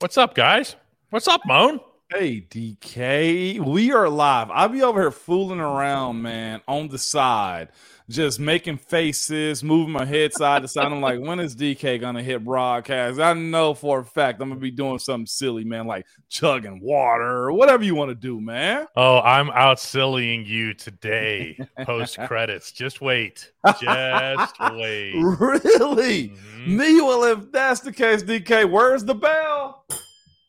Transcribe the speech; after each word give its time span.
What's 0.00 0.16
up, 0.16 0.34
guys? 0.34 0.76
What's 1.10 1.28
up, 1.28 1.42
Moan? 1.44 1.78
Hey, 2.12 2.40
DK. 2.50 3.60
We 3.60 3.92
are 3.92 4.08
live. 4.08 4.50
I'll 4.50 4.68
be 4.68 4.82
over 4.82 5.00
here 5.00 5.10
fooling 5.12 5.60
around, 5.60 6.20
man, 6.20 6.60
on 6.66 6.88
the 6.88 6.98
side, 6.98 7.68
just 8.08 8.40
making 8.40 8.78
faces, 8.78 9.62
moving 9.62 9.92
my 9.92 10.04
head 10.04 10.32
side 10.32 10.62
to 10.62 10.68
side. 10.68 10.86
I'm 10.86 11.00
like, 11.00 11.20
when 11.20 11.38
is 11.38 11.54
DK 11.54 12.00
going 12.00 12.16
to 12.16 12.22
hit 12.22 12.44
broadcast? 12.44 13.20
I 13.20 13.32
know 13.34 13.74
for 13.74 14.00
a 14.00 14.04
fact 14.04 14.42
I'm 14.42 14.48
going 14.48 14.58
to 14.58 14.62
be 14.62 14.72
doing 14.72 14.98
something 14.98 15.26
silly, 15.26 15.62
man, 15.62 15.86
like 15.86 16.04
chugging 16.28 16.80
water 16.80 17.44
or 17.44 17.52
whatever 17.52 17.84
you 17.84 17.94
want 17.94 18.08
to 18.08 18.16
do, 18.16 18.40
man. 18.40 18.88
Oh, 18.96 19.20
I'm 19.20 19.48
out 19.50 19.78
sillying 19.78 20.44
you 20.44 20.74
today, 20.74 21.56
post 21.84 22.18
credits. 22.26 22.72
Just 22.72 23.00
wait. 23.00 23.52
Just 23.80 24.58
wait. 24.72 25.14
Really? 25.14 26.30
Mhm. 26.30 26.66
Me, 26.66 27.00
well, 27.00 27.22
if 27.22 27.52
that's 27.52 27.80
the 27.80 27.92
case, 27.92 28.24
DK, 28.24 28.68
where's 28.68 29.04
the 29.04 29.14
bell? 29.14 29.86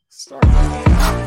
Start. 0.09 1.20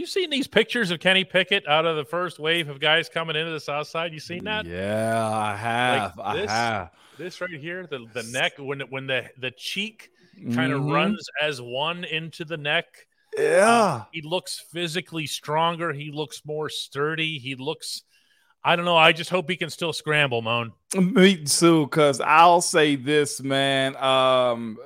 You 0.00 0.06
seen 0.06 0.30
these 0.30 0.46
pictures 0.46 0.90
of 0.90 0.98
Kenny 0.98 1.24
Pickett 1.24 1.68
out 1.68 1.84
of 1.84 1.94
the 1.94 2.06
first 2.06 2.38
wave 2.38 2.70
of 2.70 2.80
guys 2.80 3.10
coming 3.10 3.36
into 3.36 3.52
the 3.52 3.60
South 3.60 3.86
Side? 3.86 4.14
You 4.14 4.18
seen 4.18 4.44
that? 4.44 4.64
Yeah, 4.64 5.28
I 5.30 5.54
have. 5.54 6.16
Like 6.16 6.26
I 6.26 6.36
this? 6.40 6.50
have. 6.50 6.90
This 7.18 7.40
right 7.42 7.50
here, 7.50 7.86
the 7.86 8.06
the 8.14 8.22
neck 8.32 8.52
when 8.56 8.80
when 8.88 9.06
the 9.06 9.28
the 9.36 9.50
cheek 9.50 10.08
kind 10.54 10.72
of 10.72 10.80
Mhm. 10.80 10.94
runs 10.94 11.28
as 11.42 11.60
one 11.60 12.04
into 12.04 12.46
the 12.46 12.56
neck. 12.56 12.86
Yeah. 13.36 14.04
He 14.10 14.22
looks 14.22 14.58
physically 14.72 15.26
stronger. 15.26 15.92
He 15.92 16.10
looks 16.10 16.46
more 16.46 16.70
sturdy. 16.70 17.38
He 17.38 17.54
looks. 17.54 18.02
I 18.62 18.76
don't 18.76 18.84
know. 18.84 18.96
I 18.96 19.12
just 19.12 19.30
hope 19.30 19.48
he 19.48 19.56
can 19.56 19.70
still 19.70 19.92
scramble, 19.92 20.42
Moan. 20.42 20.72
Me 20.94 21.44
too, 21.44 21.86
because 21.86 22.20
I'll 22.20 22.60
say 22.60 22.94
this, 22.94 23.40
man. 23.40 23.96
Um, 23.96 24.78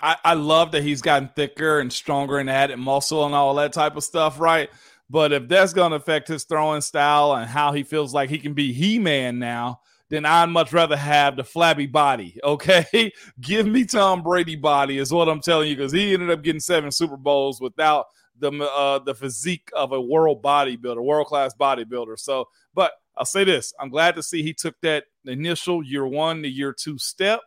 I, 0.00 0.16
I 0.24 0.34
love 0.34 0.70
that 0.72 0.84
he's 0.84 1.02
gotten 1.02 1.28
thicker 1.34 1.80
and 1.80 1.92
stronger 1.92 2.38
and 2.38 2.48
added 2.48 2.78
muscle 2.78 3.26
and 3.26 3.34
all 3.34 3.54
that 3.56 3.72
type 3.72 3.96
of 3.96 4.04
stuff, 4.04 4.38
right? 4.38 4.70
But 5.10 5.32
if 5.32 5.48
that's 5.48 5.72
going 5.72 5.90
to 5.90 5.96
affect 5.96 6.28
his 6.28 6.44
throwing 6.44 6.80
style 6.80 7.34
and 7.34 7.48
how 7.48 7.72
he 7.72 7.82
feels 7.82 8.14
like 8.14 8.30
he 8.30 8.38
can 8.38 8.54
be 8.54 8.72
He 8.72 9.00
Man 9.00 9.38
now, 9.40 9.80
then 10.10 10.24
I'd 10.24 10.46
much 10.50 10.72
rather 10.72 10.96
have 10.96 11.36
the 11.36 11.44
flabby 11.44 11.86
body. 11.86 12.38
Okay, 12.44 13.12
give 13.40 13.66
me 13.66 13.84
Tom 13.84 14.22
Brady 14.22 14.56
body 14.56 14.98
is 14.98 15.12
what 15.12 15.28
I'm 15.28 15.40
telling 15.40 15.68
you, 15.68 15.76
because 15.76 15.92
he 15.92 16.14
ended 16.14 16.30
up 16.30 16.42
getting 16.42 16.60
seven 16.60 16.92
Super 16.92 17.16
Bowls 17.16 17.60
without 17.60 18.06
the 18.38 18.52
uh, 18.52 19.00
the 19.00 19.14
physique 19.14 19.68
of 19.74 19.92
a 19.92 20.00
world 20.00 20.42
bodybuilder, 20.42 21.02
world 21.02 21.26
class 21.26 21.54
bodybuilder. 21.58 22.18
So, 22.18 22.48
but 22.74 22.92
I'll 23.18 23.26
say 23.26 23.44
this: 23.44 23.74
I'm 23.78 23.90
glad 23.90 24.14
to 24.16 24.22
see 24.22 24.42
he 24.42 24.54
took 24.54 24.80
that 24.82 25.04
initial 25.24 25.82
year 25.82 26.06
one 26.06 26.42
to 26.42 26.48
year 26.48 26.72
two 26.72 26.98
step. 26.98 27.40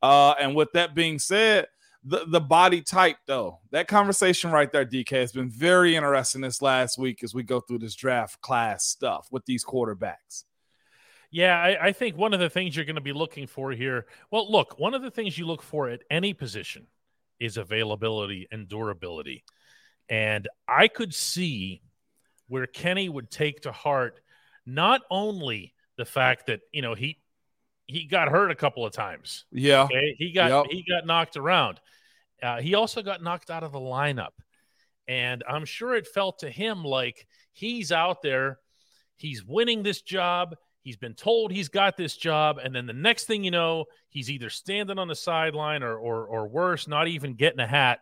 Uh, 0.00 0.34
and 0.40 0.54
with 0.54 0.72
that 0.72 0.94
being 0.94 1.18
said, 1.18 1.66
the 2.04 2.24
the 2.26 2.40
body 2.40 2.80
type 2.80 3.16
though, 3.26 3.58
that 3.70 3.88
conversation 3.88 4.50
right 4.50 4.70
there, 4.72 4.86
DK, 4.86 5.10
has 5.10 5.32
been 5.32 5.50
very 5.50 5.96
interesting 5.96 6.40
this 6.40 6.62
last 6.62 6.98
week 6.98 7.22
as 7.22 7.34
we 7.34 7.42
go 7.42 7.60
through 7.60 7.78
this 7.78 7.94
draft 7.94 8.40
class 8.40 8.86
stuff 8.86 9.28
with 9.30 9.44
these 9.46 9.64
quarterbacks. 9.64 10.44
Yeah, 11.30 11.60
I, 11.60 11.88
I 11.88 11.92
think 11.92 12.16
one 12.16 12.32
of 12.32 12.40
the 12.40 12.48
things 12.48 12.74
you're 12.74 12.86
going 12.86 12.94
to 12.94 13.02
be 13.02 13.12
looking 13.12 13.46
for 13.46 13.70
here. 13.72 14.06
Well, 14.30 14.50
look, 14.50 14.78
one 14.78 14.94
of 14.94 15.02
the 15.02 15.10
things 15.10 15.36
you 15.36 15.46
look 15.46 15.62
for 15.62 15.88
at 15.88 16.00
any 16.10 16.32
position 16.32 16.86
is 17.38 17.58
availability 17.58 18.48
and 18.50 18.66
durability. 18.66 19.44
And 20.08 20.48
I 20.66 20.88
could 20.88 21.14
see 21.14 21.82
where 22.48 22.66
Kenny 22.66 23.08
would 23.08 23.30
take 23.30 23.60
to 23.62 23.72
heart 23.72 24.20
not 24.68 25.00
only 25.10 25.74
the 25.96 26.04
fact 26.04 26.46
that, 26.46 26.60
you 26.72 26.82
know, 26.82 26.94
he 26.94 27.18
he 27.86 28.04
got 28.04 28.28
hurt 28.28 28.50
a 28.50 28.54
couple 28.54 28.84
of 28.84 28.92
times. 28.92 29.46
Yeah, 29.50 29.84
Okay. 29.84 30.14
He 30.18 30.32
got 30.32 30.50
Yep. 30.50 30.66
he 30.70 30.84
got 30.88 31.06
knocked 31.06 31.36
around. 31.36 31.80
Uh, 32.42 32.60
he 32.60 32.74
also 32.74 33.02
got 33.02 33.22
knocked 33.22 33.50
out 33.50 33.64
of 33.64 33.72
the 33.72 33.80
lineup. 33.80 34.32
And 35.08 35.42
I'm 35.48 35.64
sure 35.64 35.94
it 35.94 36.06
felt 36.06 36.40
to 36.40 36.50
him 36.50 36.84
like 36.84 37.26
he's 37.52 37.90
out 37.92 38.20
there, 38.22 38.58
he's 39.16 39.42
winning 39.42 39.82
this 39.82 40.02
job. 40.02 40.54
He's 40.82 40.98
been 40.98 41.14
told 41.14 41.50
he's 41.50 41.68
got 41.70 41.96
this 41.96 42.16
job, 42.16 42.58
and 42.62 42.74
then 42.74 42.86
the 42.86 42.92
next 42.92 43.24
thing 43.24 43.42
you 43.44 43.50
know, 43.50 43.86
he's 44.10 44.30
either 44.30 44.48
standing 44.50 44.98
on 44.98 45.08
the 45.08 45.14
sideline 45.16 45.82
or 45.82 45.96
or, 45.98 46.26
or 46.26 46.46
worse, 46.48 46.86
not 46.86 47.08
even 47.08 47.34
getting 47.34 47.60
a 47.60 47.66
hat, 47.66 48.00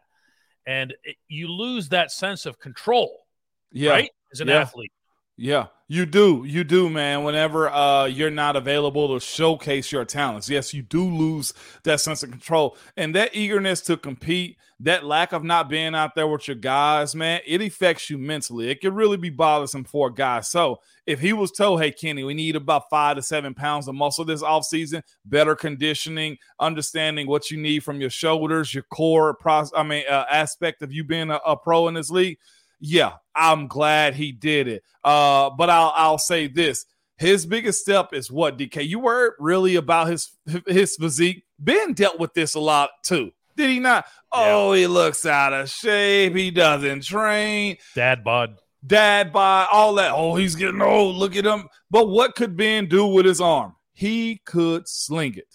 and 0.66 0.94
it, 1.04 1.16
you 1.28 1.48
lose 1.48 1.88
that 1.90 2.10
sense 2.12 2.44
of 2.46 2.58
control, 2.58 3.26
yeah, 3.72 3.90
right? 3.90 4.10
As 4.32 4.40
an 4.40 4.48
Yeah. 4.48 4.60
athlete, 4.60 4.92
Yeah, 5.38 5.66
you 5.86 6.06
do. 6.06 6.44
You 6.46 6.64
do, 6.64 6.88
man. 6.88 7.22
Whenever 7.22 7.68
uh, 7.68 8.06
you're 8.06 8.30
not 8.30 8.56
available 8.56 9.12
to 9.12 9.24
showcase 9.24 9.92
your 9.92 10.06
talents, 10.06 10.48
yes, 10.48 10.72
you 10.72 10.80
do 10.82 11.04
lose 11.04 11.52
that 11.84 12.00
sense 12.00 12.22
of 12.22 12.30
control 12.30 12.76
and 12.96 13.14
that 13.14 13.34
eagerness 13.36 13.82
to 13.82 13.96
compete. 13.96 14.56
That 14.80 15.06
lack 15.06 15.32
of 15.32 15.42
not 15.42 15.70
being 15.70 15.94
out 15.94 16.14
there 16.14 16.28
with 16.28 16.48
your 16.48 16.54
guys, 16.54 17.14
man, 17.14 17.40
it 17.46 17.62
affects 17.62 18.10
you 18.10 18.18
mentally. 18.18 18.68
It 18.70 18.82
can 18.82 18.94
really 18.94 19.16
be 19.16 19.30
bothersome 19.30 19.84
for 19.84 20.08
a 20.08 20.12
guy. 20.12 20.40
So, 20.40 20.80
if 21.06 21.18
he 21.18 21.32
was 21.32 21.50
told, 21.50 21.80
"Hey, 21.80 21.92
Kenny, 21.92 22.24
we 22.24 22.34
need 22.34 22.56
about 22.56 22.90
five 22.90 23.16
to 23.16 23.22
seven 23.22 23.54
pounds 23.54 23.88
of 23.88 23.94
muscle 23.94 24.26
this 24.26 24.42
offseason, 24.42 25.02
better 25.24 25.56
conditioning, 25.56 26.36
understanding 26.60 27.26
what 27.26 27.50
you 27.50 27.56
need 27.56 27.84
from 27.84 28.02
your 28.02 28.10
shoulders, 28.10 28.74
your 28.74 28.82
core, 28.84 29.32
pros- 29.32 29.72
I 29.74 29.82
mean, 29.82 30.04
uh, 30.10 30.26
aspect 30.30 30.82
of 30.82 30.92
you 30.92 31.04
being 31.04 31.30
a, 31.30 31.40
a 31.46 31.56
pro 31.56 31.88
in 31.88 31.94
this 31.94 32.10
league," 32.10 32.36
yeah, 32.80 33.12
I'm 33.34 33.66
glad 33.68 34.14
he 34.14 34.32
did 34.32 34.68
it. 34.68 34.82
Uh, 35.04 35.50
but 35.50 35.70
I'll 35.70 35.92
I'll 35.96 36.18
say 36.18 36.46
this: 36.48 36.84
his 37.18 37.46
biggest 37.46 37.80
step 37.82 38.12
is 38.12 38.30
what 38.30 38.58
DK. 38.58 38.86
You 38.86 38.98
were 39.00 39.36
really 39.38 39.76
about 39.76 40.08
his 40.08 40.30
his 40.66 40.96
physique. 40.96 41.44
Ben 41.58 41.92
dealt 41.94 42.18
with 42.18 42.34
this 42.34 42.54
a 42.54 42.60
lot 42.60 42.90
too, 43.02 43.30
did 43.56 43.70
he 43.70 43.80
not? 43.80 44.04
Oh, 44.32 44.72
he 44.74 44.86
looks 44.86 45.24
out 45.24 45.52
of 45.54 45.70
shape. 45.70 46.34
He 46.34 46.50
doesn't 46.50 47.04
train. 47.04 47.78
dad 47.94 48.22
bod. 48.24 48.58
Dad 48.86 49.32
by 49.32 49.66
all 49.72 49.94
that. 49.94 50.12
Oh, 50.14 50.34
he's 50.36 50.54
getting 50.54 50.82
old. 50.82 51.16
Look 51.16 51.34
at 51.34 51.46
him. 51.46 51.68
But 51.90 52.08
what 52.08 52.34
could 52.36 52.56
Ben 52.56 52.86
do 52.86 53.06
with 53.06 53.24
his 53.26 53.40
arm? 53.40 53.74
He 53.94 54.42
could 54.44 54.86
sling 54.86 55.34
it, 55.36 55.48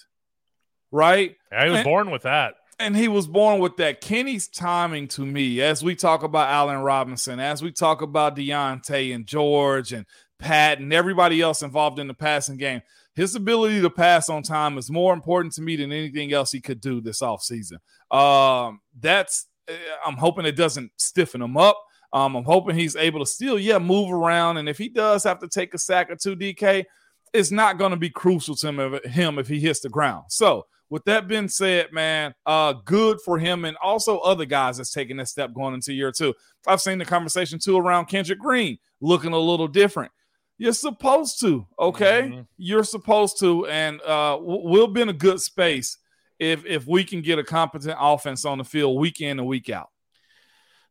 right? 0.92 1.36
I 1.52 1.66
was 1.70 1.76
And- 1.80 1.84
born 1.84 2.12
with 2.12 2.24
that. 2.24 2.56
And 2.82 2.98
he 2.98 3.08
was 3.08 3.28
born 3.28 3.60
with 3.60 3.78
that. 3.78 4.02
Kenny's 4.02 4.48
timing 4.48 5.08
to 5.10 5.24
me, 5.24 5.62
as 5.62 5.84
we 5.84 5.96
talk 5.96 6.24
about 6.24 6.50
Allen 6.50 6.80
Robinson, 6.80 7.40
as 7.40 7.62
we 7.62 7.72
talk 7.72 8.02
about 8.02 8.36
Diontae 8.36 9.14
and 9.14 9.28
George 9.28 9.94
and 9.94 10.06
Pat 10.40 10.80
and 10.80 10.92
everybody 10.92 11.42
else 11.42 11.62
involved 11.62 12.00
in 12.00 12.08
the 12.08 12.16
passing 12.16 12.58
game, 12.58 12.82
his 13.14 13.36
ability 13.36 13.82
to 13.82 13.90
pass 13.92 14.30
on 14.30 14.42
time 14.42 14.80
is 14.80 14.90
more 14.90 15.14
important 15.14 15.54
to 15.54 15.62
me 15.62 15.76
than 15.76 15.92
anything 15.92 16.34
else 16.34 16.52
he 16.52 16.60
could 16.60 16.82
do 16.82 17.02
this 17.02 17.22
offseason. 17.22 17.78
Um, 18.10 18.82
that's 19.00 19.46
eh, 19.68 19.74
I'm 20.04 20.18
hoping 20.18 20.46
it 20.46 20.56
doesn't 20.56 20.92
stiffen 20.98 21.42
him 21.42 21.58
up. 21.58 21.78
Um, 22.14 22.36
I'm 22.36 22.44
hoping 22.44 22.76
he's 22.76 22.96
able 22.96 23.20
to 23.20 23.26
still, 23.26 23.60
yeah, 23.60 23.78
move 23.78 24.12
around. 24.12 24.58
And 24.58 24.68
if 24.68 24.80
he 24.80 24.90
does 24.90 25.24
have 25.24 25.40
to 25.40 25.48
take 25.48 25.76
a 25.76 25.78
sack 25.78 26.10
or 26.10 26.16
two, 26.16 26.36
DK, 26.36 26.86
it's 27.32 27.52
not 27.52 27.78
going 27.78 27.92
to 27.92 27.98
be 27.98 28.10
crucial 28.10 28.56
to 28.56 28.68
him 28.68 28.80
if, 28.80 29.04
him 29.06 29.38
if 29.38 29.48
he 29.48 29.60
hits 29.60 29.82
the 29.82 29.90
ground. 29.90 30.26
So, 30.30 30.66
with 30.92 31.06
that 31.06 31.28
being 31.28 31.48
said, 31.48 31.92
man, 31.94 32.36
uh, 32.46 32.74
good 32.74 33.20
for 33.24 33.40
him 33.40 33.64
and 33.64 33.78
also 33.82 34.20
other 34.20 34.44
guys 34.46 34.76
that's 34.76 34.92
taking 34.92 35.16
this 35.16 35.32
step 35.32 35.54
going 35.54 35.74
into 35.74 35.94
year 35.94 36.12
two. 36.12 36.36
I've 36.68 36.82
seen 36.82 37.00
the 37.00 37.06
conversation 37.06 37.58
too 37.58 37.78
around 37.78 38.06
Kendrick 38.06 38.40
Green 38.40 38.78
looking 39.00 39.32
a 39.32 39.40
little 39.40 39.70
different. 39.70 40.12
You're 40.58 40.74
supposed 40.74 41.40
to, 41.40 41.66
okay? 41.80 42.30
Mhm. 42.34 42.48
You're 42.58 42.84
supposed 42.84 43.40
to, 43.40 43.66
and 43.68 44.02
uh, 44.02 44.38
we'll 44.42 44.88
be 44.88 45.02
in 45.02 45.10
a 45.10 45.14
good 45.14 45.40
space 45.40 45.98
if 46.40 46.66
if 46.66 46.86
we 46.86 47.04
can 47.06 47.22
get 47.22 47.40
a 47.40 47.44
competent 47.44 47.96
offense 48.00 48.44
on 48.46 48.58
the 48.58 48.66
field 48.66 49.00
week 49.00 49.22
in 49.22 49.40
and 49.40 49.48
week 49.48 49.70
out. 49.70 49.90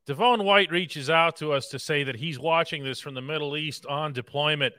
Devon 0.07 0.45
White 0.45 0.73
reaches 0.73 1.11
out 1.11 1.37
to 1.37 1.53
us 1.53 1.69
to 1.69 1.79
say 1.79 2.05
that 2.05 2.17
he's 2.17 2.39
watching 2.39 2.83
this 2.83 3.01
from 3.01 3.15
the 3.15 3.21
Middle 3.21 3.57
East 3.57 3.85
on 3.87 4.13
deployment. 4.15 4.75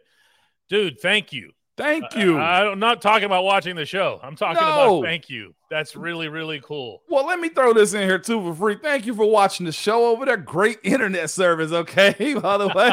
Dude, 0.67 0.99
thank 0.99 1.31
you. 1.31 1.51
Thank 1.81 2.15
you. 2.15 2.37
I, 2.37 2.71
am 2.71 2.79
not 2.79 3.01
talking 3.01 3.25
about 3.25 3.43
watching 3.43 3.75
the 3.75 3.85
show. 3.85 4.19
I'm 4.21 4.35
talking 4.35 4.61
No. 4.61 4.99
about 4.99 5.03
thank 5.03 5.29
you. 5.29 5.55
That's 5.69 5.95
really, 5.95 6.27
really 6.27 6.61
cool. 6.63 7.01
Well, 7.09 7.25
let 7.25 7.39
me 7.39 7.49
throw 7.49 7.73
this 7.73 7.93
in 7.93 8.01
here 8.03 8.19
too 8.19 8.39
for 8.41 8.53
free. 8.53 8.77
Thank 8.81 9.07
you 9.07 9.15
for 9.15 9.25
watching 9.25 9.65
the 9.65 9.71
show 9.71 10.07
over 10.11 10.25
there. 10.25 10.37
Great 10.37 10.79
internet 10.83 11.29
service, 11.31 11.71
okay, 11.71 12.35
by 12.41 12.57
the 12.57 12.67
way. 12.67 12.91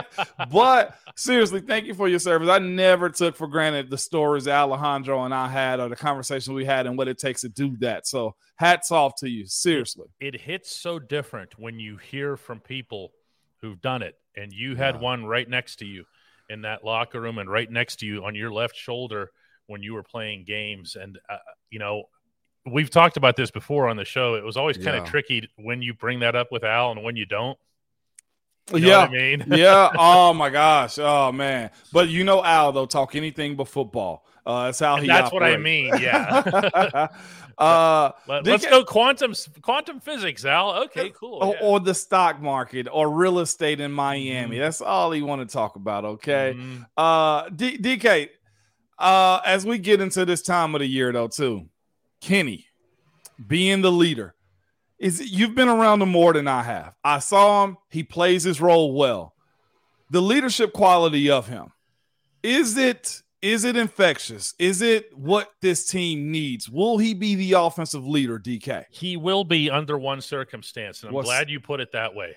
but 0.51 0.97
seriously, 1.17 1.61
thank 1.61 1.85
you 1.87 1.93
for 1.93 2.09
your 2.09 2.19
service. 2.19 2.49
I 2.49 2.61
never 2.61 3.11
took 3.11 3.37
for 3.37 3.47
granted 3.47 3.91
the 3.91 3.99
stories 3.99 4.49
Alejandro 4.49 5.25
and 5.25 5.35
I 5.35 5.49
had 5.49 5.81
or 5.81 5.89
the 5.89 5.97
conversation 5.97 6.55
we 6.55 6.65
had 6.65 6.87
and 6.87 6.97
what 6.97 7.09
it 7.09 7.19
takes 7.19 7.43
to 7.43 7.49
do 7.51 7.77
that. 7.81 8.07
So 8.07 8.37
hats 8.57 8.91
off 8.91 9.17
to 9.17 9.29
you. 9.29 9.47
Seriously. 9.47 10.07
It 10.19 10.41
hits 10.41 10.75
so 10.75 10.99
different 10.99 11.59
when 11.59 11.79
you 11.79 11.99
hear 11.99 12.37
from 12.37 12.61
people 12.61 13.13
who've 13.61 13.81
done 13.83 14.03
it, 14.03 14.15
and 14.37 14.53
you 14.53 14.77
had 14.77 15.01
one 15.01 15.27
right 15.27 15.49
next 15.49 15.77
to 15.81 15.85
you 15.85 16.05
in 16.49 16.63
that 16.63 16.85
locker 16.85 17.21
room 17.21 17.39
and 17.39 17.51
right 17.51 17.71
next 17.71 17.97
to 17.97 18.07
you 18.07 18.25
on 18.25 18.35
your 18.35 18.51
left 18.53 18.77
shoulder 18.77 19.31
when 19.67 19.83
you 19.83 19.95
were 19.95 20.03
playing 20.03 20.45
games. 20.45 20.97
And, 20.97 21.19
uh, 21.29 21.37
you 21.71 21.79
know, 21.79 22.05
we've 22.71 22.91
talked 22.91 23.17
about 23.17 23.37
this 23.37 23.51
before 23.51 23.89
on 23.89 23.97
the 23.97 24.05
show. 24.05 24.35
It 24.35 24.45
was 24.45 24.57
always 24.57 24.77
kind 24.77 24.97
of 24.97 25.05
Yeah. 25.05 25.11
tricky 25.11 25.49
when 25.57 25.83
you 25.83 25.95
bring 25.95 26.21
that 26.21 26.35
up 26.37 26.49
with 26.51 26.65
Al 26.65 26.93
and 26.93 27.03
when 27.03 27.17
you 27.17 27.27
don't. 27.27 27.59
You 28.73 28.81
know 28.81 28.87
yeah, 28.89 28.99
what 28.99 29.09
I 29.09 29.13
mean? 29.13 29.45
yeah. 29.49 29.91
Oh 29.99 30.35
my 30.35 30.51
gosh. 30.51 30.99
Oh 30.99 31.33
man. 31.33 31.71
But 31.93 32.09
you 32.09 32.25
know, 32.25 32.45
Al 32.45 32.73
though 32.73 32.85
talk 32.87 33.15
anything 33.15 33.57
but 33.57 33.69
football. 33.69 34.27
Uh, 34.49 34.65
that's 34.65 34.81
how 34.81 34.95
And 34.95 35.03
he. 35.03 35.09
that's 35.09 35.31
what 35.31 35.43
I 35.43 35.59
mean. 35.59 35.93
Yeah. 36.01 37.09
uh, 37.59 38.13
Let, 38.27 38.49
us 38.49 38.65
go 38.65 38.83
quantum 38.83 39.35
quantum 39.61 40.01
physics, 40.01 40.45
Al. 40.47 40.85
Okay, 40.85 41.11
cool. 41.11 41.39
or, 41.43 41.55
yeah. 41.55 41.61
or 41.67 41.81
the 41.81 41.95
stock 41.95 42.41
market 42.41 42.89
or 42.91 43.11
real 43.11 43.41
estate 43.41 43.79
in 43.81 43.93
Miami. 43.93 44.57
Mhm. 44.57 44.61
That's 44.61 44.81
all 44.81 45.13
he 45.13 45.21
want 45.21 45.47
to 45.47 45.53
talk 45.53 45.77
about. 45.77 46.05
Okay. 46.07 46.55
Mhm. 46.57 46.87
Uh, 46.97 47.51
D- 47.55 47.77
DK. 47.77 48.31
Uh, 48.99 49.41
as 49.45 49.67
we 49.67 49.79
get 49.79 50.01
into 50.01 50.25
this 50.25 50.41
time 50.43 50.75
of 50.75 50.81
the 50.81 50.87
year 50.87 51.13
though, 51.13 51.29
too, 51.29 51.69
Kenny 52.23 52.67
being 53.47 53.83
the 53.83 53.93
leader 53.93 54.35
is 54.99 55.21
you've 55.31 55.55
been 55.55 55.69
around 55.69 56.01
him 56.03 56.09
more 56.09 56.33
than 56.33 56.49
I 56.49 56.63
have. 56.63 56.95
I 57.05 57.19
saw 57.21 57.65
him. 57.65 57.77
He 57.91 58.03
plays 58.03 58.43
his 58.45 58.61
role 58.61 58.95
well. 58.95 59.35
The 60.11 60.23
leadership 60.23 60.73
quality 60.73 61.31
of 61.31 61.47
him 61.49 61.71
is 62.43 62.77
it 62.79 63.23
is 63.43 63.65
it 63.65 63.77
infectious? 63.77 64.55
Is 64.59 64.83
it 64.83 65.17
what 65.17 65.51
this 65.61 65.87
team 65.87 66.31
needs? 66.31 66.69
Will 66.69 66.99
he 66.99 67.15
be 67.15 67.35
the 67.35 67.53
offensive 67.53 68.07
leader, 68.07 68.39
DK? 68.39 68.85
He 68.91 69.17
will 69.17 69.45
be 69.45 69.71
under 69.71 69.99
one 69.99 70.21
circumstance, 70.21 71.03
and 71.03 71.09
I'm 71.09 71.15
What's- 71.15 71.27
glad 71.29 71.51
you 71.51 71.61
put 71.61 71.81
it 71.81 71.93
that 71.93 72.15
way. 72.15 72.37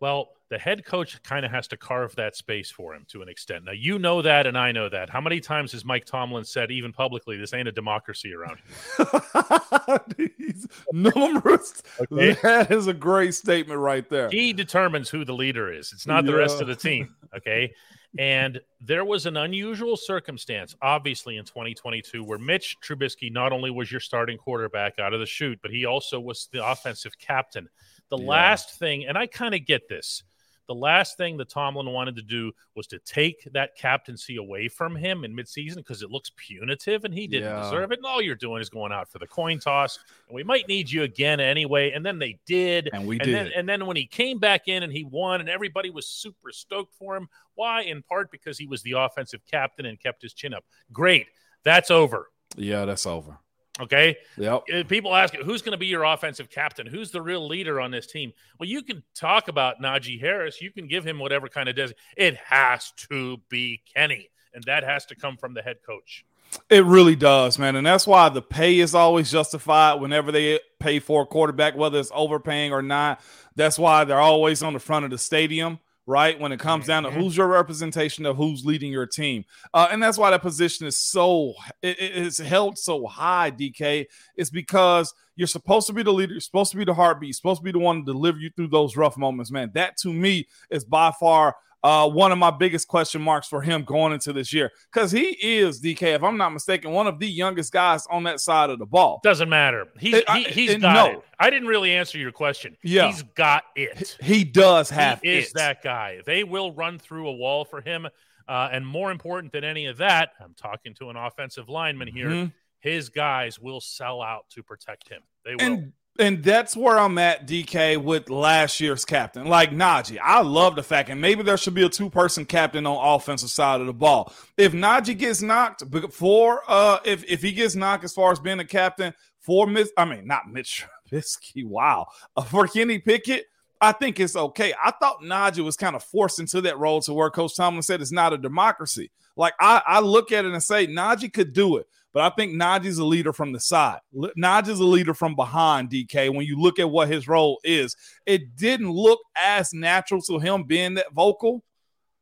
Well, 0.00 0.30
the 0.48 0.58
head 0.58 0.84
coach 0.84 1.22
kind 1.22 1.44
of 1.44 1.52
has 1.52 1.68
to 1.68 1.76
carve 1.76 2.16
that 2.16 2.34
space 2.34 2.70
for 2.70 2.94
him 2.94 3.04
to 3.10 3.20
an 3.22 3.28
extent. 3.28 3.66
Now, 3.66 3.72
you 3.72 3.98
know 3.98 4.22
that, 4.22 4.46
and 4.46 4.56
I 4.58 4.72
know 4.72 4.88
that. 4.88 5.10
How 5.10 5.20
many 5.20 5.40
times 5.40 5.72
has 5.72 5.84
Mike 5.84 6.06
Tomlin 6.06 6.44
said, 6.44 6.70
even 6.70 6.90
publicly, 6.92 7.36
this 7.36 7.52
ain't 7.52 7.68
a 7.68 7.72
democracy 7.72 8.32
around 8.34 8.58
here? 8.96 10.30
Numerous. 10.92 11.82
Okay. 12.00 12.32
That 12.42 12.70
is 12.70 12.86
a 12.86 12.94
great 12.94 13.34
statement 13.34 13.78
right 13.78 14.08
there. 14.08 14.30
He 14.30 14.52
determines 14.52 15.08
who 15.10 15.24
the 15.24 15.34
leader 15.34 15.72
is. 15.72 15.92
It's 15.92 16.06
not 16.06 16.24
the 16.24 16.34
rest 16.34 16.60
of 16.60 16.66
the 16.66 16.74
team. 16.76 17.14
Okay. 17.36 17.72
And 18.18 18.60
there 18.80 19.04
was 19.04 19.26
an 19.26 19.36
unusual 19.36 19.96
circumstance, 19.96 20.74
obviously, 20.82 21.36
in 21.36 21.44
2022, 21.44 22.24
where 22.24 22.38
Mitch 22.38 22.76
Trubisky 22.82 23.32
not 23.32 23.52
only 23.52 23.70
was 23.70 23.90
your 23.90 24.00
starting 24.00 24.36
quarterback 24.38 24.98
out 24.98 25.14
of 25.14 25.20
the 25.20 25.26
chute, 25.26 25.58
but 25.62 25.70
he 25.70 25.84
also 25.84 26.18
was 26.18 26.48
the 26.52 26.64
offensive 26.66 27.16
captain. 27.18 27.68
The 28.08 28.18
Yeah. 28.18 28.28
last 28.28 28.78
thing, 28.78 29.06
and 29.06 29.16
I 29.16 29.26
kind 29.26 29.54
of 29.54 29.64
get 29.64 29.88
this. 29.88 30.24
The 30.70 30.74
last 30.76 31.16
thing 31.16 31.36
that 31.38 31.48
Tomlin 31.48 31.90
wanted 31.90 32.14
to 32.14 32.22
do 32.22 32.52
was 32.76 32.86
to 32.86 33.00
take 33.00 33.42
that 33.54 33.74
captaincy 33.76 34.36
away 34.36 34.68
from 34.68 34.94
him 34.94 35.24
in 35.24 35.34
midseason 35.34 35.78
because 35.78 36.00
it 36.02 36.12
looks 36.12 36.30
punitive 36.36 37.04
and 37.04 37.12
he 37.12 37.26
didn't 37.26 37.52
Yeah. 37.52 37.62
deserve 37.64 37.90
it. 37.90 37.98
And 37.98 38.06
all 38.06 38.22
you're 38.22 38.36
doing 38.36 38.62
is 38.62 38.68
going 38.70 38.92
out 38.92 39.10
for 39.10 39.18
the 39.18 39.26
coin 39.26 39.58
toss. 39.58 39.98
And 40.28 40.36
we 40.36 40.44
might 40.44 40.68
need 40.68 40.88
you 40.88 41.02
again 41.02 41.40
anyway. 41.40 41.90
And 41.90 42.06
then 42.06 42.20
they 42.20 42.38
did. 42.46 42.88
And 42.92 43.04
we 43.04 43.16
and 43.16 43.24
did. 43.24 43.34
then 43.34 43.52
and 43.56 43.68
then 43.68 43.84
when 43.84 43.96
he 43.96 44.06
came 44.06 44.38
back 44.38 44.68
in 44.68 44.84
and 44.84 44.92
he 44.92 45.02
won 45.02 45.40
and 45.40 45.48
everybody 45.48 45.90
was 45.90 46.06
super 46.06 46.52
stoked 46.52 46.94
for 46.94 47.16
him. 47.16 47.28
Why? 47.56 47.82
In 47.82 48.00
part 48.04 48.30
because 48.30 48.56
he 48.56 48.68
was 48.68 48.80
the 48.82 48.92
offensive 48.92 49.40
captain 49.50 49.86
and 49.86 49.98
kept 49.98 50.22
his 50.22 50.34
chin 50.34 50.54
up. 50.54 50.64
Great. 50.92 51.26
That's 51.64 51.90
over. 51.90 52.30
yeah, 52.56 52.84
that's 52.84 53.06
over. 53.06 53.40
Okay. 53.80 54.16
Yep. 54.36 54.62
Uh, 54.72 54.84
People 54.84 55.14
ask 55.14 55.34
who's 55.34 55.62
going 55.62 55.72
to 55.72 55.78
be 55.78 55.86
your 55.86 56.04
offensive 56.04 56.50
captain? 56.50 56.86
Who's 56.86 57.10
the 57.10 57.22
real 57.22 57.46
leader 57.46 57.80
on 57.80 57.90
this 57.90 58.06
team? 58.06 58.32
Well, 58.58 58.68
you 58.68 58.82
can 58.82 59.02
talk 59.14 59.48
about 59.48 59.80
Najee 59.80 60.20
Harris. 60.20 60.60
You 60.60 60.70
can 60.70 60.86
give 60.86 61.04
him 61.04 61.18
whatever 61.18 61.48
kind 61.48 61.68
of 61.68 61.76
des. 61.76 61.92
It 62.16 62.36
has 62.36 62.92
to 63.08 63.38
be 63.48 63.82
Kenny, 63.94 64.28
and 64.54 64.62
that 64.64 64.84
has 64.84 65.06
to 65.06 65.16
come 65.16 65.36
from 65.36 65.54
the 65.54 65.62
head 65.62 65.78
coach. 65.84 66.24
It 66.68 66.84
really 66.84 67.16
does, 67.16 67.58
man. 67.58 67.76
And 67.76 67.86
that's 67.86 68.06
why 68.06 68.28
the 68.28 68.42
pay 68.42 68.80
is 68.80 68.94
always 68.94 69.30
justified 69.30 70.00
whenever 70.00 70.32
they 70.32 70.58
pay 70.78 70.98
for 70.98 71.22
a 71.22 71.26
quarterback, 71.26 71.76
whether 71.76 71.98
it's 71.98 72.10
overpaying 72.12 72.72
or 72.72 72.82
not. 72.82 73.20
That's 73.54 73.78
why 73.78 74.04
they're 74.04 74.18
always 74.20 74.62
on 74.62 74.72
the 74.72 74.80
front 74.80 75.04
of 75.04 75.10
the 75.10 75.18
stadium, 75.18 75.78
right? 76.10 76.38
When 76.38 76.50
it 76.52 76.58
comes 76.58 76.86
down 76.86 77.04
to 77.04 77.10
who's 77.10 77.36
your 77.36 77.46
representation 77.46 78.26
of 78.26 78.36
who's 78.36 78.66
leading 78.66 78.90
your 78.92 79.06
team. 79.06 79.44
Uh, 79.72 79.88
and 79.90 80.02
that's 80.02 80.18
why 80.18 80.30
that 80.30 80.42
position 80.42 80.86
is 80.86 80.98
so, 81.00 81.54
it, 81.82 81.98
it- 82.00 82.16
it's 82.26 82.38
held 82.38 82.76
so 82.78 83.06
high, 83.06 83.50
DK. 83.50 84.06
It's 84.36 84.50
because 84.50 85.14
you're 85.36 85.46
supposed 85.46 85.86
to 85.86 85.92
be 85.92 86.02
the 86.02 86.12
leader, 86.12 86.32
you're 86.32 86.40
supposed 86.40 86.72
to 86.72 86.76
be 86.76 86.84
the 86.84 86.92
heartbeat, 86.92 87.34
supposed 87.34 87.60
to 87.60 87.64
be 87.64 87.72
the 87.72 87.78
one 87.78 88.04
to 88.04 88.12
deliver 88.12 88.38
you 88.38 88.50
through 88.54 88.68
those 88.68 88.96
rough 88.96 89.16
moments, 89.16 89.50
man. 89.50 89.70
That 89.74 89.96
to 89.98 90.12
me 90.12 90.48
is 90.70 90.84
by 90.84 91.12
far 91.18 91.56
uh, 91.82 92.08
one 92.08 92.30
of 92.32 92.38
my 92.38 92.50
biggest 92.50 92.88
question 92.88 93.22
marks 93.22 93.46
for 93.48 93.62
him 93.62 93.84
going 93.84 94.12
into 94.12 94.32
this 94.32 94.52
year 94.52 94.70
because 94.92 95.10
he 95.10 95.28
is 95.40 95.80
DK, 95.82 96.14
if 96.14 96.22
I'm 96.22 96.36
not 96.36 96.50
mistaken, 96.50 96.90
one 96.92 97.06
of 97.06 97.18
the 97.18 97.26
youngest 97.28 97.72
guys 97.72 98.06
on 98.10 98.24
that 98.24 98.40
side 98.40 98.68
of 98.70 98.78
the 98.78 98.86
ball. 98.86 99.20
Doesn't 99.22 99.48
matter. 99.48 99.86
He's 99.98 100.14
It- 100.14 100.24
I- 100.28 100.38
he, 100.40 100.44
he's 100.50 100.70
it- 100.72 100.80
got 100.82 100.94
no. 101.12 101.18
it. 101.18 101.24
I 101.38 101.48
didn't 101.50 101.68
really 101.68 101.92
answer 101.92 102.18
your 102.18 102.32
question. 102.32 102.76
Yeah. 102.82 103.06
he's 103.06 103.22
got 103.22 103.64
it. 103.76 104.16
He 104.22 104.44
does 104.44 104.90
have 104.90 105.20
he 105.22 105.38
is 105.38 105.46
it. 105.48 105.54
that 105.54 105.82
guy. 105.82 106.20
They 106.26 106.44
will 106.44 106.72
run 106.72 106.98
through 106.98 107.28
a 107.28 107.32
wall 107.32 107.64
for 107.64 107.80
him. 107.80 108.06
Uh, 108.48 108.68
and 108.72 108.84
more 108.86 109.10
important 109.12 109.52
than 109.52 109.62
any 109.64 109.86
of 109.86 109.98
that, 109.98 110.30
I'm 110.42 110.54
talking 110.54 110.92
to 110.94 111.08
an 111.08 111.16
offensive 111.16 111.68
lineman 111.68 112.08
here. 112.08 112.28
Mhm. 112.28 112.52
His 112.80 113.08
guys 113.08 113.58
will 113.60 113.80
sell 113.80 114.20
out 114.22 114.46
to 114.50 114.62
protect 114.62 115.08
him. 115.08 115.22
They 115.44 115.54
will. 115.54 115.62
And 115.62 115.92
and 116.20 116.44
that's 116.44 116.76
where 116.76 116.98
I'm 116.98 117.16
at, 117.18 117.46
DK, 117.46 117.96
with 117.96 118.28
last 118.28 118.78
year's 118.78 119.04
captain, 119.04 119.46
like 119.46 119.70
Najee. 119.70 120.18
I 120.22 120.42
love 120.42 120.76
the 120.76 120.82
fact, 120.82 121.08
and 121.08 121.20
maybe 121.20 121.42
there 121.42 121.56
should 121.56 121.74
be 121.74 121.84
a 121.84 121.88
two 121.88 122.10
person 122.10 122.44
captain 122.44 122.86
on 122.86 123.16
offensive 123.16 123.50
side 123.50 123.80
of 123.80 123.86
the 123.86 123.94
ball. 123.94 124.32
If 124.58 124.72
Najee 124.72 125.18
gets 125.18 125.40
knocked 125.40 125.90
before, 125.90 126.62
uh, 126.68 126.98
if 127.04 127.24
if 127.24 127.40
he 127.42 127.52
gets 127.52 127.74
knocked 127.74 128.04
as 128.04 128.12
far 128.12 128.30
as 128.30 128.38
being 128.38 128.60
a 128.60 128.64
captain 128.64 129.14
for 129.40 129.66
Miss, 129.66 129.90
I 129.96 130.04
mean 130.04 130.26
not 130.26 130.50
Mitch 130.52 130.84
Trubisky, 131.10 131.64
wow, 131.66 132.06
uh, 132.36 132.42
for 132.42 132.66
Kenny 132.66 132.98
Pickett. 132.98 133.46
I 133.80 133.92
think 133.92 134.20
it's 134.20 134.36
okay. 134.36 134.74
I 134.82 134.90
thought 134.90 135.22
Najee 135.22 135.64
was 135.64 135.76
kind 135.76 135.96
of 135.96 136.04
forced 136.04 136.38
into 136.38 136.60
that 136.60 136.78
role 136.78 137.00
to 137.00 137.14
where 137.14 137.30
Coach 137.30 137.56
Tomlin 137.56 137.80
said 137.80 138.02
it's 138.02 138.12
not 138.12 138.34
a 138.34 138.38
democracy. 138.38 139.10
Like 139.36 139.54
I, 139.58 139.80
I 139.86 140.00
look 140.00 140.32
at 140.32 140.44
it 140.44 140.52
and 140.52 140.62
say 140.62 140.86
Najee 140.86 141.32
could 141.32 141.54
do 141.54 141.78
it. 141.78 141.86
But 142.12 142.22
I 142.24 142.34
think 142.34 142.52
Najee's 142.52 142.98
a 142.98 143.04
leader 143.04 143.32
from 143.32 143.52
the 143.52 143.60
side. 143.60 144.00
L- 144.20 144.30
Najee's 144.36 144.80
a 144.80 144.84
leader 144.84 145.14
from 145.14 145.36
behind, 145.36 145.90
DK. 145.90 146.34
When 146.34 146.44
you 146.44 146.58
look 146.58 146.78
at 146.78 146.90
what 146.90 147.08
his 147.08 147.28
role 147.28 147.60
is, 147.62 147.94
it 148.26 148.56
didn't 148.56 148.90
look 148.90 149.20
as 149.36 149.72
natural 149.72 150.20
to 150.22 150.38
him 150.38 150.64
being 150.64 150.94
that 150.94 151.12
vocal, 151.12 151.62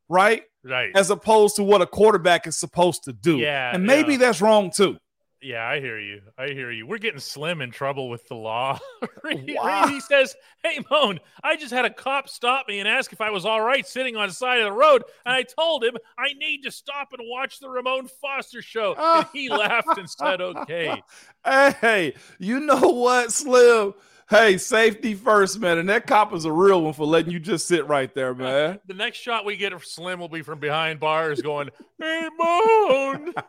right? 0.09 0.43
right. 0.63 0.91
As 0.95 1.11
opposed 1.11 1.57
to 1.57 1.63
what 1.63 1.81
a 1.81 1.87
quarterback 1.87 2.47
is 2.47 2.57
supposed 2.59 3.05
to 3.05 3.13
do. 3.13 3.39
Yeah, 3.39 3.75
And 3.75 3.87
maybe 3.87 4.13
yeah. 4.13 4.19
that's 4.19 4.41
wrong 4.43 4.71
too. 4.71 4.99
Yeah, 5.41 5.65
I 5.69 5.79
hear 5.79 6.01
you. 6.01 6.21
I 6.37 6.49
hear 6.49 6.71
you. 6.73 6.85
We're 6.85 6.99
getting 6.99 7.21
Slim 7.21 7.61
in 7.61 7.71
trouble 7.71 8.09
with 8.09 8.27
the 8.27 8.35
law. 8.35 8.79
he, 9.31 9.55
Wow. 9.57 9.99
says, 10.01 10.35
Hey, 10.65 10.81
Moan, 10.91 11.21
I 11.45 11.55
just 11.57 11.73
had 11.73 11.85
a 11.85 11.91
cop 11.91 12.29
stop 12.29 12.67
me 12.67 12.81
and 12.81 12.89
ask 12.89 13.13
if 13.13 13.21
I 13.21 13.31
was 13.31 13.45
all 13.45 13.61
right 13.61 13.87
sitting 13.87 14.17
on 14.17 14.27
the 14.29 14.35
side 14.35 14.59
of 14.59 14.65
the 14.65 14.73
road. 14.73 15.05
And 15.25 15.33
I 15.35 15.43
told 15.45 15.85
him 15.85 15.97
I 16.19 16.33
need 16.33 16.63
to 16.63 16.73
stop 16.73 17.13
and 17.13 17.23
watch 17.25 17.61
the 17.61 17.69
Ramon 17.71 18.09
Foster 18.21 18.63
show. 18.63 18.97
And 18.99 19.27
he 19.33 19.49
laughed 19.51 19.97
and 19.97 20.11
said, 20.11 20.41
Okay. 20.41 21.01
Hey, 21.45 22.15
you 22.41 22.59
know 22.59 22.81
what, 22.89 23.33
Slim? 23.33 23.95
Hey, 24.31 24.59
safety 24.59 25.15
first, 25.15 25.59
man. 25.59 25.79
And 25.79 25.89
that 25.89 26.07
cop 26.07 26.35
is 26.35 26.45
a 26.45 26.53
real 26.53 26.83
one 26.83 26.93
for 26.93 27.07
letting 27.07 27.33
you 27.33 27.41
just 27.41 27.67
sit 27.67 27.87
right 27.89 28.15
there, 28.15 28.33
uh, 28.33 28.35
man. 28.35 28.81
The 28.87 28.93
next 28.93 29.17
shot 29.19 29.47
we 29.47 29.57
get 29.57 29.73
of 29.73 29.85
Slim 29.87 30.21
will 30.21 30.29
be 30.29 30.43
from 30.43 30.59
behind 30.59 31.01
bars 31.01 31.41
going, 31.41 31.71
Hey, 32.01 32.29
Moan. 32.39 33.33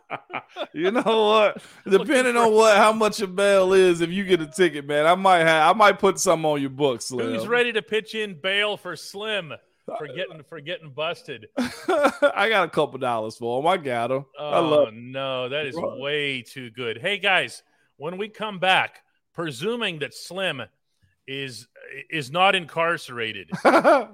You 0.74 0.92
know 0.92 1.02
what? 1.28 1.62
Depending 1.90 2.36
on 2.36 2.52
what 2.54 2.76
how 2.78 2.92
much 2.92 3.20
your 3.20 3.28
bail 3.28 3.74
is, 3.74 4.02
if 4.02 4.10
you 4.10 4.24
get 4.24 4.42
a 4.42 4.48
ticket, 4.48 4.86
man, 4.88 5.06
I 5.06 5.16
might 5.16 5.40
have 5.40 5.76
I 5.76 5.78
might 5.78 6.00
put 6.00 6.20
some 6.20 6.46
on 6.46 6.60
your 6.62 6.70
books, 6.72 7.06
Slim. 7.06 7.34
Who's 7.34 7.48
ready 7.48 7.72
to 7.74 7.82
pitch 7.82 8.16
in 8.16 8.40
bail 8.40 8.76
for 8.78 8.96
Slim 8.96 9.54
for 9.86 10.08
uh, 10.10 10.14
getting 10.14 10.44
for 10.44 10.60
getting 10.60 10.90
busted? 10.92 11.48
I 11.58 12.48
got 12.50 12.64
a 12.64 12.70
couple 12.70 12.98
dollars 13.00 13.36
for 13.38 13.60
him. 13.60 13.68
I 13.68 13.78
got 13.78 14.12
him. 14.12 14.26
I 14.40 14.58
Oh 14.58 14.68
love. 14.68 14.94
no, 14.94 15.50
that 15.50 15.66
is 15.68 15.76
way 15.78 16.42
too 16.42 16.72
good. 16.72 16.98
Hey 16.98 17.20
guys, 17.20 17.62
when 17.98 18.18
we 18.18 18.28
come 18.30 18.60
back, 18.60 19.02
presuming 19.40 20.00
that 20.00 20.14
Slim 20.14 20.62
is 21.26 21.70
is 22.10 22.30
not 22.30 22.56
incarcerated, 22.56 23.50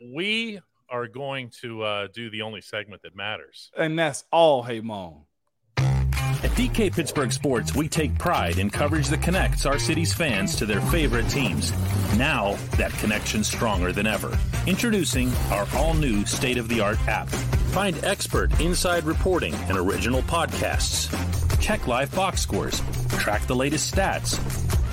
we 0.00 0.58
are 0.88 1.06
going 1.06 1.50
to 1.60 1.82
uh, 1.82 2.08
do 2.14 2.30
the 2.30 2.40
only 2.40 2.62
segment 2.62 3.02
that 3.02 3.14
matters. 3.14 3.70
and 3.76 3.98
that's 3.98 4.24
all. 4.32 4.62
Hey, 4.62 4.80
mom. 4.80 5.26
At 5.76 6.50
DK 6.52 6.94
Pittsburgh 6.94 7.30
Sports, 7.30 7.74
we 7.74 7.88
take 7.88 8.18
pride 8.18 8.58
in 8.58 8.70
coverage 8.70 9.08
that 9.08 9.20
connects 9.20 9.66
our 9.66 9.78
city's 9.78 10.14
fans 10.14 10.56
to 10.56 10.66
their 10.66 10.80
favorite 10.80 11.28
teams. 11.28 11.72
Now, 12.16 12.54
that 12.76 12.92
connection's 12.94 13.46
stronger 13.46 13.92
than 13.92 14.06
ever. 14.06 14.38
Introducing 14.66 15.30
our 15.50 15.66
all 15.74 15.92
new 15.92 16.24
state 16.24 16.56
of 16.56 16.68
the 16.68 16.80
art 16.80 16.98
app. 17.06 17.28
Find 17.28 18.02
expert 18.02 18.58
inside 18.60 19.04
reporting 19.04 19.54
and 19.54 19.76
original 19.76 20.22
podcasts. 20.22 21.43
Check 21.64 21.86
live 21.86 22.14
box 22.14 22.42
scores. 22.42 22.82
Track 23.12 23.46
the 23.46 23.56
latest 23.56 23.94
stats. 23.94 24.38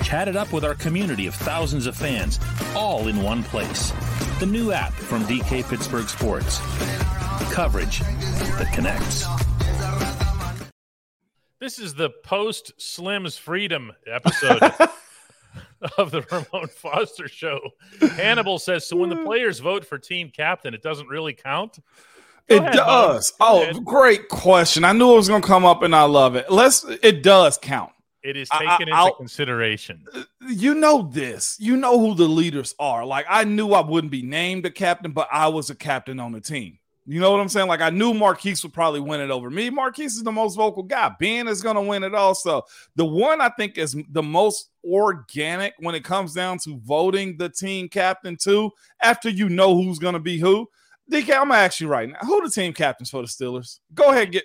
Chat 0.02 0.26
it 0.26 0.36
up 0.36 0.54
with 0.54 0.64
our 0.64 0.74
community 0.74 1.26
of 1.26 1.34
thousands 1.34 1.86
of 1.86 1.94
fans, 1.94 2.40
all 2.74 3.08
in 3.08 3.22
one 3.22 3.42
place. 3.42 3.92
The 4.40 4.46
new 4.46 4.72
app 4.72 4.94
from 4.94 5.22
DK 5.24 5.68
Pittsburgh 5.68 6.08
Sports. 6.08 6.60
Coverage 7.52 7.98
that 7.98 8.70
connects. 8.72 9.26
This 11.60 11.78
is 11.78 11.92
the 11.92 12.08
post 12.24 12.72
Slim's 12.78 13.36
Freedom 13.36 13.92
episode. 14.06 14.62
of 15.98 16.10
the 16.10 16.22
Ramon 16.22 16.68
Foster 16.68 17.28
show. 17.28 17.60
Hannibal 18.16 18.58
says, 18.58 18.86
so 18.86 18.96
when 18.96 19.10
the 19.10 19.16
players 19.16 19.58
vote 19.58 19.84
for 19.84 19.98
team 19.98 20.30
captain, 20.34 20.72
it 20.72 20.80
doesn't 20.82 21.08
really 21.08 21.34
count. 21.34 21.78
Go 22.48 22.56
it 22.56 22.62
ahead, 22.62 22.72
does. 22.74 23.32
Oh, 23.40 23.62
ahead. 23.62 23.84
great 23.84 24.28
question. 24.28 24.84
I 24.84 24.92
knew 24.92 25.12
it 25.12 25.16
was 25.16 25.28
going 25.28 25.42
to 25.42 25.48
come 25.48 25.64
up, 25.64 25.82
and 25.82 25.94
I 25.94 26.02
love 26.02 26.36
it. 26.36 26.50
Let's. 26.50 26.84
It 27.02 27.22
does 27.22 27.58
count. 27.58 27.92
It 28.22 28.36
is 28.36 28.48
taken 28.50 28.68
I, 28.68 28.76
into 28.80 28.94
I'll, 28.94 29.14
consideration. 29.14 30.04
You 30.48 30.74
know 30.74 31.08
this. 31.12 31.56
You 31.58 31.76
know 31.76 31.98
who 31.98 32.14
the 32.14 32.28
leaders 32.28 32.74
are. 32.78 33.04
Like 33.04 33.26
I 33.28 33.44
knew 33.44 33.72
I 33.72 33.80
wouldn't 33.80 34.12
be 34.12 34.22
named 34.22 34.64
a 34.64 34.70
captain, 34.70 35.12
but 35.12 35.28
I 35.32 35.48
was 35.48 35.70
a 35.70 35.74
captain 35.74 36.20
on 36.20 36.32
the 36.32 36.40
team. 36.40 36.78
You 37.04 37.18
know 37.18 37.32
what 37.32 37.40
I'm 37.40 37.48
saying? 37.48 37.66
Like 37.66 37.80
I 37.80 37.90
knew 37.90 38.14
Maurkice 38.14 38.62
would 38.62 38.72
probably 38.72 39.00
win 39.00 39.20
it 39.20 39.30
over 39.30 39.50
me. 39.50 39.70
Maurkice 39.70 40.14
is 40.14 40.22
the 40.22 40.30
most 40.30 40.54
vocal 40.54 40.84
guy. 40.84 41.10
Ben 41.18 41.48
is 41.48 41.62
going 41.62 41.74
to 41.74 41.82
win 41.82 42.04
it 42.04 42.14
also. 42.14 42.62
The 42.94 43.04
one 43.04 43.40
I 43.40 43.48
think 43.48 43.76
is 43.76 43.96
the 44.10 44.22
most 44.22 44.70
organic 44.84 45.74
when 45.80 45.96
it 45.96 46.04
comes 46.04 46.32
down 46.32 46.58
to 46.58 46.78
voting 46.78 47.36
the 47.38 47.48
team 47.48 47.88
captain 47.88 48.36
too. 48.36 48.70
After 49.02 49.28
you 49.28 49.48
know 49.48 49.74
who's 49.74 49.98
going 49.98 50.14
to 50.14 50.20
be 50.20 50.38
who, 50.38 50.68
DK, 51.10 51.34
I'm 51.34 51.48
gonna 51.48 51.54
ask 51.54 51.80
you 51.80 51.88
right 51.88 52.08
now: 52.08 52.18
who 52.22 52.42
the 52.42 52.50
team 52.50 52.72
captains 52.72 53.10
for 53.10 53.22
the 53.22 53.28
Steelers? 53.28 53.78
Go 53.94 54.10
ahead, 54.10 54.32
get 54.32 54.44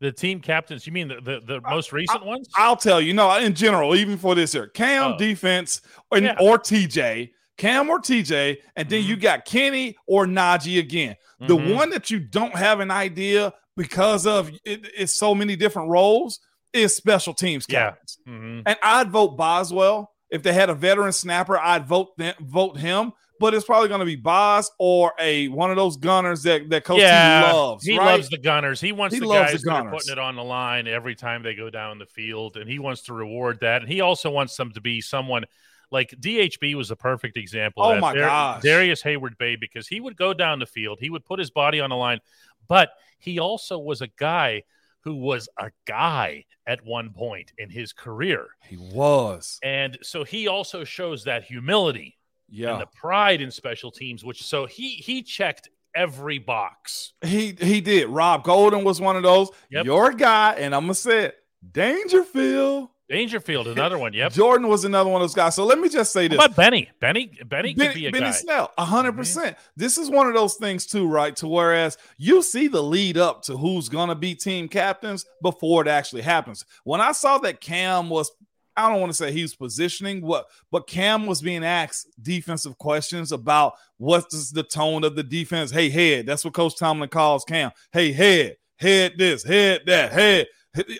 the 0.00 0.12
team 0.12 0.40
captains. 0.40 0.86
You 0.86 0.92
mean 0.92 1.08
the 1.08 1.20
the, 1.20 1.40
the 1.40 1.60
most 1.62 1.92
recent 1.92 2.22
I, 2.22 2.26
ones? 2.26 2.48
I'll 2.54 2.76
tell 2.76 3.00
you. 3.00 3.12
No, 3.12 3.36
in 3.38 3.54
general, 3.54 3.94
even 3.94 4.16
for 4.16 4.34
this 4.34 4.54
year, 4.54 4.68
Cam 4.68 5.12
oh. 5.12 5.18
defense 5.18 5.80
or, 6.10 6.18
yeah. 6.18 6.36
or 6.40 6.58
TJ. 6.58 7.30
Cam 7.56 7.88
or 7.88 7.98
TJ, 7.98 8.58
and 8.76 8.88
then 8.88 9.00
mm-hmm. 9.00 9.08
you 9.08 9.16
got 9.16 9.46
Kenny 9.46 9.96
or 10.06 10.26
Najee 10.26 10.78
again. 10.78 11.16
The 11.40 11.56
mm-hmm. 11.56 11.74
one 11.74 11.90
that 11.90 12.10
you 12.10 12.18
don't 12.20 12.54
have 12.54 12.80
an 12.80 12.90
idea 12.90 13.54
because 13.76 14.26
of 14.26 14.50
it, 14.64 14.86
it's 14.96 15.14
so 15.14 15.34
many 15.34 15.56
different 15.56 15.88
roles 15.88 16.40
is 16.72 16.94
special 16.94 17.34
teams 17.34 17.66
captains. 17.66 18.18
Yeah. 18.26 18.32
Mm-hmm. 18.32 18.60
And 18.66 18.76
I'd 18.82 19.10
vote 19.10 19.36
Boswell 19.36 20.12
if 20.30 20.42
they 20.42 20.52
had 20.52 20.70
a 20.70 20.74
veteran 20.74 21.12
snapper. 21.12 21.58
I'd 21.58 21.86
vote 21.86 22.16
them, 22.16 22.34
vote 22.40 22.78
him. 22.78 23.12
But 23.38 23.54
it's 23.54 23.66
probably 23.66 23.88
going 23.88 24.00
to 24.00 24.06
be 24.06 24.16
Boz 24.16 24.70
or 24.78 25.12
a 25.20 25.48
one 25.48 25.70
of 25.70 25.76
those 25.76 25.96
gunners 25.96 26.42
that 26.44 26.70
that 26.70 26.84
Coach 26.84 27.00
yeah, 27.00 27.52
loves. 27.52 27.84
He 27.84 27.98
right? 27.98 28.12
loves 28.12 28.28
the 28.28 28.38
gunners. 28.38 28.80
He 28.80 28.92
wants 28.92 29.14
he 29.14 29.20
the 29.20 29.26
guys 29.26 29.62
the 29.62 29.70
that 29.70 29.86
are 29.86 29.90
putting 29.90 30.12
it 30.12 30.18
on 30.18 30.36
the 30.36 30.44
line 30.44 30.86
every 30.86 31.14
time 31.14 31.42
they 31.42 31.54
go 31.54 31.70
down 31.70 31.98
the 31.98 32.06
field, 32.06 32.56
and 32.56 32.68
he 32.68 32.78
wants 32.78 33.02
to 33.02 33.14
reward 33.14 33.60
that. 33.60 33.82
And 33.82 33.90
he 33.90 34.00
also 34.00 34.30
wants 34.30 34.56
them 34.56 34.72
to 34.72 34.80
be 34.80 35.00
someone– 35.00 35.44
like 35.90 36.10
DHB 36.10 36.74
was 36.74 36.90
a 36.90 36.96
perfect 36.96 37.36
example. 37.36 37.82
Oh 37.82 37.98
my 37.98 38.14
Dar- 38.14 38.28
gosh, 38.28 38.62
Darrius 38.62 39.02
Heyward-Bey, 39.02 39.56
because 39.56 39.86
he 39.86 40.00
would 40.00 40.16
go 40.16 40.34
down 40.34 40.58
the 40.58 40.66
field, 40.66 40.98
he 41.00 41.10
would 41.10 41.24
put 41.24 41.38
his 41.38 41.50
body 41.50 41.80
on 41.80 41.90
the 41.90 41.96
line, 41.96 42.20
but 42.68 42.90
he 43.18 43.38
also 43.38 43.78
was 43.78 44.02
a 44.02 44.08
guy 44.08 44.62
who 45.00 45.14
was 45.14 45.48
a 45.58 45.70
guy 45.86 46.44
at 46.66 46.84
one 46.84 47.10
point 47.10 47.52
in 47.58 47.70
his 47.70 47.92
career. 47.92 48.48
He 48.68 48.76
was, 48.76 49.58
and 49.62 49.96
so 50.02 50.24
he 50.24 50.48
also 50.48 50.84
shows 50.84 51.24
that 51.24 51.44
humility, 51.44 52.15
yeah, 52.48 52.72
and 52.72 52.80
the 52.80 52.86
pride 52.86 53.40
in 53.40 53.50
special 53.50 53.90
teams. 53.90 54.24
Which 54.24 54.42
so 54.42 54.66
he 54.66 54.90
he 54.90 55.22
checked 55.22 55.68
every 55.94 56.38
box. 56.38 57.14
He 57.22 57.56
he 57.60 57.80
did. 57.80 58.08
Rob 58.08 58.44
Golden 58.44 58.84
was 58.84 59.00
one 59.00 59.16
of 59.16 59.22
those. 59.22 59.50
Yep. 59.70 59.84
Your 59.86 60.12
guy, 60.12 60.54
and 60.58 60.74
I'm 60.74 60.82
gonna 60.82 60.94
say 60.94 61.24
it, 61.26 61.36
Dangerfield. 61.72 62.90
Dangerfield, 63.08 63.68
another 63.68 63.98
one. 63.98 64.12
Yep. 64.12 64.32
Jordan 64.32 64.66
was 64.66 64.84
another 64.84 65.08
one 65.08 65.22
of 65.22 65.28
those 65.28 65.34
guys. 65.34 65.54
So 65.54 65.64
let 65.64 65.78
me 65.78 65.88
just 65.88 66.12
say 66.12 66.26
this. 66.26 66.38
How 66.40 66.46
about 66.46 66.56
Benny? 66.56 66.90
Benny, 66.98 67.26
Benny, 67.26 67.44
Benny 67.44 67.74
could 67.74 67.94
be 67.94 68.06
a 68.06 68.10
Benny 68.10 68.26
guy. 68.26 68.30
Snell, 68.32 68.72
hundred 68.76 69.10
mm-hmm. 69.10 69.18
percent. 69.18 69.56
This 69.76 69.96
is 69.96 70.10
one 70.10 70.26
of 70.26 70.34
those 70.34 70.56
things 70.56 70.86
too, 70.86 71.06
right? 71.06 71.34
To 71.36 71.46
whereas 71.46 71.98
you 72.16 72.42
see 72.42 72.66
the 72.66 72.82
lead 72.82 73.16
up 73.16 73.42
to 73.42 73.56
who's 73.56 73.88
gonna 73.88 74.16
be 74.16 74.34
team 74.34 74.68
captains 74.68 75.24
before 75.40 75.82
it 75.82 75.88
actually 75.88 76.22
happens. 76.22 76.64
When 76.82 77.00
I 77.00 77.12
saw 77.12 77.38
that 77.38 77.60
Cam 77.60 78.10
was, 78.10 78.32
I 78.76 78.90
don't 78.90 79.00
want 79.00 79.10
to 79.10 79.16
say 79.16 79.32
he 79.32 79.42
was 79.42 79.54
positioning 79.54 80.20
what, 80.20 80.46
but 80.70 80.86
Cam 80.86 81.26
was 81.26 81.40
being 81.40 81.64
asked 81.64 82.08
defensive 82.20 82.76
questions 82.78 83.32
about 83.32 83.74
what's 83.96 84.50
the 84.50 84.62
tone 84.62 85.04
of 85.04 85.16
the 85.16 85.22
defense. 85.22 85.70
Hey, 85.70 85.88
head. 85.88 86.26
That's 86.26 86.44
what 86.44 86.54
Coach 86.54 86.76
Tomlin 86.76 87.08
calls 87.08 87.44
Cam. 87.44 87.70
Hey, 87.92 88.12
head, 88.12 88.56
head 88.76 89.14
this, 89.16 89.42
head 89.42 89.82
that, 89.86 90.12
head 90.12 90.46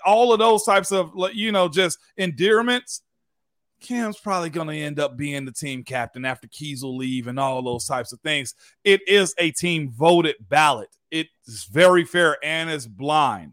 all 0.07 0.33
of 0.33 0.39
those 0.39 0.65
types 0.65 0.91
of 0.91 1.13
you 1.35 1.53
know 1.53 1.69
just 1.69 1.99
endearments 2.17 3.03
Cam's 3.81 4.19
probably 4.19 4.51
going 4.51 4.69
to 4.69 4.77
end 4.77 4.99
up 4.99 5.17
being 5.17 5.45
the 5.45 5.53
team 5.53 5.85
captain 5.85 6.25
after 6.25 6.49
Keys 6.49 6.83
will 6.83 6.97
leave 6.97 7.27
and 7.27 7.39
all 7.39 7.63
those 7.63 7.87
types 7.87 8.13
of 8.13 8.21
things. 8.21 8.55
It 8.85 9.07
is 9.07 9.35
a 9.39 9.51
team 9.51 9.91
voted 9.91 10.37
ballot. 10.41 10.89
It's 11.11 11.65
very 11.65 12.05
fair 12.05 12.39
and 12.43 12.71
it's 12.71 12.87
blind, 12.87 13.53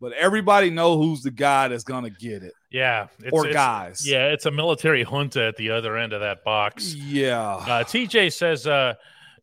but 0.00 0.12
everybody 0.14 0.70
know 0.70 0.96
who's 0.96 1.22
the 1.22 1.30
guy 1.30 1.68
that's 1.68 1.84
going 1.84 2.04
to 2.04 2.10
get 2.10 2.42
it. 2.42 2.54
Yeah, 2.70 3.08
or 3.32 3.46
it's, 3.46 3.54
guys. 3.54 4.06
Yeah, 4.06 4.26
it's 4.28 4.46
a 4.46 4.50
military 4.50 5.02
junta 5.02 5.42
at 5.42 5.56
the 5.56 5.70
other 5.70 5.96
end 5.96 6.12
of 6.12 6.20
that 6.20 6.44
box. 6.44 6.94
Yeah. 6.94 7.54
Uh, 7.54 7.84
TJ 7.84 8.32
says, 8.32 8.66
uh, 8.66 8.94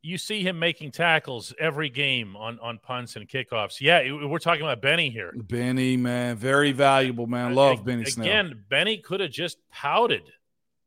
you 0.05 0.19
see 0.19 0.43
him 0.43 0.59
making 0.59 0.91
tackles 0.91 1.51
every 1.59 1.89
game 1.89 2.35
on 2.35 2.59
on 2.59 2.77
punts 2.77 3.15
and 3.15 3.27
kickoffs. 3.27 3.81
Yeah, 3.81 4.27
we're 4.27 4.37
talking 4.37 4.61
about 4.61 4.79
Benny 4.79 5.09
here. 5.09 5.33
Benny, 5.35 5.97
man, 5.97 6.35
very 6.35 6.71
valuable, 6.71 7.25
man. 7.25 7.55
Love 7.55 7.83
Benny 7.83 8.01
Again, 8.01 8.11
Snell. 8.11 8.27
Again, 8.27 8.63
Benny 8.69 8.97
could 8.99 9.19
have 9.19 9.31
just 9.31 9.57
pouted, 9.71 10.31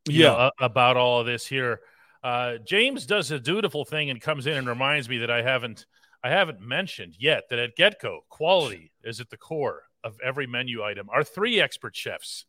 yeah, 0.09 0.29
know, 0.29 0.51
about 0.61 0.97
all 0.97 1.21
of 1.21 1.27
this 1.27 1.45
here. 1.45 1.81
Uh, 2.23 2.59
James 2.65 3.07
does 3.07 3.33
a 3.33 3.41
dutiful 3.41 3.85
thing 3.85 4.11
and 4.11 4.21
comes 4.21 4.47
in 4.47 4.57
and 4.57 4.69
reminds 4.69 5.09
me 5.09 5.19
that 5.19 5.31
I 5.31 5.43
haven't 5.43 5.87
I 6.23 6.31
haven't 6.31 6.61
mentioned 6.61 7.17
yet 7.19 7.49
that 7.51 7.59
at 7.59 7.77
GetGo, 7.77 8.21
quality 8.29 8.93
is 9.03 9.21
at 9.21 9.31
the 9.31 9.37
core 9.37 9.88
of 10.09 10.19
every 10.25 10.47
menu 10.47 10.83
item. 10.83 11.09
Our 11.11 11.23
three 11.23 11.61
expert 11.61 11.95
chefs, 11.95 12.47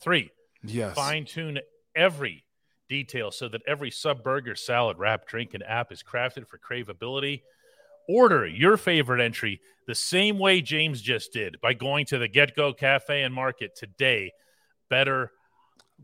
three, 0.00 0.30
yes, 0.62 0.94
fine 0.94 1.24
tune 1.24 1.58
every 1.94 2.44
detail 2.88 3.30
so 3.30 3.48
that 3.48 3.62
every 3.66 3.90
sub 3.90 4.22
burger, 4.22 4.54
salad, 4.54 4.98
wrap, 4.98 5.26
drink, 5.26 5.54
and 5.54 5.62
app 5.62 5.92
is 5.92 6.02
crafted 6.02 6.46
for 6.46 6.58
craveability. 6.58 7.42
Order 8.08 8.46
your 8.46 8.76
favorite 8.76 9.20
entry 9.20 9.60
the 9.86 9.94
same 9.94 10.38
way 10.38 10.60
James 10.60 11.00
just 11.02 11.32
did 11.32 11.60
by 11.60 11.74
going 11.74 12.06
to 12.06 12.18
the 12.18 12.28
GetGo 12.28 12.76
Cafe 12.76 13.22
and 13.22 13.34
Market 13.34 13.76
today. 13.76 14.32
Better 14.88 15.30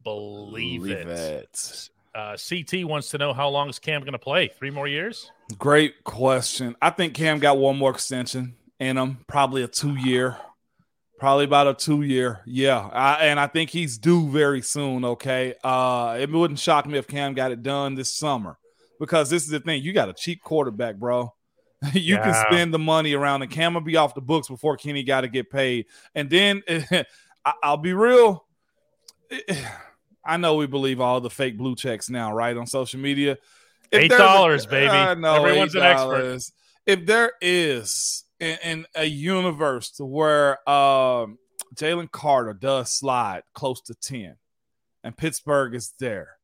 believe, 0.05 0.83
believe 0.83 1.09
it. 1.09 1.09
it. 1.09 1.91
Uh, 2.15 2.37
CT 2.37 2.87
wants 2.87 3.11
to 3.11 3.19
know 3.19 3.33
how 3.33 3.49
long 3.49 3.69
is 3.69 3.79
Cam 3.79 4.01
going 4.01 4.13
to 4.13 4.19
play? 4.19 4.49
Three 4.49 4.71
more 4.71 4.89
years? 4.89 5.31
Great 5.59 6.03
question. 6.05 6.75
I 6.81 6.91
think 6.91 7.15
Cam 7.15 7.41
got 7.41 7.59
one 7.59 7.77
more 7.77 7.91
extension 7.91 8.55
in 8.79 8.97
him, 8.97 9.19
probably 9.27 9.63
a 9.63 9.69
two 9.69 9.97
year. 9.97 10.37
Probably 11.19 11.47
about 11.47 11.67
a 11.67 11.75
two 11.75 12.03
year, 12.03 12.41
yeah, 12.45 12.91
I, 12.93 13.27
and 13.27 13.41
I 13.41 13.47
think 13.47 13.71
he's 13.71 13.97
due 13.97 14.29
very 14.29 14.61
soon. 14.61 15.03
Okay, 15.05 15.55
uh, 15.65 16.19
it 16.21 16.31
wouldn't 16.31 16.59
shock 16.59 16.87
me 16.87 16.99
if 16.99 17.07
Cam 17.07 17.33
got 17.33 17.53
it 17.53 17.63
done 17.63 17.95
this 17.95 18.13
summer, 18.13 18.59
because 19.01 19.31
this 19.31 19.45
is 19.45 19.49
the 19.49 19.61
thing: 19.61 19.83
you 19.83 19.95
got 19.95 20.11
a 20.11 20.13
cheap 20.13 20.43
quarterback, 20.43 20.97
bro. 20.97 21.33
you 21.93 22.15
yeah. 22.17 22.23
can 22.23 22.47
spend 22.47 22.75
the 22.75 22.79
money 22.79 23.15
around, 23.15 23.43
and 23.43 23.51
Cam 23.51 23.75
will 23.75 23.81
be 23.81 23.97
off 23.97 24.15
the 24.15 24.21
books 24.21 24.49
before 24.49 24.77
Kenny 24.77 25.03
got 25.03 25.23
to 25.23 25.29
get 25.29 25.51
paid. 25.51 25.87
And 26.15 26.29
then 26.29 26.63
I'll 27.63 27.77
be 27.77 27.93
real. 27.93 28.45
I 30.25 30.39
know 30.39 30.57
we 30.57 30.67
believe 30.67 31.01
all 31.01 31.21
the 31.21 31.31
fake 31.31 31.57
blue 31.57 31.77
checks 31.77 32.11
now, 32.11 32.33
right, 32.33 32.57
on 32.57 32.67
social 32.67 32.99
media. 32.99 33.39
If 33.93 34.03
Eight 34.03 34.11
dollars, 34.11 34.67
baby. 34.71 34.89
I 34.89 35.15
know 35.15 35.45
everyone's 35.45 35.75
$8. 35.75 35.79
an 35.79 35.85
expert. 35.85 36.53
If 36.87 37.07
there 37.07 37.33
is 37.41 38.25
in, 38.41 38.59
in 38.65 38.87
a 38.95 39.05
universe 39.05 39.93
where 39.99 40.69
um, 40.69 41.39
Jalen 41.75 42.11
Carter 42.11 42.55
does 42.55 42.93
slide 42.93 43.43
close 43.55 43.81
to 43.83 43.95
10 43.95 44.37
and 45.05 45.17
Pittsburgh 45.17 45.75
is 45.75 45.93
there, 45.99 46.37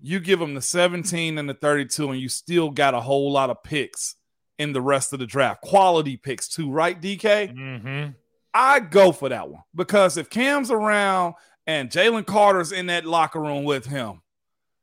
you 0.00 0.20
give 0.20 0.38
them 0.38 0.54
the 0.54 0.62
17 0.62 1.38
and 1.38 1.48
the 1.48 1.54
32, 1.54 2.10
and 2.10 2.20
you 2.20 2.28
still 2.28 2.70
got 2.70 2.94
a 2.94 3.00
whole 3.00 3.32
lot 3.32 3.50
of 3.50 3.62
picks 3.62 4.16
in 4.58 4.72
the 4.72 4.80
rest 4.80 5.12
of 5.12 5.18
the 5.18 5.26
draft. 5.26 5.62
Quality 5.62 6.16
picks, 6.16 6.48
too, 6.48 6.70
right, 6.70 7.00
DK? 7.00 7.54
Mm-hmm. 7.54 8.10
I 8.54 8.80
go 8.80 9.12
for 9.12 9.28
that 9.28 9.48
one 9.50 9.62
because 9.74 10.16
if 10.16 10.30
Cam's 10.30 10.70
around 10.70 11.34
and 11.66 11.90
Jalen 11.90 12.26
Carter's 12.26 12.72
in 12.72 12.86
that 12.86 13.04
locker 13.04 13.40
room 13.40 13.64
with 13.64 13.86
him, 13.86 14.22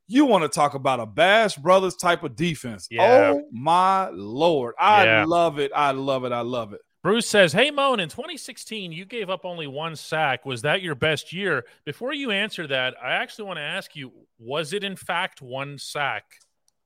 you 0.08 0.26
want 0.26 0.44
to 0.44 0.50
talk 0.50 0.74
about 0.74 1.00
a 1.00 1.06
Bash 1.06 1.56
Brothers 1.56 1.96
type 1.96 2.24
of 2.24 2.36
defense. 2.36 2.88
Yeah. 2.92 3.34
Oh 3.34 3.48
my 3.52 4.10
lord. 4.10 4.76
I 4.80 5.06
yeah. 5.06 5.26
love 5.26 5.60
it. 5.60 5.72
I 5.76 5.92
love 5.92 6.26
it. 6.26 6.32
I 6.32 6.42
love 6.42 6.74
it. 6.74 6.82
Bruce 7.04 7.28
says, 7.28 7.52
Hey 7.52 7.70
Moan, 7.70 8.00
in 8.00 8.08
2016, 8.08 8.92
you 8.92 9.06
gave 9.06 9.30
up 9.30 9.42
only 9.44 9.68
one 9.68 9.96
sack. 9.96 10.46
Was 10.46 10.62
that 10.62 10.82
your 10.82 10.96
best 10.96 11.34
year? 11.34 11.66
Before 11.86 12.14
you 12.14 12.32
answer 12.32 12.66
that, 12.68 12.96
I 13.04 13.12
actually 13.14 13.46
want 13.46 13.58
to 13.58 13.64
ask 13.64 13.96
you, 13.96 14.12
was 14.40 14.72
it 14.72 14.84
in 14.84 14.96
fact 14.96 15.42
one 15.42 15.78
sack 15.78 16.24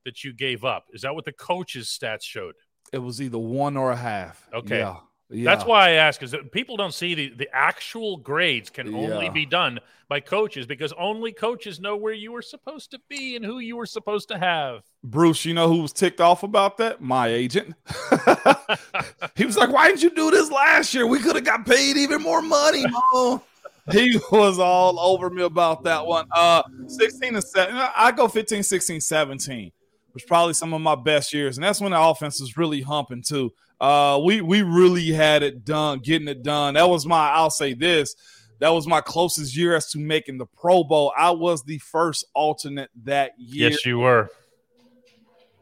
that 0.06 0.24
you 0.24 0.34
gave 0.34 0.64
up? 0.64 0.86
Is 0.92 1.02
that 1.04 1.14
what 1.14 1.26
the 1.26 1.34
coach's 1.34 1.88
stats 1.88 2.24
showed? 2.24 2.56
It 2.92 3.00
was 3.00 3.22
either 3.22 3.38
one 3.38 3.78
or 3.78 3.92
a 3.92 3.96
half. 3.96 4.48
Okay. 4.54 4.80
Yeah. 4.80 4.96
Yeah. 5.30 5.44
That's 5.44 5.66
why 5.66 5.90
I 5.90 5.92
ask, 5.94 6.24
is 6.24 6.32
that 6.32 6.52
people 6.52 6.78
don't 6.78 6.94
see 6.94 7.14
the, 7.14 7.30
the 7.30 7.50
actual 7.54 8.18
grades 8.18 8.70
can 8.70 8.94
only 8.96 9.26
yeah. 9.26 9.32
be 9.32 9.46
done 9.46 9.80
by 10.08 10.22
coaches 10.22 10.66
because 10.66 10.94
only 10.94 11.34
coaches 11.34 11.82
know 11.82 11.98
where 11.98 12.14
you 12.14 12.32
were 12.32 12.42
supposed 12.42 12.92
to 12.92 13.00
be 13.10 13.36
and 13.36 13.44
who 13.44 13.60
you 13.60 13.76
were 13.76 13.86
supposed 13.86 14.30
to 14.30 14.38
have. 14.38 14.84
Bruce, 15.04 15.44
you 15.44 15.54
know 15.54 15.68
who 15.68 15.82
was 15.82 15.92
ticked 15.92 16.22
off 16.22 16.44
about 16.44 16.78
that? 16.78 17.02
My 17.02 17.28
agent. 17.28 17.76
he 19.36 19.46
was 19.46 19.58
like, 19.58 19.70
Why 19.70 19.88
didn't 19.88 20.04
you 20.04 20.12
do 20.12 20.32
this 20.32 20.50
last 20.50 20.94
year? 20.94 21.06
We 21.06 21.20
could 21.20 21.36
have 21.36 21.46
got 21.46 21.66
paid 21.66 21.98
even 21.98 22.22
more 22.22 22.42
money, 22.42 22.86
Mo. 23.14 23.44
he 23.92 24.20
was 24.32 24.60
all 24.60 24.98
over 24.98 25.30
me 25.30 25.44
about 25.44 25.84
that 25.84 26.06
one. 26.06 26.28
Uh 26.32 26.64
16 26.88 27.36
and 27.36 27.44
7. 27.44 27.76
I 27.76 28.14
go 28.14 28.30
15, 28.30 28.64
16, 28.64 29.02
17 29.02 29.72
was 30.18 30.24
probably 30.24 30.54
some 30.54 30.74
of 30.74 30.82
my 30.82 30.96
best 30.96 31.32
years. 31.32 31.58
And 31.58 31.64
that's 31.64 31.80
when 31.80 31.92
the 31.92 32.02
offense 32.02 32.42
was 32.42 32.58
really 32.58 32.82
humping 32.82 33.22
too. 33.22 33.54
Uh 33.80 34.20
we 34.24 34.42
we 34.42 34.62
really 34.62 35.12
had 35.12 35.44
it 35.44 35.66
done, 35.66 36.00
getting 36.00 36.28
it 36.28 36.44
done. 36.44 36.76
That 36.76 36.90
was 36.90 37.06
my 37.06 37.30
I'll 37.30 37.50
say 37.50 37.74
this. 37.74 38.16
That 38.60 38.70
was 38.70 38.88
my 38.88 39.02
closest 39.02 39.56
year 39.56 39.76
as 39.76 39.92
to 39.92 40.00
making 40.00 40.40
the 40.40 40.48
Pro 40.48 40.84
Bowl. 40.84 41.14
I 41.16 41.32
was 41.32 41.64
the 41.64 41.78
first 41.78 42.26
alternate 42.34 42.90
that 43.04 43.34
year. 43.38 43.70
Yes, 43.70 43.86
you 43.86 44.00
were. 44.00 44.32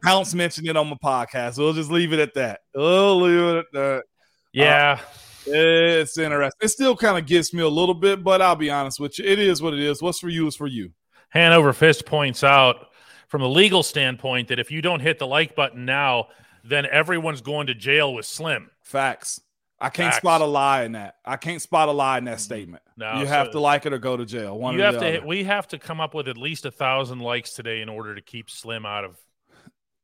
Pounce 0.02 0.34
mentioned 0.34 0.68
it 0.68 0.76
on 0.76 0.88
my 0.88 0.96
podcast. 0.96 1.58
We'll 1.58 1.72
just 1.72 1.90
leave 1.90 2.12
it 2.12 2.20
at 2.20 2.32
that. 2.34 2.60
We'll 2.74 3.20
leave 3.20 3.40
it 3.40 3.58
at 3.58 3.72
that. 3.72 4.02
Yeah. 4.52 5.00
Uh, 5.46 5.52
it's 5.52 6.16
interesting. 6.16 6.58
It 6.60 6.68
still 6.68 6.96
kind 6.96 7.18
of 7.18 7.26
gets 7.26 7.52
me 7.52 7.62
a 7.62 7.68
little 7.68 7.94
bit, 7.94 8.24
but 8.24 8.40
I'll 8.40 8.56
be 8.56 8.70
honest 8.70 8.98
with 8.98 9.18
you. 9.18 9.24
It 9.24 9.38
is 9.38 9.60
what 9.60 9.74
it 9.74 9.80
is. 9.80 10.00
What's 10.00 10.18
for 10.18 10.28
you 10.28 10.46
is 10.46 10.56
for 10.56 10.66
you. 10.66 10.92
Hanover 11.30 11.72
Fist 11.72 12.06
points 12.06 12.42
out 12.42 12.86
from 13.28 13.42
a 13.42 13.48
legal 13.48 13.82
standpoint 13.82 14.48
that 14.48 14.58
if 14.58 14.70
you 14.70 14.80
don't 14.80 15.00
hit 15.00 15.18
the 15.18 15.26
like 15.26 15.54
button 15.54 15.84
now, 15.84 16.28
then 16.68 16.86
everyone's 16.86 17.40
going 17.40 17.66
to 17.68 17.74
jail 17.74 18.12
with 18.14 18.26
Slim. 18.26 18.70
Facts. 18.82 19.40
I 19.78 19.90
can't 19.90 20.08
Facts. 20.12 20.18
spot 20.18 20.40
a 20.40 20.46
lie 20.46 20.84
in 20.84 20.92
that. 20.92 21.16
I 21.24 21.36
can't 21.36 21.60
spot 21.60 21.88
a 21.88 21.92
lie 21.92 22.16
in 22.18 22.24
that 22.24 22.40
statement. 22.40 22.82
No, 22.96 23.20
you 23.20 23.26
have 23.26 23.48
so- 23.48 23.52
to 23.52 23.60
like 23.60 23.84
it 23.84 23.92
or 23.92 23.98
go 23.98 24.16
to 24.16 24.24
jail. 24.24 24.58
One 24.58 24.74
you 24.74 24.80
have 24.82 24.98
to. 24.98 25.18
other. 25.18 25.26
We 25.26 25.44
have 25.44 25.68
to 25.68 25.78
come 25.78 26.00
up 26.00 26.14
with 26.14 26.28
at 26.28 26.38
least 26.38 26.64
a 26.64 26.70
thousand 26.70 27.18
likes 27.20 27.52
today 27.52 27.82
in 27.82 27.88
order 27.90 28.14
to 28.14 28.22
keep 28.22 28.48
Slim 28.48 28.86
out 28.86 29.04
of. 29.04 29.18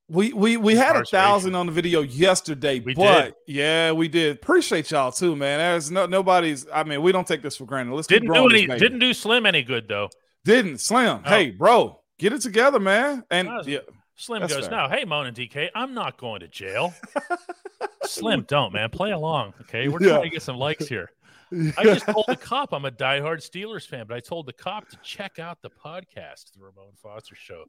We 0.09 0.35
we 0.35 0.59
we 0.59 0.75
had 0.76 0.95
a 0.97 1.04
thousand 1.07 1.54
on 1.54 1.64
the 1.66 1.73
video 1.73 2.02
yesterday, 2.02 2.81
We 2.81 2.92
but 2.92 3.23
did. 3.25 3.35
yeah, 3.47 3.92
we 3.92 4.09
did. 4.09 4.37
Appreciate 4.37 4.90
y'all 4.90 5.11
too, 5.11 5.35
man. 5.37 5.59
There's 5.59 5.90
no 5.90 6.04
nobody's. 6.04 6.66
I 6.71 6.85
mean, 6.85 7.00
we 7.00 7.12
don't 7.12 7.26
take 7.26 7.40
this 7.40 7.57
for 7.57 7.64
granted. 7.64 7.95
Let's 7.95 8.09
Didn't 8.09 8.31
do 8.31 8.47
any. 8.50 8.66
Didn't 8.66 8.99
do 8.99 9.14
Slim 9.14 9.47
any 9.47 9.62
good 9.62 9.88
though. 9.88 10.11
didn't 10.45 10.78
slim. 10.83 11.23
Oh. 11.25 11.28
Hey, 11.31 11.50
bro, 11.52 11.99
get 12.19 12.35
it 12.35 12.42
together, 12.42 12.78
man. 12.78 13.25
And 13.31 13.49
yeah, 13.64 13.78
Slim 14.16 14.40
That's 14.42 14.54
goes, 14.54 14.69
fair. 14.69 14.88
"No, 14.88 14.88
hey, 14.88 15.04
Moan 15.04 15.26
and 15.26 15.37
DK, 15.37 15.71
I'm 15.75 15.95
not 15.95 16.16
going 16.16 16.40
to 16.40 16.49
jail." 16.49 16.95
Slim, 18.04 18.42
don't 18.47 18.73
man, 18.73 18.90
play 18.90 19.11
along. 19.12 19.54
Okay, 19.62 19.88
we're 19.88 20.02
Yeah. 20.02 20.11
trying 20.14 20.23
to 20.25 20.28
get 20.31 20.42
some 20.42 20.57
likes 20.57 20.87
here. 20.87 21.11
I 21.76 21.85
just 21.85 22.07
told 22.07 22.25
the 22.28 22.37
cop 22.37 22.73
I'm 22.73 22.85
a 22.85 22.90
diehard 22.90 23.38
Steelers 23.47 23.87
fan, 23.87 24.07
but 24.07 24.16
I 24.16 24.21
told 24.21 24.47
the 24.47 24.52
cop 24.52 24.88
to 24.88 24.97
check 25.02 25.38
out 25.38 25.61
the 25.62 25.71
podcast, 25.71 26.52
the 26.54 26.61
Ramon 26.61 26.92
Foster 27.02 27.35
Show. 27.35 27.64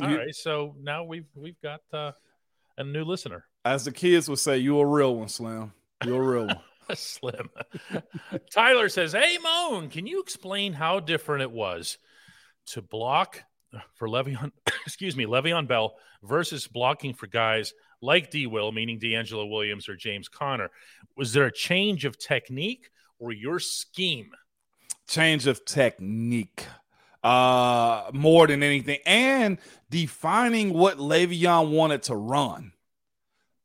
All 0.00 0.08
right, 0.14 0.34
so 0.34 0.74
now 0.80 1.04
we've 1.04 1.26
we've 1.34 1.60
got 1.60 1.80
uh, 1.92 2.12
a 2.76 2.84
new 2.84 3.04
listener, 3.04 3.44
as 3.64 3.84
the 3.84 3.92
kids 3.92 4.28
would 4.28 4.38
say, 4.38 4.58
you 4.58 4.78
a 4.78 4.86
real 4.86 5.16
one, 5.16 5.28
Slim. 5.28 5.72
You 6.04 6.14
a 6.14 6.20
real 6.22 6.46
one. 6.46 6.60
Slim. 6.94 7.50
Tyler 8.52 8.88
says, 8.88 9.12
"Hey, 9.12 9.36
Moan, 9.42 9.88
can 9.88 10.06
you 10.06 10.20
explain 10.20 10.72
how 10.72 11.00
different 11.00 11.42
it 11.42 11.50
was 11.50 11.98
to 12.66 12.82
block 12.82 13.42
for 13.94 14.08
Le'Veon? 14.08 14.52
excuse 14.86 15.16
me, 15.16 15.26
Le'Veon 15.26 15.66
Bell 15.66 15.94
versus 16.22 16.66
blocking 16.66 17.14
for 17.14 17.26
guys 17.26 17.74
like 18.00 18.30
D. 18.30 18.46
Will, 18.46 18.72
meaning 18.72 18.98
D'Angelo 18.98 19.46
Williams 19.46 19.88
or 19.88 19.96
James 19.96 20.28
Conner? 20.28 20.70
Was 21.16 21.32
there 21.32 21.46
a 21.46 21.52
change 21.52 22.04
of 22.04 22.18
technique 22.18 22.90
or 23.18 23.32
your 23.32 23.58
scheme?" 23.58 24.32
change 25.08 25.46
of 25.46 25.64
technique 25.64 26.66
uh 27.24 28.10
more 28.12 28.46
than 28.46 28.62
anything 28.62 28.98
and 29.06 29.58
defining 29.90 30.72
what 30.72 30.98
Le'Veon 30.98 31.70
wanted 31.72 32.02
to 32.04 32.14
run. 32.14 32.72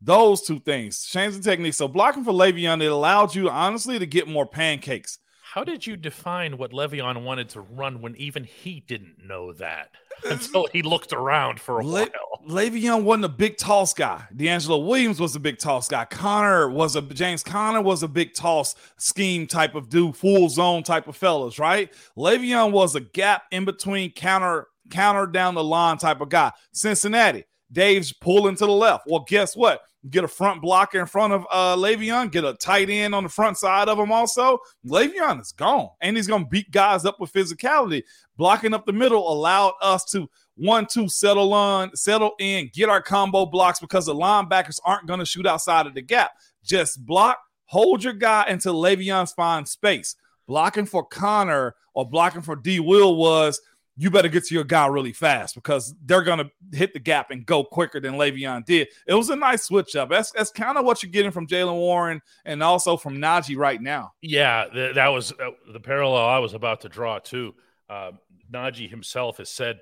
Those 0.01 0.41
two 0.41 0.59
things, 0.59 1.03
change 1.03 1.35
of 1.35 1.43
technique. 1.43 1.75
So 1.75 1.87
blocking 1.87 2.23
for 2.23 2.33
Le'Veon, 2.33 2.81
it 2.81 2.91
allowed 2.91 3.35
you 3.35 3.49
honestly 3.49 3.99
to 3.99 4.05
get 4.05 4.27
more 4.27 4.45
pancakes. 4.45 5.19
How 5.53 5.63
did 5.63 5.85
you 5.85 5.95
define 5.95 6.57
what 6.57 6.71
Le'Veon 6.71 7.23
wanted 7.23 7.49
to 7.49 7.61
run 7.61 8.01
when 8.01 8.15
even 8.15 8.43
he 8.43 8.79
didn't 8.79 9.23
know 9.23 9.53
that 9.53 9.91
until 10.25 10.65
he 10.73 10.81
looked 10.81 11.13
around 11.13 11.59
for 11.59 11.79
a 11.79 11.85
Le- 11.85 12.07
while? 12.07 12.41
Le'Veon 12.49 13.03
wasn't 13.03 13.25
a 13.25 13.29
big 13.29 13.57
toss 13.57 13.93
guy. 13.93 14.23
D'Angelo 14.35 14.79
Williams 14.79 15.19
was 15.19 15.35
a 15.35 15.39
big 15.39 15.59
toss 15.59 15.87
guy. 15.87 16.05
Conner 16.05 16.71
was 16.71 16.95
a 16.95 17.03
James 17.03 17.43
Conner 17.43 17.83
was 17.83 18.01
a 18.01 18.07
big 18.07 18.33
toss 18.33 18.73
scheme 18.97 19.45
type 19.45 19.75
of 19.75 19.89
dude, 19.89 20.17
full 20.17 20.49
zone 20.49 20.81
type 20.81 21.07
of 21.07 21.15
fellas, 21.15 21.59
right? 21.59 21.93
Le'Veon 22.17 22.71
was 22.71 22.95
a 22.95 23.01
gap 23.01 23.43
in 23.51 23.63
between 23.63 24.11
counter 24.11 24.65
counter 24.89 25.27
down 25.27 25.53
the 25.53 25.63
line 25.63 25.99
type 25.99 26.19
of 26.19 26.29
guy. 26.29 26.51
Cincinnati, 26.71 27.43
Dave's 27.71 28.11
pulling 28.11 28.55
to 28.55 28.65
the 28.65 28.71
left. 28.71 29.05
Well, 29.05 29.23
guess 29.27 29.55
what? 29.55 29.81
Get 30.09 30.25
a 30.25 30.27
front 30.27 30.61
blocker 30.61 30.99
in 30.99 31.05
front 31.05 31.31
of 31.31 31.45
uh 31.49 31.75
Le'Veon, 31.77 32.31
get 32.31 32.43
a 32.43 32.53
tight 32.55 32.89
end 32.89 33.15
on 33.15 33.23
the 33.23 33.29
front 33.29 33.57
side 33.57 33.87
of 33.87 33.97
him 33.97 34.11
also. 34.11 34.59
Le'Veon 34.85 35.39
is 35.39 35.53
gone, 35.53 35.89
and 36.01 36.17
he's 36.17 36.27
gonna 36.27 36.45
beat 36.45 36.69
guys 36.71 37.05
up 37.05 37.19
with 37.21 37.31
physicality. 37.31 38.03
Blocking 38.35 38.73
up 38.73 38.85
the 38.85 38.91
middle 38.91 39.31
allowed 39.31 39.73
us 39.81 40.03
to 40.11 40.29
one, 40.55 40.85
two, 40.85 41.07
settle 41.07 41.53
on, 41.53 41.95
settle 41.95 42.33
in, 42.39 42.69
get 42.73 42.89
our 42.89 43.01
combo 43.01 43.45
blocks 43.45 43.79
because 43.79 44.05
the 44.05 44.13
linebackers 44.13 44.79
aren't 44.85 45.07
going 45.07 45.19
to 45.19 45.25
shoot 45.25 45.47
outside 45.47 45.87
of 45.87 45.93
the 45.93 46.01
gap. 46.01 46.31
Just 46.63 47.03
block, 47.05 47.39
hold 47.65 48.03
your 48.03 48.13
guy 48.13 48.45
until 48.47 48.75
Le'Veon's 48.75 49.33
find 49.33 49.67
space. 49.67 50.15
Blocking 50.47 50.85
for 50.85 51.05
Conner 51.05 51.75
or 51.93 52.07
blocking 52.07 52.41
for 52.41 52.55
D. 52.55 52.79
Will 52.79 53.15
was 53.15 53.59
you 53.95 54.09
better 54.09 54.27
get 54.27 54.43
to 54.45 54.55
your 54.55 54.63
guy 54.63 54.87
really 54.87 55.13
fast 55.13 55.53
because 55.55 55.93
they're 56.05 56.23
going 56.23 56.39
to 56.39 56.77
hit 56.77 56.93
the 56.93 56.99
gap 56.99 57.29
and 57.29 57.45
go 57.45 57.63
quicker 57.63 57.99
than 57.99 58.13
Le'Veon 58.15 58.65
did. 58.65 58.87
It 59.07 59.13
was 59.13 59.29
a 59.29 59.35
nice 59.35 59.63
switch 59.63 59.95
up. 59.95 60.09
That's, 60.09 60.31
that's 60.31 60.51
kind 60.51 60.77
of 60.79 60.85
what 60.85 61.03
you're 61.03 61.11
getting 61.11 61.31
from 61.31 61.45
Jaylen 61.45 61.75
Warren 61.75 62.21
and 62.43 62.63
also 62.63 62.97
from 62.97 63.17
Najee 63.17 63.55
right 63.57 63.79
now. 63.79 64.13
Yeah, 64.21 64.65
th- 64.73 64.95
that 64.95 65.09
was 65.09 65.31
uh, 65.33 65.51
the 65.71 65.79
parallel 65.79 66.25
I 66.25 66.39
was 66.39 66.55
about 66.55 66.81
to 66.81 66.89
draw 66.89 67.19
too. 67.19 67.53
Uh, 67.87 68.13
Najee 68.51 68.89
himself 68.89 69.37
has 69.37 69.49
said 69.49 69.77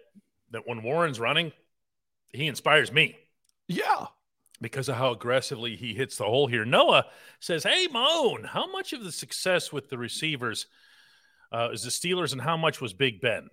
that 0.52 0.68
when 0.68 0.84
Warren's 0.84 1.20
running, 1.20 1.54
he 2.34 2.48
inspires 2.48 2.92
me 2.92 3.18
Yeah. 3.70 4.08
because 4.60 4.90
of 4.90 4.96
how 4.96 5.12
aggressively 5.12 5.78
he 5.78 5.94
hits 5.94 6.18
the 6.18 6.26
hole 6.26 6.48
here. 6.48 6.66
Noah 6.66 7.06
says, 7.40 7.64
"Hey, 7.64 7.88
Moan, 7.88 8.44
how 8.44 8.70
much 8.72 8.92
of 8.92 9.04
the 9.06 9.12
success 9.12 9.72
with 9.72 9.90
the 9.90 9.98
receivers 9.98 10.68
uh, 11.54 11.70
is 11.72 11.84
the 11.84 11.90
Steelers, 11.90 12.32
and 12.34 12.42
how 12.42 12.58
much 12.58 12.80
was 12.82 12.94
Big 12.94 13.20
Ben? 13.22 13.50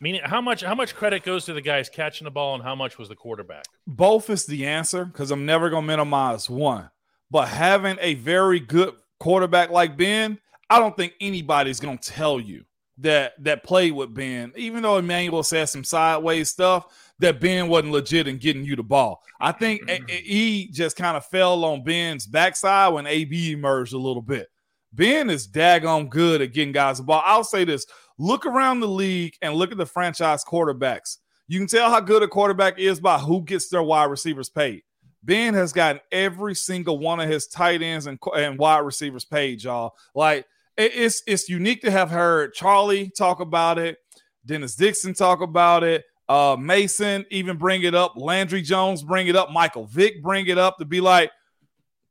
Meaning, 0.00 0.22
how 0.24 0.40
much 0.40 0.62
how 0.62 0.74
much 0.74 0.94
credit 0.94 1.24
goes 1.24 1.44
to 1.44 1.52
the 1.52 1.60
guys 1.60 1.88
catching 1.90 2.24
the 2.24 2.30
ball, 2.30 2.54
and 2.54 2.62
how 2.62 2.74
much 2.74 2.98
was 2.98 3.08
the 3.08 3.16
quarterback? 3.16 3.64
both 3.86 4.30
is 4.30 4.46
the 4.46 4.66
answer 4.66 5.04
because 5.04 5.30
I'm 5.30 5.44
never 5.44 5.68
going 5.68 5.82
to 5.82 5.86
minimize 5.86 6.48
one. 6.48 6.90
But 7.30 7.48
having 7.48 7.98
a 8.00 8.14
very 8.14 8.60
good 8.60 8.94
quarterback 9.18 9.70
like 9.70 9.96
Ben, 9.96 10.38
I 10.68 10.78
don't 10.78 10.96
think 10.96 11.12
anybody's 11.20 11.80
going 11.80 11.98
to 11.98 12.10
tell 12.10 12.40
you 12.40 12.64
that 12.98 13.32
that 13.44 13.62
played 13.62 13.92
with 13.92 14.14
Ben, 14.14 14.52
even 14.56 14.82
though 14.82 14.98
Emmanuel 14.98 15.42
said 15.42 15.68
some 15.68 15.84
sideways 15.84 16.48
stuff, 16.48 16.86
that 17.18 17.40
Ben 17.40 17.68
wasn't 17.68 17.92
legit 17.92 18.26
in 18.26 18.38
getting 18.38 18.64
you 18.64 18.76
the 18.76 18.82
ball. 18.82 19.22
I 19.40 19.52
think 19.52 19.88
he 20.08 20.68
just 20.72 20.96
kind 20.96 21.16
of 21.16 21.26
fell 21.26 21.64
on 21.64 21.84
Ben's 21.84 22.26
backside 22.26 22.92
when 22.94 23.06
AB 23.06 23.52
emerged 23.52 23.92
a 23.92 23.98
little 23.98 24.22
bit. 24.22 24.48
Ben 24.92 25.30
is 25.30 25.46
daggone 25.46 26.08
good 26.08 26.42
at 26.42 26.52
getting 26.52 26.72
guys 26.72 26.98
the 26.98 27.04
ball. 27.04 27.22
I'll 27.24 27.44
say 27.44 27.64
this 27.64 27.86
look 28.20 28.44
around 28.44 28.80
the 28.80 28.88
league 28.88 29.34
and 29.40 29.54
look 29.54 29.72
at 29.72 29.78
the 29.78 29.86
franchise 29.86 30.44
quarterbacks. 30.44 31.16
You 31.48 31.58
can 31.58 31.66
tell 31.66 31.90
how 31.90 32.00
good 32.00 32.22
a 32.22 32.28
quarterback 32.28 32.78
is 32.78 33.00
by 33.00 33.18
who 33.18 33.42
gets 33.42 33.68
their 33.68 33.82
wide 33.82 34.10
receivers 34.10 34.50
paid. 34.50 34.82
Ben 35.22 35.54
has 35.54 35.72
gotten 35.72 36.00
every 36.12 36.54
single 36.54 36.98
one 36.98 37.18
of 37.18 37.28
his 37.28 37.46
tight 37.46 37.82
ends 37.82 38.06
and, 38.06 38.18
and 38.36 38.58
wide 38.58 38.80
receivers 38.80 39.24
paid, 39.24 39.62
y'all. 39.62 39.94
Like 40.14 40.46
it's 40.76 41.22
it's 41.26 41.48
unique 41.48 41.82
to 41.82 41.90
have 41.90 42.10
heard 42.10 42.54
Charlie 42.54 43.10
talk 43.16 43.40
about 43.40 43.78
it, 43.78 43.98
Dennis 44.46 44.76
Dixon 44.76 45.14
talk 45.14 45.40
about 45.40 45.82
it, 45.82 46.04
uh, 46.28 46.56
Mason 46.58 47.24
even 47.30 47.56
bring 47.56 47.82
it 47.82 47.94
up, 47.94 48.14
Landry 48.16 48.62
Jones 48.62 49.02
bring 49.02 49.28
it 49.28 49.36
up, 49.36 49.50
Michael 49.50 49.86
Vick 49.86 50.22
bring 50.22 50.46
it 50.46 50.58
up 50.58 50.78
to 50.78 50.84
be 50.84 51.00
like 51.00 51.30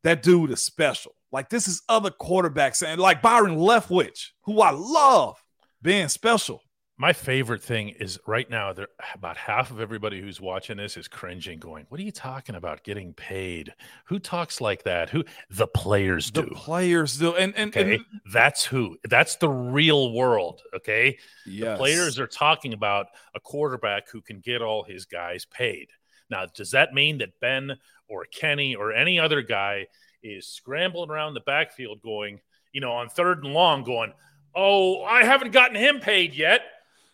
that 0.03 0.23
dude 0.23 0.51
is 0.51 0.61
special. 0.61 1.13
Like 1.31 1.49
this 1.49 1.67
is 1.67 1.83
other 1.87 2.09
quarterbacks 2.09 2.85
and 2.85 2.99
like 2.99 3.21
Byron 3.21 3.57
Leftwich, 3.57 4.29
who 4.41 4.61
I 4.61 4.71
love, 4.71 5.41
being 5.81 6.07
special. 6.07 6.63
My 6.97 7.13
favorite 7.13 7.63
thing 7.63 7.89
is 7.97 8.19
right 8.27 8.49
now, 8.49 8.73
there 8.73 8.89
about 9.13 9.37
half 9.37 9.71
of 9.71 9.79
everybody 9.79 10.19
who's 10.19 10.41
watching 10.41 10.75
this 10.75 10.97
is 10.97 11.07
cringing, 11.07 11.57
going, 11.57 11.85
"What 11.87 11.97
are 12.01 12.03
you 12.03 12.11
talking 12.11 12.55
about? 12.55 12.83
Getting 12.83 13.13
paid? 13.13 13.73
Who 14.07 14.19
talks 14.19 14.59
like 14.59 14.83
that? 14.83 15.09
Who 15.09 15.23
the 15.49 15.67
players 15.67 16.29
The 16.29 16.41
do? 16.43 16.49
players 16.49 17.17
do, 17.17 17.35
and 17.37 17.55
and, 17.55 17.69
Okay, 17.69 17.95
and 17.95 18.05
that's 18.33 18.65
who. 18.65 18.97
That's 19.05 19.37
the 19.37 19.47
real 19.47 20.11
world. 20.11 20.61
Okay, 20.75 21.17
yes. 21.45 21.77
players 21.77 22.19
are 22.19 22.27
talking 22.27 22.73
about 22.73 23.07
a 23.33 23.39
quarterback 23.39 24.09
who 24.09 24.21
can 24.21 24.41
get 24.41 24.61
all 24.61 24.83
his 24.83 25.05
guys 25.05 25.45
paid. 25.45 25.91
Now, 26.29 26.47
does 26.47 26.71
that 26.71 26.93
mean 26.93 27.19
that 27.19 27.39
Ben 27.39 27.77
or 28.09 28.25
Kenny 28.25 28.75
or 28.75 28.91
any 28.91 29.19
other 29.19 29.41
guy 29.41 29.87
is 30.21 30.47
scrambling 30.47 31.09
around 31.09 31.33
the 31.33 31.39
backfield, 31.41 32.01
going, 32.01 32.41
you 32.73 32.81
know, 32.81 32.91
on 32.91 33.07
third 33.07 33.45
and 33.45 33.53
long, 33.53 33.83
going, 33.85 34.11
"Oh, 34.55 35.03
I 35.03 35.23
haven't 35.23 35.51
gotten 35.51 35.75
him 35.75 35.99
paid 35.99 36.33
yet." 36.33 36.61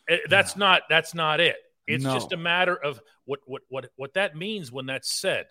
Eh, 0.08 0.18
That's 0.30 0.56
not. 0.56 0.84
That's 0.90 1.14
not 1.14 1.40
it. 1.40 1.58
It's 1.88 2.04
No. 2.04 2.14
just 2.14 2.32
a 2.32 2.38
matter 2.38 2.76
of 2.76 3.00
what 3.26 3.40
what 3.46 3.62
what 3.70 3.90
what 3.96 4.14
that 4.16 4.36
means 4.36 4.72
when 4.72 4.86
that's 4.86 5.10
said 5.12 5.46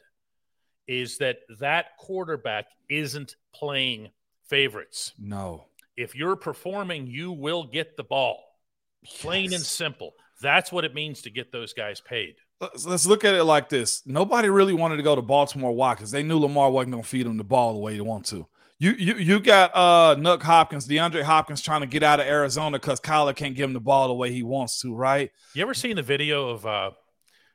is 0.87 1.19
that 1.19 1.39
that 1.61 1.97
quarterback 1.99 2.67
isn't 2.91 3.37
playing 3.55 4.11
favorites. 4.49 5.13
no. 5.19 5.65
if 5.97 6.15
you're 6.15 6.37
performing, 6.37 7.07
you 7.07 7.31
will 7.33 7.65
get 7.65 7.97
the 7.97 8.03
ball. 8.05 8.43
Plain 9.21 9.53
yes. 9.53 9.55
and 9.55 9.63
simple. 9.65 10.13
That's 10.43 10.73
what 10.73 10.85
it 10.85 10.93
means 10.95 11.23
to 11.23 11.31
get 11.31 11.53
those 11.53 11.73
guys 11.73 12.01
paid. 12.01 12.35
Let's, 12.61 12.85
let's 12.85 13.07
look 13.07 13.25
at 13.25 13.35
it 13.35 13.45
like 13.45 13.69
this. 13.69 14.03
Nobody 14.05 14.49
really 14.49 14.75
wanted 14.75 14.97
to 14.97 15.03
go 15.03 15.15
to 15.15 15.23
Baltimore. 15.23 15.73
Why? 15.73 15.95
Because 15.95 16.11
they 16.11 16.23
knew 16.25 16.39
Lamar 16.39 16.71
wasn't 16.71 16.93
going 16.93 17.03
to 17.05 17.09
feed 17.09 17.27
them 17.27 17.37
the 17.37 17.45
ball 17.45 17.75
the 17.75 17.79
way 17.79 17.95
they 17.95 18.01
want 18.01 18.27
to. 18.27 18.47
You 18.79 18.93
you 18.93 19.15
you 19.15 19.41
got 19.41 19.71
uh 19.75 20.17
Nuk 20.19 20.43
Hopkins, 20.43 20.89
DeAndre 20.89 21.23
Hopkins 21.23 21.61
trying 21.61 21.83
to 21.83 21.87
get 21.87 22.03
out 22.03 22.21
of 22.21 22.27
Arizona 22.27 22.79
because 22.79 23.01
Kyler 23.01 23.35
can't 23.35 23.55
give 23.55 23.65
him 23.65 23.73
the 23.73 23.81
ball 23.81 24.09
the 24.09 24.15
way 24.15 24.33
he 24.33 24.43
wants 24.43 24.81
to, 24.81 24.95
right? 24.95 25.31
You 25.55 25.63
ever 25.63 25.75
seen 25.75 25.97
the 25.97 26.03
video 26.03 26.49
of 26.49 26.67
uh 26.67 26.91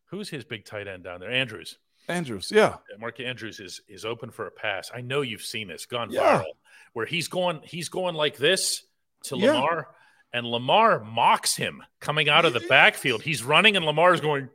who's 0.05 0.29
his 0.29 0.45
big 0.45 0.65
tight 0.65 0.87
end 0.87 1.03
down 1.03 1.19
there? 1.19 1.31
Andrews. 1.31 1.77
Andrews, 2.07 2.51
yeah. 2.51 2.77
Mark 2.99 3.19
Andrews 3.19 3.59
is 3.59 3.81
is 3.87 4.05
open 4.05 4.31
for 4.31 4.47
a 4.47 4.51
pass. 4.51 4.89
I 4.93 5.01
know 5.01 5.21
you've 5.21 5.43
seen 5.43 5.67
this, 5.67 5.85
gone 5.85 6.09
yeah. 6.09 6.39
viral, 6.39 6.53
where 6.93 7.05
he's 7.05 7.27
going 7.27 7.61
he's 7.63 7.89
going 7.89 8.15
like 8.15 8.37
this 8.37 8.83
to 9.25 9.37
yeah. 9.37 9.51
Lamar, 9.51 9.89
and 10.33 10.47
Lamar 10.47 11.03
mocks 11.03 11.55
him 11.55 11.83
coming 11.99 12.29
out 12.29 12.45
of 12.45 12.53
the 12.53 12.61
backfield. 12.61 13.21
He's 13.21 13.43
running, 13.43 13.75
and 13.75 13.85
Lamar's 13.85 14.21
going. 14.21 14.49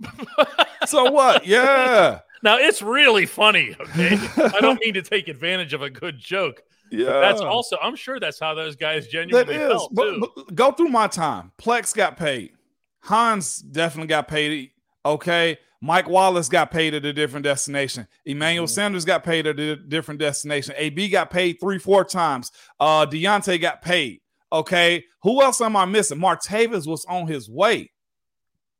so 0.86 1.10
what? 1.10 1.46
Yeah. 1.46 2.20
Now 2.42 2.58
it's 2.58 2.82
really 2.82 3.26
funny. 3.26 3.76
Okay, 3.78 4.18
I 4.36 4.60
don't 4.60 4.80
mean 4.84 4.94
to 4.94 5.02
take 5.02 5.28
advantage 5.28 5.72
of 5.72 5.82
a 5.82 5.90
good 5.90 6.18
joke. 6.18 6.62
Yeah, 6.90 7.20
that's 7.20 7.40
also. 7.40 7.78
I'm 7.82 7.96
sure 7.96 8.20
that's 8.20 8.38
how 8.38 8.54
those 8.54 8.76
guys 8.76 9.06
genuinely 9.06 9.54
that 9.54 9.62
is, 9.62 9.70
felt 9.70 9.94
but, 9.94 10.04
too. 10.04 10.28
But 10.36 10.54
go 10.54 10.72
through 10.72 10.88
my 10.88 11.06
time. 11.06 11.52
Plax 11.58 11.94
got 11.94 12.16
paid. 12.16 12.52
Hines 13.00 13.58
definitely 13.58 14.08
got 14.08 14.28
paid. 14.28 14.70
Okay. 15.04 15.58
Mike 15.84 16.08
Wallace 16.08 16.48
got 16.48 16.70
paid 16.70 16.94
at 16.94 17.04
a 17.04 17.12
different 17.12 17.42
destination. 17.42 18.06
Emmanuel 18.24 18.66
mm-hmm. 18.66 18.72
Sanders 18.72 19.04
got 19.04 19.24
paid 19.24 19.48
at 19.48 19.58
a 19.58 19.74
different 19.74 20.20
destination. 20.20 20.74
AB 20.78 21.08
got 21.08 21.28
paid 21.28 21.56
three, 21.60 21.78
four 21.78 22.04
times. 22.04 22.52
Uh, 22.78 23.04
Diontae 23.04 23.60
got 23.60 23.82
paid. 23.82 24.20
Okay. 24.52 25.04
Who 25.22 25.42
else 25.42 25.60
am 25.60 25.76
I 25.76 25.84
missing? 25.84 26.18
Martavis 26.18 26.86
was 26.86 27.04
on 27.06 27.26
his 27.26 27.50
way. 27.50 27.90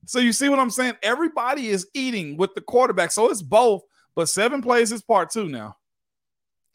So 0.06 0.18
you 0.18 0.32
see 0.32 0.48
what 0.48 0.58
I'm 0.58 0.70
saying? 0.70 0.94
Everybody 1.02 1.68
is 1.68 1.86
eating 1.94 2.36
with 2.36 2.54
the 2.54 2.60
quarterback. 2.60 3.12
So 3.12 3.30
it's 3.30 3.42
both, 3.42 3.82
but 4.14 4.28
seven 4.28 4.62
plays 4.62 4.92
is 4.92 5.02
part 5.02 5.30
two 5.30 5.48
now. 5.48 5.76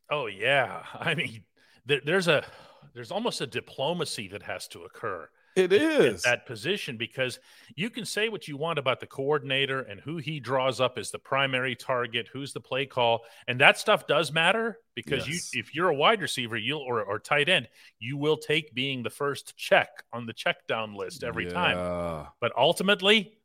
Oh 0.10 0.28
yeah. 0.28 0.84
I 0.94 1.16
mean, 1.16 1.44
there's 1.86 2.28
a 2.28 2.46
there's 2.94 3.12
almost 3.12 3.42
a 3.42 3.48
diplomacy 3.48 4.30
that 4.30 4.44
has 4.44 4.68
to 4.70 4.82
occur. 4.82 5.30
It 5.58 5.74
is 5.74 6.22
that 6.22 6.46
position 6.46 6.98
because 6.98 7.40
you 7.76 7.90
can 7.90 8.06
say 8.06 8.30
what 8.30 8.48
you 8.48 8.58
want 8.58 8.78
about 8.78 9.00
the 9.00 9.08
coordinator 9.08 9.82
and 9.82 10.00
who 10.00 10.18
he 10.18 10.40
draws 10.40 10.80
up 10.80 11.00
as 11.00 11.10
the 11.10 11.18
primary 11.18 11.76
target, 11.76 12.30
who's 12.32 12.54
the 12.54 12.62
play 12.62 12.86
call, 12.86 13.22
and 13.48 13.60
that 13.60 13.80
stuff 13.80 14.06
does 14.06 14.32
matter 14.32 14.78
because 14.94 15.28
yes. 15.28 15.54
you 15.54 15.60
if 15.60 15.74
you're 15.74 15.90
a 15.90 15.96
wide 15.96 16.22
receiver, 16.22 16.58
you'll 16.58 16.82
or, 16.82 17.04
or 17.04 17.18
tight 17.18 17.50
end, 17.50 17.68
you 17.98 18.18
will 18.18 18.38
take 18.38 18.74
being 18.76 19.02
the 19.02 19.10
first 19.10 19.58
check 19.58 19.90
on 20.14 20.28
the 20.28 20.34
check 20.34 20.68
down 20.68 20.94
list 20.96 21.24
every 21.24 21.46
yeah. 21.46 21.54
time. 21.54 22.28
But 22.40 22.52
ultimately, 22.56 23.38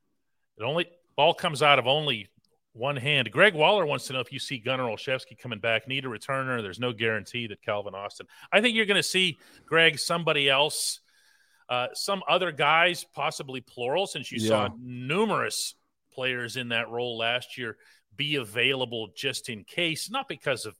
it 0.59 0.63
only 0.63 0.89
ball 1.17 1.33
comes 1.33 1.63
out 1.63 1.79
of 1.79 1.87
only 1.87 2.29
one 2.75 2.97
hand. 2.97 3.31
Greg 3.31 3.55
Waller 3.55 3.87
wants 3.87 4.07
to 4.07 4.13
know 4.13 4.21
if 4.21 4.33
you 4.33 4.39
see 4.39 4.59
Gunnar 4.59 4.85
Olszewski 4.85 5.39
coming 5.39 5.61
back, 5.61 5.89
need 5.89 6.05
a 6.05 6.09
returner. 6.09 6.63
There's 6.63 6.81
no 6.81 6.93
guarantee 6.93 7.47
that 7.49 7.63
Calvin 7.63 7.95
Austin. 7.95 8.27
I 8.53 8.61
think 8.61 8.77
you're 8.77 8.87
going 8.87 8.97
to 8.97 9.03
see 9.03 9.39
Greg 9.67 9.99
somebody 9.99 10.49
else 10.49 11.01
uh, 11.69 11.89
some 11.95 12.23
other 12.29 12.53
guys, 12.53 13.05
possibly 13.15 13.61
plural, 13.61 14.07
since 14.07 14.31
you 14.31 14.39
yeah. 14.41 14.49
saw 14.49 14.69
numerous 14.79 15.75
players 16.13 16.57
in 16.57 16.69
that 16.69 16.91
role 16.91 17.17
last 17.17 17.57
year 17.57 17.77
be 18.17 18.37
available 18.37 19.09
just 19.17 19.49
in 19.49 19.65
case, 19.65 20.11
not 20.11 20.29
because 20.29 20.67
of 20.67 20.77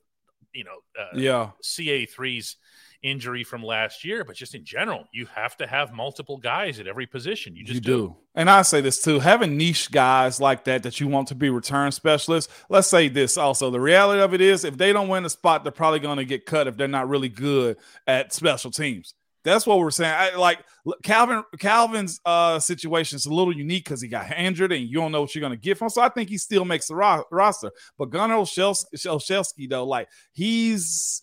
you 0.53 0.65
know, 0.65 0.79
uh, 0.99 1.09
yeah, 1.15 1.51
CA3's 1.63 2.57
injury 3.03 3.43
from 3.43 3.63
last 3.63 4.05
year, 4.05 4.25
but 4.25 4.37
just 4.37 4.55
in 4.55 4.65
general, 4.65 5.05
you 5.13 5.27
have 5.27 5.57
to 5.57 5.67
have 5.67 5.93
multiple 5.93 6.37
guys 6.37 6.79
at 6.79 6.87
every 6.87 7.07
position. 7.07 7.57
You 7.57 7.65
just 7.65 7.75
you 7.75 7.81
do. 7.81 7.97
do. 7.97 8.17
And 8.35 8.49
I 8.49 8.63
say 8.63 8.81
this 8.81 9.03
too: 9.03 9.19
having 9.19 9.57
niche 9.57 9.91
guys 9.91 10.41
like 10.41 10.65
that 10.65 10.83
that 10.83 11.01
you 11.01 11.09
want 11.09 11.29
to 11.29 11.35
be 11.35 11.51
return 11.51 11.93
specialists. 11.93 12.53
Let's 12.69 12.89
say 12.89 13.09
this 13.09 13.37
also: 13.37 13.71
the 13.71 13.81
reality 13.81 14.21
of 14.21 14.35
it 14.35 14.41
is, 14.41 14.65
if 14.65 14.77
they 14.77 14.93
don't 14.93 15.09
win 15.09 15.25
a 15.25 15.31
spot, 15.31 15.65
they're 15.65 15.73
probably 15.73 16.01
going 16.01 16.19
to 16.19 16.25
get 16.25 16.47
cut 16.47 16.67
if 16.67 16.77
they're 16.77 16.89
not 16.89 17.09
really 17.09 17.29
good 17.29 17.77
at 18.07 18.33
special 18.33 18.71
teams. 18.71 19.15
That's 19.45 19.67
what 19.67 19.79
we're 19.79 19.91
saying. 19.91 20.15
I, 20.17 20.37
like 20.37 20.61
Calvin 21.03 21.43
Calvin's 21.59 22.21
uh, 22.25 22.59
situation 22.59 23.17
is 23.17 23.27
a 23.27 23.35
little 23.35 23.55
unique 23.55 23.85
because 23.85 24.01
he 24.01 24.09
got 24.09 24.31
injured 24.37 24.73
and 24.73 24.89
you 24.89 24.95
don't 24.95 25.13
know 25.13 25.23
what 25.23 25.35
you're 25.35 25.41
going 25.41 25.53
to 25.53 25.57
get 25.57 25.79
from. 25.79 25.89
So 25.89 26.01
I 26.01 26.09
think 26.09 26.29
he 26.29 26.39
still 26.39 26.65
makes 26.65 26.89
the 26.89 26.95
ro- 26.95 27.25
roster. 27.31 27.73
But 27.99 28.11
Gunnar 28.11 28.37
Olszewski, 28.37 29.69
though, 29.69 29.85
like 29.85 30.09
he's 30.33 31.23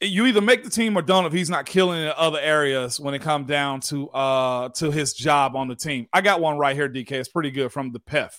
you 0.00 0.26
either 0.26 0.40
make 0.40 0.62
the 0.62 0.70
team 0.70 0.96
or 0.96 1.02
don't 1.02 1.26
if 1.26 1.32
he's 1.32 1.50
not 1.50 1.66
killing 1.66 2.00
in 2.00 2.12
other 2.16 2.38
areas 2.38 3.00
when 3.00 3.14
it 3.14 3.20
comes 3.20 3.46
down 3.48 3.80
to 3.80 4.08
uh 4.10 4.68
to 4.70 4.90
his 4.90 5.12
job 5.12 5.54
on 5.56 5.68
the 5.68 5.76
team. 5.76 6.08
I 6.12 6.20
got 6.20 6.40
one 6.40 6.56
right 6.56 6.74
here, 6.74 6.88
DK. 6.88 7.12
It's 7.12 7.28
pretty 7.28 7.50
good 7.50 7.72
from 7.72 7.92
the 7.92 8.00
PEF, 8.00 8.32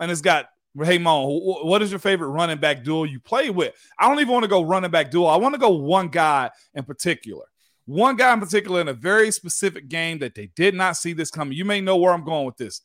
and 0.00 0.10
it's 0.10 0.22
got. 0.22 0.46
Hey 0.78 0.98
Mo, 0.98 1.38
what 1.62 1.80
is 1.80 1.90
your 1.90 1.98
favorite 1.98 2.28
running 2.28 2.58
back 2.58 2.84
duel 2.84 3.06
you 3.06 3.18
play 3.18 3.48
with? 3.48 3.72
I 3.98 4.06
don't 4.10 4.20
even 4.20 4.30
want 4.30 4.42
to 4.42 4.48
go 4.48 4.60
running 4.60 4.90
back 4.90 5.10
duel. 5.10 5.26
I 5.26 5.36
want 5.36 5.54
to 5.54 5.58
go 5.58 5.70
one 5.70 6.08
guy 6.08 6.50
in 6.74 6.84
particular. 6.84 7.46
One 7.86 8.16
guy 8.16 8.32
in 8.32 8.40
particular 8.40 8.80
in 8.80 8.88
a 8.88 8.92
very 8.92 9.30
specific 9.30 9.88
game 9.88 10.18
that 10.18 10.34
they 10.34 10.50
did 10.56 10.74
not 10.74 10.96
see 10.96 11.12
this 11.12 11.30
coming. 11.30 11.56
You 11.56 11.64
may 11.64 11.80
know 11.80 11.96
where 11.96 12.12
I'm 12.12 12.24
going 12.24 12.44
with 12.44 12.56
this. 12.56 12.82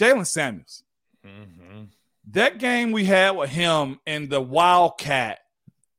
Jaylen 0.00 0.26
Samuels. 0.26 0.84
Mm-hmm. 1.26 1.84
That 2.30 2.58
game 2.58 2.92
we 2.92 3.04
had 3.04 3.32
with 3.32 3.50
him 3.50 3.98
in 4.06 4.28
the 4.28 4.40
Wildcat. 4.40 5.40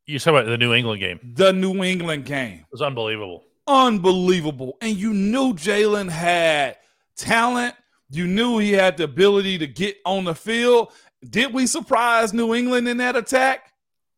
You 0.06 0.20
talking 0.20 0.40
about 0.40 0.50
the 0.50 0.58
New 0.58 0.74
England 0.74 1.02
game? 1.02 1.20
The 1.36 1.52
New 1.52 1.84
England 1.84 2.26
game. 2.26 2.60
It 2.60 2.72
was 2.72 2.82
unbelievable. 2.82 3.44
Unbelievable. 3.68 4.78
And 4.82 4.96
you 4.96 5.14
knew 5.14 5.54
Jalen 5.54 6.10
had 6.10 6.78
talent. 7.18 7.76
You 8.10 8.26
knew 8.26 8.60
he 8.60 8.72
had 8.72 8.96
the 8.96 9.04
ability 9.04 9.58
to 9.58 9.68
get 9.68 9.98
on 10.06 10.24
the 10.24 10.36
field. 10.36 10.94
Did 11.30 11.54
we 11.54 11.68
surprise 11.68 12.34
New 12.34 12.54
England 12.54 12.88
in 12.88 12.98
that 12.98 13.18
attack? 13.18 13.74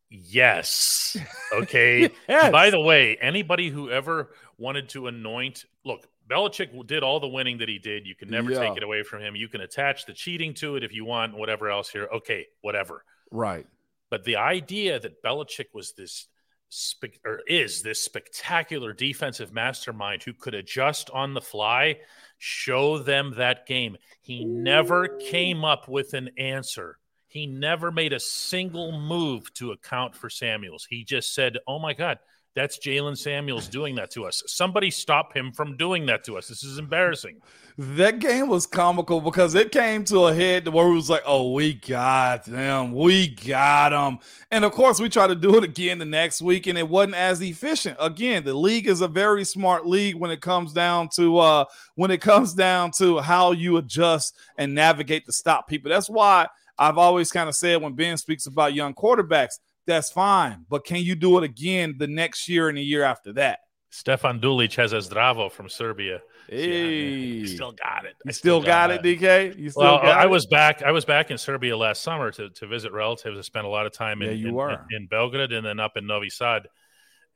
Yes. 0.10 1.16
Okay. 1.54 2.10
yes. 2.30 2.52
By 2.52 2.70
the 2.70 2.80
way, 2.80 3.18
anybody 3.22 3.70
who 3.70 3.90
ever 3.92 4.32
wanted 4.58 4.90
to 4.90 5.08
anoint, 5.08 5.66
look, 5.86 6.08
Belichick 6.30 6.88
did 6.88 7.04
all 7.04 7.20
the 7.20 7.28
winning 7.28 7.60
that 7.60 7.70
he 7.70 7.80
did. 7.80 8.06
You 8.06 8.16
can 8.16 8.30
never 8.30 8.52
yeah. 8.52 8.60
take 8.60 8.78
it 8.78 8.84
away 8.84 9.04
from 9.04 9.22
him. 9.22 9.36
You 9.36 9.48
can 9.48 9.62
attach 9.62 10.06
the 10.06 10.14
cheating 10.14 10.54
to 10.56 10.76
it 10.76 10.84
if 10.84 10.94
you 10.94 11.06
want, 11.06 11.36
whatever 11.36 11.70
else 11.70 11.90
here. 11.90 12.08
Okay, 12.14 12.48
whatever. 12.62 13.04
Right. 13.32 13.66
But 14.10 14.24
the 14.24 14.38
idea 14.38 15.00
that 15.00 15.24
Belichick 15.24 15.68
was 15.74 15.94
this 15.94 16.28
spe- 16.70 17.20
or 17.26 17.42
is 17.48 17.82
this 17.82 18.04
spectacular 18.04 18.94
defensive 18.94 19.52
mastermind 19.54 20.24
who 20.24 20.34
could 20.34 20.54
adjust 20.54 21.10
on 21.12 21.34
the 21.34 21.42
fly, 21.42 21.98
show 22.38 23.00
them 23.00 23.34
that 23.38 23.66
game. 23.68 23.98
He 24.22 24.46
never 24.46 25.08
came 25.08 25.66
up 25.66 25.88
with 25.88 26.14
an 26.14 26.30
answer 26.38 26.98
he 27.30 27.46
never 27.46 27.92
made 27.92 28.12
a 28.12 28.20
single 28.20 28.92
move 28.92 29.54
to 29.54 29.72
account 29.72 30.16
for 30.16 30.30
Samuels. 30.30 30.88
He 30.90 31.04
just 31.04 31.36
said, 31.36 31.60
"Oh 31.68 31.78
my 31.78 31.94
God, 31.94 32.18
that's 32.56 32.80
Jaylen 32.80 33.16
Samuels 33.16 33.68
doing 33.68 33.96
that 33.96 34.10
to 34.12 34.26
us. 34.26 34.42
Somebody 34.48 34.90
stop 34.90 35.36
him 35.36 35.52
from 35.52 35.78
doing 35.78 36.08
that 36.08 36.24
to 36.26 36.38
us. 36.38 36.48
This 36.48 36.64
is 36.64 36.80
embarrassing." 36.80 37.42
That 37.82 38.20
game 38.20 38.50
was 38.50 38.68
comical 38.68 39.22
because 39.22 39.56
it 39.56 39.72
came 39.72 40.04
to 40.06 40.26
a 40.26 40.34
head 40.34 40.68
where 40.68 40.86
it 40.86 40.94
was 40.94 41.10
like, 41.10 41.24
"Oh, 41.26 41.54
we 41.54 41.76
got 41.76 42.44
them, 42.44 42.92
we 42.92 43.30
got 43.30 43.92
them," 43.92 44.20
and 44.52 44.66
of 44.66 44.74
course 44.74 45.00
we 45.00 45.08
tried 45.08 45.28
to 45.28 45.36
do 45.36 45.56
it 45.56 45.64
again 45.64 45.98
the 45.98 46.04
next 46.04 46.42
week, 46.42 46.68
and 46.68 46.78
it 46.78 46.90
wasn't 46.90 47.16
as 47.16 47.42
efficient. 47.42 47.96
Again, 47.98 48.44
the 48.44 48.54
league 48.54 48.86
is 48.86 49.00
a 49.00 49.08
very 49.08 49.46
smart 49.46 49.88
league 49.88 50.16
when 50.16 50.30
it 50.30 50.42
comes 50.42 50.74
down 50.74 51.08
to 51.16 51.38
uh, 51.38 51.66
when 51.96 52.12
it 52.12 52.20
comes 52.20 52.54
down 52.54 52.92
to 52.98 53.20
how 53.20 53.54
you 53.54 53.78
adjust 53.78 54.36
and 54.58 54.76
navigate 54.76 55.26
to 55.28 55.32
stop 55.32 55.70
people. 55.70 55.90
That's 55.90 56.10
why 56.10 56.48
I've 56.80 56.98
always 56.98 57.32
kind 57.32 57.50
of 57.50 57.56
said 57.56 57.82
when 57.82 57.94
Ben 57.94 58.18
speaks 58.18 58.46
about 58.46 58.74
young 58.74 58.94
quarterbacks, 58.94 59.60
that's 59.86 60.10
fine. 60.10 60.66
But 60.70 60.86
can 60.86 60.98
you 60.98 61.16
do 61.16 61.38
it 61.38 61.44
again 61.44 61.96
the 61.98 62.08
next 62.08 62.48
year 62.48 62.70
and 62.70 62.78
the 62.78 62.82
year 62.82 63.04
after 63.04 63.34
that? 63.34 63.60
Stefan 63.92 64.40
Dulic 64.40 64.76
has 64.76 64.94
a 64.94 64.98
Zdravo 64.98 65.52
from 65.52 65.68
Serbia. 65.68 66.22
Hey, 66.48 67.12
yeah, 67.12 67.56
still 67.56 67.72
got 67.72 68.06
it. 68.06 68.16
You 68.24 68.32
still, 68.32 68.62
still 68.62 68.62
got, 68.62 68.90
got, 68.90 69.06
it, 69.06 69.20
DK. 69.20 69.58
You 69.58 69.70
still 69.72 69.84
well, 69.84 69.98
I 69.98 70.24
it? 70.24 70.30
was 70.30 70.46
back. 70.46 70.84
I 70.84 70.92
was 70.92 71.06
back 71.06 71.32
in 71.32 71.38
Serbia 71.38 71.76
last 71.76 72.04
summer 72.04 72.32
to, 72.32 72.50
to 72.52 72.68
visit 72.68 72.92
relatives. 72.92 73.38
I 73.38 73.42
spent 73.42 73.66
a 73.66 73.70
lot 73.70 73.86
of 73.86 73.92
time 73.92 74.22
in, 74.22 74.30
yeah, 74.30 74.36
you 74.36 74.48
in, 74.50 74.54
were. 74.54 74.72
in, 74.92 75.02
in 75.02 75.08
Belgrade 75.08 75.52
and 75.52 75.66
then 75.66 75.80
up 75.80 75.98
in 75.98 76.06
Novi 76.06 76.30
Sad. 76.30 76.68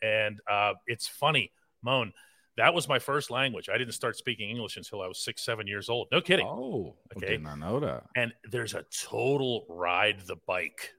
And 0.01 0.39
uh, 0.49 0.73
it's 0.85 1.07
funny, 1.07 1.51
Moan. 1.81 2.13
That 2.57 2.73
was 2.73 2.87
my 2.87 2.99
first 2.99 3.31
language. 3.31 3.67
I 3.69 3.77
didn't 3.77 3.93
start 3.93 4.15
speaking 4.15 4.49
English 4.49 4.77
until 4.77 5.01
I 5.01 5.07
was 5.07 5.19
six, 5.23 5.43
seven 5.43 5.65
years 5.65 5.89
old. 5.89 6.07
No 6.11 6.21
kidding. 6.21 6.45
Oh, 6.45 6.95
okay. 7.17 7.31
Did 7.31 7.43
not 7.43 7.57
know 7.57 7.79
that. 7.79 8.03
And 8.15 8.33
there's 8.51 8.75
a 8.75 8.85
total 8.91 9.65
ride 9.69 10.19
the 10.27 10.35
bike 10.47 10.93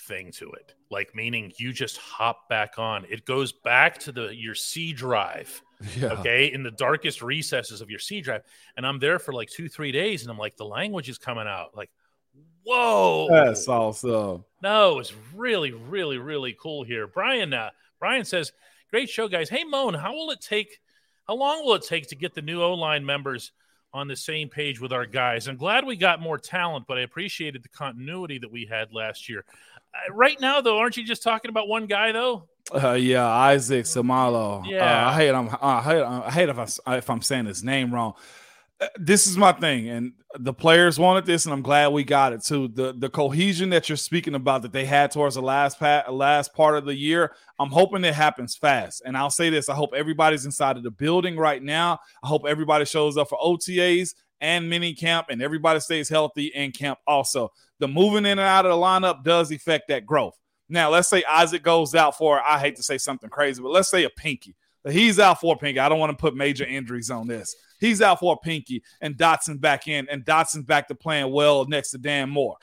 thing 0.00 0.32
to 0.32 0.50
it. 0.52 0.74
Like 0.90 1.14
meaning 1.14 1.52
you 1.58 1.72
just 1.72 1.96
hop 1.96 2.48
back 2.48 2.74
on. 2.78 3.06
It 3.08 3.24
goes 3.24 3.52
back 3.52 3.98
to 4.00 4.12
the 4.12 4.34
your 4.34 4.54
C 4.54 4.92
drive. 4.92 5.62
Yeah. 5.96 6.08
Okay. 6.08 6.52
In 6.52 6.64
the 6.64 6.72
darkest 6.72 7.22
recesses 7.22 7.80
of 7.80 7.88
your 7.88 8.00
C 8.00 8.20
drive. 8.20 8.42
And 8.76 8.84
I'm 8.84 8.98
there 8.98 9.20
for 9.20 9.32
like 9.32 9.48
two, 9.48 9.68
three 9.68 9.92
days. 9.92 10.22
And 10.22 10.30
I'm 10.32 10.36
like, 10.36 10.56
the 10.56 10.64
language 10.64 11.08
is 11.08 11.18
coming 11.18 11.46
out. 11.46 11.68
Like, 11.76 11.88
whoa. 12.64 13.28
That's 13.30 13.68
awesome. 13.68 14.44
No, 14.60 14.98
it's 14.98 15.14
really, 15.32 15.70
really, 15.70 16.18
really 16.18 16.56
cool 16.60 16.82
here. 16.82 17.06
Brian, 17.06 17.54
uh, 17.54 17.70
Brian 18.00 18.24
says, 18.24 18.50
Great 18.90 19.08
show, 19.10 19.28
guys. 19.28 19.48
Hey, 19.50 19.64
Moan, 19.64 19.94
how 19.94 20.14
will 20.14 20.30
it 20.30 20.40
take? 20.40 20.80
How 21.28 21.34
long 21.34 21.62
will 21.64 21.74
it 21.74 21.82
take 21.82 22.08
to 22.08 22.16
get 22.16 22.34
the 22.34 22.40
new 22.40 22.62
O 22.62 22.72
line 22.72 23.04
members 23.04 23.52
on 23.92 24.08
the 24.08 24.16
same 24.16 24.48
page 24.48 24.80
with 24.80 24.92
our 24.92 25.04
guys? 25.04 25.46
I'm 25.46 25.56
glad 25.56 25.84
we 25.84 25.94
got 25.94 26.22
more 26.22 26.38
talent, 26.38 26.86
but 26.88 26.96
I 26.96 27.02
appreciated 27.02 27.62
the 27.62 27.68
continuity 27.68 28.38
that 28.38 28.50
we 28.50 28.64
had 28.64 28.94
last 28.94 29.28
year. 29.28 29.44
Uh, 29.94 30.14
right 30.14 30.40
now, 30.40 30.62
though, 30.62 30.78
aren't 30.78 30.96
you 30.96 31.04
just 31.04 31.22
talking 31.22 31.50
about 31.50 31.68
one 31.68 31.86
guy, 31.86 32.12
though? 32.12 32.48
Uh, 32.72 32.92
yeah, 32.92 33.26
Isaac 33.26 33.84
Seumalo. 33.84 34.64
Yeah. 34.66 35.06
Uh, 35.06 35.10
I 35.10 35.14
hate. 35.14 35.30
I'm, 35.30 35.50
I 35.60 35.82
hate. 35.82 36.02
I 36.02 36.30
hate 36.30 36.48
if 36.48 36.80
I 36.86 36.96
if 36.96 37.10
I'm 37.10 37.20
saying 37.20 37.44
his 37.44 37.62
name 37.62 37.92
wrong. 37.92 38.14
This 38.96 39.26
is 39.26 39.36
my 39.36 39.50
thing, 39.52 39.88
and 39.88 40.12
the 40.38 40.52
players 40.52 41.00
wanted 41.00 41.26
this, 41.26 41.46
and 41.46 41.52
I'm 41.52 41.62
glad 41.62 41.88
we 41.88 42.04
got 42.04 42.32
it 42.32 42.44
too. 42.44 42.68
The 42.68 42.94
the 42.96 43.08
cohesion 43.08 43.70
that 43.70 43.88
you're 43.88 43.96
speaking 43.96 44.36
about 44.36 44.62
that 44.62 44.72
they 44.72 44.84
had 44.84 45.10
towards 45.10 45.34
the 45.34 45.42
last 45.42 45.80
pat, 45.80 46.12
last 46.14 46.54
part 46.54 46.76
of 46.76 46.84
the 46.84 46.94
year. 46.94 47.34
I'm 47.58 47.70
hoping 47.70 48.04
it 48.04 48.14
happens 48.14 48.56
fast. 48.56 49.02
And 49.04 49.16
I'll 49.16 49.30
say 49.30 49.50
this: 49.50 49.68
I 49.68 49.74
hope 49.74 49.90
everybody's 49.96 50.44
inside 50.44 50.76
of 50.76 50.84
the 50.84 50.92
building 50.92 51.36
right 51.36 51.60
now. 51.60 51.98
I 52.22 52.28
hope 52.28 52.42
everybody 52.46 52.84
shows 52.84 53.16
up 53.16 53.28
for 53.28 53.38
OTAs 53.38 54.14
and 54.40 54.70
mini 54.70 54.94
camp, 54.94 55.26
and 55.28 55.42
everybody 55.42 55.80
stays 55.80 56.08
healthy 56.08 56.46
in 56.46 56.70
camp. 56.70 57.00
Also, 57.04 57.50
the 57.80 57.88
moving 57.88 58.26
in 58.26 58.38
and 58.38 58.40
out 58.40 58.64
of 58.64 58.70
the 58.70 58.76
lineup 58.76 59.24
does 59.24 59.50
affect 59.50 59.88
that 59.88 60.06
growth. 60.06 60.38
Now, 60.68 60.90
let's 60.90 61.08
say 61.08 61.24
Isaac 61.24 61.62
goes 61.62 61.94
out 61.94 62.16
for, 62.16 62.40
I 62.40 62.58
hate 62.58 62.76
to 62.76 62.82
say 62.82 62.98
something 62.98 63.30
crazy, 63.30 63.62
but 63.62 63.72
let's 63.72 63.90
say 63.90 64.04
a 64.04 64.10
pinky. 64.10 64.54
He's 64.88 65.18
out 65.18 65.40
for 65.40 65.56
pinky. 65.56 65.78
I 65.78 65.88
don't 65.88 65.98
want 65.98 66.10
to 66.10 66.16
put 66.16 66.34
major 66.34 66.64
injuries 66.64 67.10
on 67.10 67.26
this. 67.26 67.54
He's 67.80 68.02
out 68.02 68.20
for 68.20 68.34
a 68.34 68.36
pinky, 68.36 68.82
and 69.00 69.16
Dotson 69.16 69.60
back 69.60 69.86
in, 69.88 70.08
and 70.08 70.24
Dotson's 70.24 70.64
back 70.64 70.88
to 70.88 70.94
playing 70.94 71.32
well 71.32 71.64
next 71.66 71.90
to 71.92 71.98
Dan 71.98 72.30
Moore. 72.30 72.56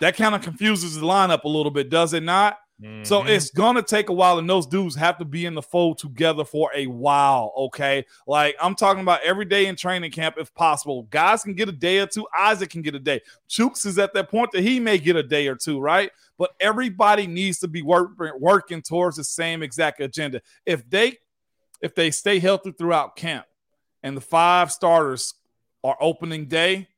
That 0.00 0.16
kind 0.16 0.34
of 0.34 0.42
confuses 0.42 0.96
the 0.96 1.06
lineup 1.06 1.44
a 1.44 1.48
little 1.48 1.70
bit, 1.70 1.90
does 1.90 2.12
it 2.14 2.22
not? 2.22 2.58
So 3.02 3.20
Mhm. 3.20 3.28
it's 3.28 3.50
gonna 3.50 3.82
take 3.82 4.08
a 4.08 4.12
while, 4.14 4.38
and 4.38 4.48
those 4.48 4.66
dudes 4.66 4.96
have 4.96 5.18
to 5.18 5.26
be 5.26 5.44
in 5.44 5.54
the 5.54 5.60
fold 5.60 5.98
together 5.98 6.46
for 6.46 6.70
a 6.74 6.86
while. 6.86 7.52
Okay, 7.54 8.06
like 8.26 8.56
I'm 8.58 8.74
talking 8.74 9.02
about 9.02 9.20
every 9.22 9.44
day 9.44 9.66
in 9.66 9.76
training 9.76 10.10
camp, 10.12 10.36
if 10.38 10.54
possible. 10.54 11.02
Guys 11.10 11.42
can 11.42 11.52
get 11.52 11.68
a 11.68 11.72
day 11.72 11.98
or 11.98 12.06
two. 12.06 12.26
Isaac 12.34 12.70
can 12.70 12.80
get 12.80 12.94
a 12.94 12.98
day. 12.98 13.20
Chuks 13.50 13.84
is 13.84 13.98
at 13.98 14.14
that 14.14 14.30
point 14.30 14.52
that 14.52 14.62
he 14.62 14.80
may 14.80 14.96
get 14.96 15.14
a 15.14 15.22
day 15.22 15.46
or 15.46 15.56
two, 15.56 15.78
right? 15.78 16.10
But 16.38 16.52
everybody 16.58 17.26
needs 17.26 17.58
to 17.58 17.68
be 17.68 17.82
work, 17.82 18.12
working 18.38 18.80
towards 18.80 19.18
the 19.18 19.24
same 19.24 19.62
exact 19.62 20.00
agenda. 20.00 20.40
If 20.64 20.88
they 20.88 21.18
if 21.80 21.94
they 21.94 22.10
stay 22.10 22.38
healthy 22.38 22.72
throughout 22.72 23.16
camp, 23.16 23.46
and 24.02 24.16
the 24.16 24.20
five 24.20 24.72
starters 24.72 25.34
are 25.84 25.96
opening 26.00 26.46
day, 26.46 26.88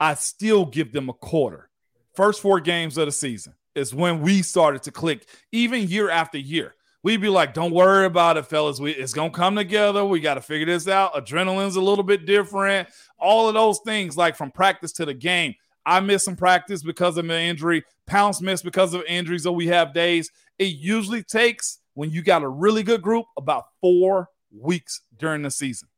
I 0.00 0.14
still 0.14 0.64
give 0.64 0.92
them 0.92 1.08
a 1.08 1.12
quarter. 1.12 1.70
First 2.14 2.42
four 2.42 2.60
games 2.60 2.98
of 2.98 3.06
the 3.06 3.12
season 3.12 3.54
is 3.74 3.94
when 3.94 4.20
we 4.22 4.42
started 4.42 4.82
to 4.84 4.90
click, 4.90 5.28
even 5.52 5.88
year 5.88 6.10
after 6.10 6.38
year. 6.38 6.74
We'd 7.04 7.20
be 7.20 7.28
like, 7.28 7.54
don't 7.54 7.70
worry 7.70 8.06
about 8.06 8.36
it, 8.36 8.46
fellas. 8.46 8.80
We, 8.80 8.90
it's 8.90 9.12
going 9.12 9.30
to 9.30 9.36
come 9.36 9.54
together. 9.54 10.04
We 10.04 10.18
got 10.18 10.34
to 10.34 10.40
figure 10.40 10.66
this 10.66 10.88
out. 10.88 11.14
Adrenaline's 11.14 11.76
a 11.76 11.80
little 11.80 12.02
bit 12.02 12.26
different. 12.26 12.88
All 13.18 13.48
of 13.48 13.54
those 13.54 13.78
things, 13.84 14.16
like 14.16 14.34
from 14.34 14.50
practice 14.50 14.92
to 14.94 15.04
the 15.04 15.14
game. 15.14 15.54
I 15.86 16.00
miss 16.00 16.24
some 16.24 16.36
practice 16.36 16.82
because 16.82 17.16
of 17.16 17.24
an 17.24 17.30
injury. 17.30 17.84
Pounce 18.06 18.42
missed 18.42 18.64
because 18.64 18.94
of 18.94 19.04
injuries, 19.06 19.44
so 19.44 19.52
we 19.52 19.68
have 19.68 19.94
days. 19.94 20.30
It 20.58 20.74
usually 20.74 21.22
takes, 21.22 21.78
when 21.98 22.12
you 22.12 22.22
got 22.22 22.44
a 22.44 22.48
really 22.48 22.84
good 22.84 23.02
group, 23.02 23.26
about 23.36 23.64
four 23.80 24.28
weeks 24.56 25.00
during 25.18 25.42
the 25.42 25.50
season. 25.50 25.88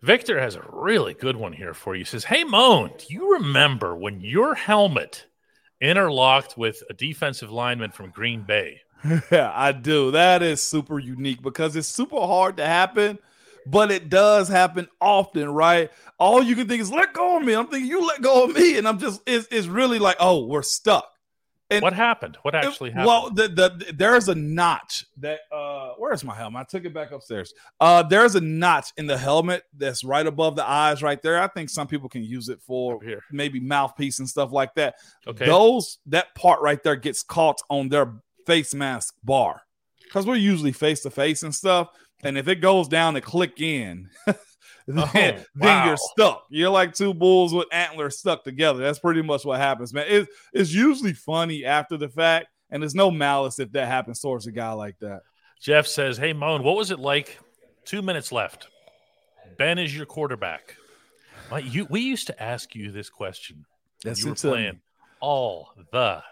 Victor 0.00 0.40
has 0.40 0.56
a 0.56 0.64
really 0.72 1.12
good 1.12 1.36
one 1.36 1.52
here 1.52 1.74
for 1.74 1.94
you. 1.94 1.98
He 1.98 2.04
says, 2.06 2.24
Hey, 2.24 2.42
Moan, 2.42 2.92
do 2.96 3.12
you 3.12 3.34
remember 3.34 3.94
when 3.94 4.22
your 4.22 4.54
helmet 4.54 5.26
interlocked 5.78 6.56
with 6.56 6.82
a 6.88 6.94
defensive 6.94 7.50
lineman 7.50 7.90
from 7.90 8.08
Green 8.08 8.44
Bay? 8.44 8.80
Yeah, 9.30 9.52
I 9.54 9.72
do. 9.72 10.12
That 10.12 10.42
is 10.42 10.62
super 10.62 10.98
unique 10.98 11.42
because 11.42 11.76
it's 11.76 11.86
super 11.86 12.20
hard 12.20 12.56
to 12.56 12.64
happen, 12.64 13.18
but 13.66 13.90
it 13.90 14.08
does 14.08 14.48
happen 14.48 14.88
often, 15.02 15.50
right? 15.50 15.90
All 16.18 16.42
you 16.42 16.56
can 16.56 16.66
think 16.66 16.80
is 16.80 16.90
let 16.90 17.12
go 17.12 17.36
of 17.36 17.44
me. 17.44 17.52
I'm 17.52 17.66
thinking 17.66 17.90
you 17.90 18.06
let 18.06 18.22
go 18.22 18.44
of 18.44 18.54
me, 18.56 18.78
and 18.78 18.88
I'm 18.88 18.98
just 18.98 19.20
it's, 19.26 19.46
it's 19.50 19.66
really 19.66 19.98
like, 19.98 20.16
oh, 20.18 20.46
we're 20.46 20.62
stuck. 20.62 21.12
And- 21.70 21.82
what 21.82 21.92
happened? 21.92 22.38
What 22.42 22.54
actually 22.54 22.90
happened? 22.90 23.06
Well, 23.06 23.30
the, 23.30 23.48
the 23.48 23.92
there's 23.92 24.28
a 24.28 24.34
notch 24.34 25.04
that 25.18 25.40
uh 25.52 25.90
where's 25.98 26.24
my 26.24 26.34
helmet? 26.34 26.60
I 26.60 26.64
took 26.64 26.84
it 26.86 26.94
back 26.94 27.10
upstairs. 27.10 27.52
Uh 27.78 28.02
there's 28.02 28.34
a 28.36 28.40
notch 28.40 28.92
in 28.96 29.06
the 29.06 29.18
helmet 29.18 29.64
that's 29.76 30.02
right 30.02 30.26
above 30.26 30.56
the 30.56 30.66
eyes 30.68 31.02
right 31.02 31.20
there. 31.20 31.42
I 31.42 31.48
think 31.48 31.68
some 31.68 31.86
people 31.86 32.08
can 32.08 32.24
use 32.24 32.48
it 32.48 32.60
for 32.62 32.98
maybe 33.30 33.60
mouthpiece 33.60 34.18
and 34.18 34.28
stuff 34.28 34.50
like 34.50 34.74
that. 34.76 34.94
Okay. 35.26 35.44
Those 35.44 35.98
that 36.06 36.34
part 36.34 36.62
right 36.62 36.82
there 36.82 36.96
gets 36.96 37.22
caught 37.22 37.60
on 37.68 37.90
their 37.90 38.14
face 38.46 38.72
mask 38.72 39.14
bar 39.22 39.62
because 40.04 40.26
we're 40.26 40.36
usually 40.36 40.72
face 40.72 41.00
to 41.02 41.10
face 41.10 41.42
and 41.42 41.54
stuff. 41.54 41.88
And 42.22 42.38
if 42.38 42.48
it 42.48 42.56
goes 42.62 42.88
down 42.88 43.14
to 43.14 43.20
click 43.20 43.60
in, 43.60 44.08
Oh, 44.96 45.10
then 45.14 45.44
wow. 45.56 45.86
you're 45.86 45.96
stuck. 45.96 46.44
You're 46.50 46.70
like 46.70 46.94
two 46.94 47.14
bulls 47.14 47.52
with 47.52 47.66
antlers 47.72 48.18
stuck 48.18 48.44
together. 48.44 48.80
That's 48.80 48.98
pretty 48.98 49.22
much 49.22 49.44
what 49.44 49.60
happens, 49.60 49.92
man. 49.92 50.06
It's, 50.08 50.30
it's 50.52 50.72
usually 50.72 51.12
funny 51.12 51.64
after 51.64 51.96
the 51.96 52.08
fact, 52.08 52.46
and 52.70 52.82
there's 52.82 52.94
no 52.94 53.10
malice 53.10 53.58
if 53.58 53.72
that 53.72 53.88
happens 53.88 54.20
towards 54.20 54.46
a 54.46 54.52
guy 54.52 54.72
like 54.72 54.98
that. 55.00 55.22
Jeff 55.60 55.86
says, 55.86 56.16
Hey, 56.16 56.32
Moan, 56.32 56.62
what 56.62 56.76
was 56.76 56.90
it 56.90 56.98
like? 56.98 57.38
Two 57.84 58.02
minutes 58.02 58.32
left. 58.32 58.68
Ben 59.56 59.78
is 59.78 59.96
your 59.96 60.06
quarterback. 60.06 60.76
You, 61.62 61.86
we 61.88 62.00
used 62.00 62.26
to 62.26 62.42
ask 62.42 62.74
you 62.74 62.92
this 62.92 63.08
question. 63.08 63.64
That's 64.04 64.20
you 64.20 64.26
were 64.26 64.32
it 64.32 64.38
to 64.38 64.46
me. 64.46 64.52
playing 64.52 64.80
all 65.20 65.72
the 65.90 66.22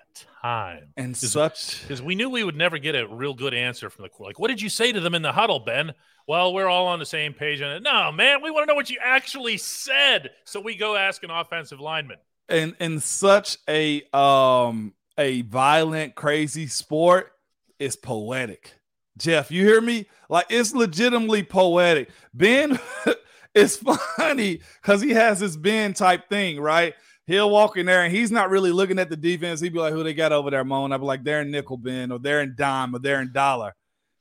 time. 0.42 0.92
And 0.96 1.16
such 1.16 1.82
because 1.82 2.02
we 2.02 2.14
knew 2.14 2.30
we 2.30 2.44
would 2.44 2.56
never 2.56 2.78
get 2.78 2.94
a 2.94 3.06
real 3.06 3.34
good 3.34 3.54
answer 3.54 3.90
from 3.90 4.04
the 4.04 4.08
court. 4.08 4.28
Like, 4.28 4.38
what 4.38 4.48
did 4.48 4.60
you 4.60 4.68
say 4.68 4.92
to 4.92 5.00
them 5.00 5.14
in 5.14 5.22
the 5.22 5.32
huddle, 5.32 5.60
Ben? 5.60 5.92
Well, 6.26 6.52
we're 6.52 6.68
all 6.68 6.86
on 6.86 6.98
the 6.98 7.06
same 7.06 7.34
page. 7.34 7.60
And 7.60 7.84
no, 7.84 8.10
man, 8.12 8.42
we 8.42 8.50
want 8.50 8.64
to 8.64 8.66
know 8.66 8.74
what 8.74 8.90
you 8.90 8.98
actually 9.02 9.56
said. 9.58 10.30
So 10.44 10.60
we 10.60 10.76
go 10.76 10.96
ask 10.96 11.22
an 11.22 11.30
offensive 11.30 11.80
lineman. 11.80 12.18
And 12.48 12.76
in 12.80 13.00
such 13.00 13.58
a 13.68 14.02
um 14.16 14.94
a 15.18 15.42
violent 15.42 16.14
crazy 16.14 16.66
sport 16.66 17.32
it's 17.78 17.96
poetic 17.96 18.74
jeff 19.18 19.50
you 19.50 19.64
hear 19.64 19.80
me 19.80 20.06
like 20.28 20.46
it's 20.50 20.74
legitimately 20.74 21.42
poetic 21.42 22.10
ben 22.34 22.78
it's 23.54 23.76
funny 23.76 24.60
because 24.82 25.00
he 25.00 25.10
has 25.10 25.40
this 25.40 25.56
ben 25.56 25.94
type 25.94 26.28
thing 26.28 26.60
right 26.60 26.94
he'll 27.26 27.50
walk 27.50 27.76
in 27.76 27.86
there 27.86 28.04
and 28.04 28.14
he's 28.14 28.30
not 28.30 28.50
really 28.50 28.72
looking 28.72 28.98
at 28.98 29.10
the 29.10 29.16
defense 29.16 29.60
he'd 29.60 29.72
be 29.72 29.78
like 29.78 29.92
who 29.92 30.02
they 30.02 30.14
got 30.14 30.32
over 30.32 30.50
there 30.50 30.64
Moan? 30.64 30.92
i'd 30.92 30.98
be 30.98 31.04
like 31.04 31.24
they're 31.24 31.42
in 31.42 31.50
nickel 31.50 31.76
ben 31.76 32.12
or 32.12 32.18
they're 32.18 32.42
in 32.42 32.54
dime 32.56 32.94
or 32.94 32.98
they're 32.98 33.20
in 33.20 33.32
dollar 33.32 33.74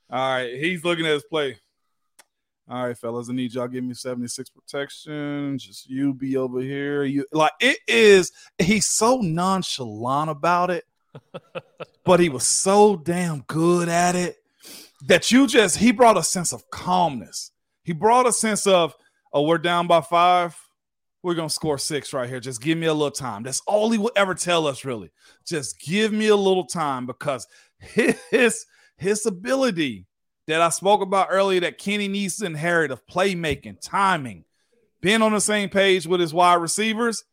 all 0.09 0.35
right 0.35 0.53
he's 0.55 0.83
looking 0.83 1.05
at 1.05 1.13
his 1.13 1.23
play 1.23 1.57
all 2.67 2.87
right, 2.87 2.97
fellas, 2.97 3.29
I 3.29 3.33
need 3.33 3.53
y'all 3.53 3.67
give 3.67 3.83
me 3.83 3.93
76 3.93 4.49
protection. 4.49 5.55
Just 5.59 5.87
you 5.87 6.15
be 6.15 6.35
over 6.35 6.59
here. 6.59 7.03
You 7.03 7.23
like 7.31 7.51
it 7.59 7.77
is 7.87 8.31
he's 8.57 8.87
so 8.87 9.17
nonchalant 9.17 10.31
about 10.31 10.71
it, 10.71 10.83
but 12.05 12.19
he 12.19 12.29
was 12.29 12.45
so 12.47 12.95
damn 12.95 13.41
good 13.41 13.87
at 13.87 14.15
it 14.15 14.37
that 15.05 15.31
you 15.31 15.45
just 15.45 15.77
he 15.77 15.91
brought 15.91 16.17
a 16.17 16.23
sense 16.23 16.53
of 16.53 16.67
calmness. 16.71 17.51
He 17.83 17.93
brought 17.93 18.25
a 18.25 18.33
sense 18.33 18.65
of, 18.65 18.95
oh, 19.31 19.43
we're 19.43 19.59
down 19.59 19.85
by 19.85 20.01
five. 20.01 20.57
We're 21.25 21.33
gonna 21.33 21.49
score 21.49 21.79
six 21.79 22.13
right 22.13 22.29
here. 22.29 22.39
Just 22.39 22.61
give 22.61 22.77
me 22.77 22.85
a 22.85 22.93
little 22.93 23.09
time. 23.09 23.41
That's 23.41 23.59
all 23.65 23.89
he 23.89 23.97
will 23.97 24.11
ever 24.15 24.35
tell 24.35 24.67
us, 24.67 24.85
really. 24.85 25.09
Just 25.43 25.79
give 25.79 26.13
me 26.13 26.27
a 26.27 26.35
little 26.35 26.65
time 26.65 27.07
because 27.07 27.47
his 27.79 28.67
his 28.95 29.25
ability 29.25 30.05
that 30.45 30.61
I 30.61 30.69
spoke 30.69 31.01
about 31.01 31.29
earlier 31.31 31.61
that 31.61 31.79
Kenny 31.79 32.07
needs 32.07 32.35
to 32.35 32.45
inherit 32.45 32.91
of 32.91 33.07
playmaking, 33.07 33.81
timing, 33.81 34.45
being 35.01 35.23
on 35.23 35.31
the 35.31 35.41
same 35.41 35.69
page 35.69 36.05
with 36.05 36.19
his 36.19 36.31
wide 36.31 36.61
receivers. 36.61 37.23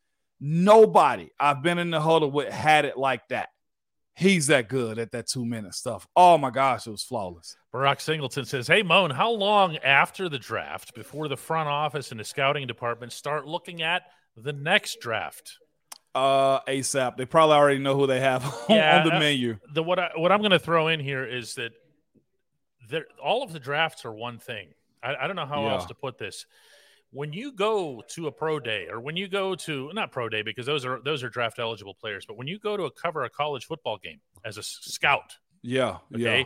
Nobody 0.41 1.29
I've 1.39 1.63
been 1.63 1.77
in 1.77 1.91
the 1.91 2.01
huddle 2.01 2.31
with 2.31 2.51
had 2.51 2.87
it 2.87 2.97
like 2.97 3.29
that. 3.29 3.51
He's 4.15 4.47
that 4.49 4.69
good 4.69 4.99
at 4.99 5.13
that 5.13 5.27
two 5.27 5.45
minute 5.47 5.75
stuff. 5.75 6.07
Oh 6.15 6.37
my 6.37 6.51
gosh, 6.51 6.87
it 6.87 6.91
was 6.91 7.03
flawless. 7.03 7.57
Barack 7.73 8.01
Singleton 8.01 8.45
says, 8.45 8.67
Hey, 8.69 8.83
Moan, 8.83 9.11
how 9.11 9.31
long 9.31 9.77
after 9.79 10.29
the 10.29 10.39
draft 10.39 10.95
before 10.95 11.29
the 11.29 11.37
front 11.37 11.69
office 11.69 12.11
and 12.11 12.21
the 12.21 12.25
scouting 12.25 12.67
department 12.67 13.13
start 13.13 13.47
looking 13.47 13.83
at 13.83 14.03
the 14.37 14.53
next 14.53 15.01
draft? 15.01 15.59
Uh, 16.15 16.61
ASAP. 16.69 17.17
They 17.17 17.25
probably 17.25 17.57
already 17.57 17.79
know 17.79 17.97
who 17.97 18.07
they 18.07 18.21
have 18.21 18.45
on, 18.69 18.77
Yeah, 18.77 18.99
on 18.99 19.09
the 19.09 19.17
uh, 19.17 19.19
menu. 19.19 19.57
The 19.73 19.83
what 19.83 19.99
I, 19.99 20.11
what 20.15 20.31
I'm 20.31 20.41
going 20.41 20.51
to 20.51 20.59
throw 20.59 20.89
in 20.89 21.01
here 21.01 21.25
is 21.25 21.55
that 21.55 21.73
all 23.23 23.43
of 23.43 23.53
the 23.53 23.61
drafts 23.61 24.05
are 24.05 24.13
one 24.13 24.39
thing. 24.39 24.69
I, 25.03 25.15
I 25.17 25.27
don't 25.27 25.37
know 25.37 25.47
how 25.47 25.65
Yeah. 25.65 25.73
else 25.73 25.87
to 25.87 25.95
put 25.95 26.19
this. 26.19 26.45
When 27.13 27.33
you 27.33 27.53
go 27.53 28.03
to 28.09 28.27
a 28.27 28.33
pro 28.33 28.59
day, 28.59 28.89
or 28.91 29.01
when 29.01 29.17
you 29.17 29.29
go 29.29 29.55
to 29.55 29.91
not 29.93 30.13
pro 30.13 30.29
day 30.29 30.43
because 30.43 30.67
those 30.67 30.85
are 30.85 31.01
those 31.05 31.23
are 31.23 31.29
draft 31.29 31.59
eligible 31.59 31.95
players, 31.95 32.25
but 32.27 32.37
when 32.37 32.47
you 32.47 32.59
go 32.59 32.77
to 32.77 32.85
a 32.85 32.91
cover 32.91 33.25
a 33.25 33.31
college 33.31 33.67
football 33.67 33.99
game 33.99 34.21
as 34.45 34.57
a 34.57 34.63
scout, 34.63 35.37
Yeah, 35.63 35.99
okay, 36.15 36.39
yeah. 36.41 36.45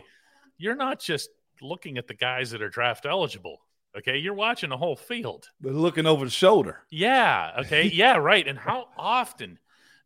you're 0.59 0.77
not 0.77 1.01
just 1.01 1.31
looking 1.63 1.99
at 1.99 2.07
the 2.07 2.15
guys 2.15 2.51
that 2.51 2.63
are 2.63 2.69
draft 2.69 3.07
eligible. 3.07 3.61
Okay, 3.97 4.19
you're 4.19 4.35
watching 4.35 4.69
the 4.71 4.77
whole 4.77 4.97
field. 4.97 5.49
They're 5.61 5.73
looking 5.73 6.07
over 6.07 6.25
the 6.25 6.31
shoulder. 6.31 6.81
Yeah. 6.91 7.53
Okay. 7.61 7.85
Yeah. 7.95 8.17
Right. 8.17 8.47
And 8.47 8.59
how 8.59 8.89
often 8.99 9.59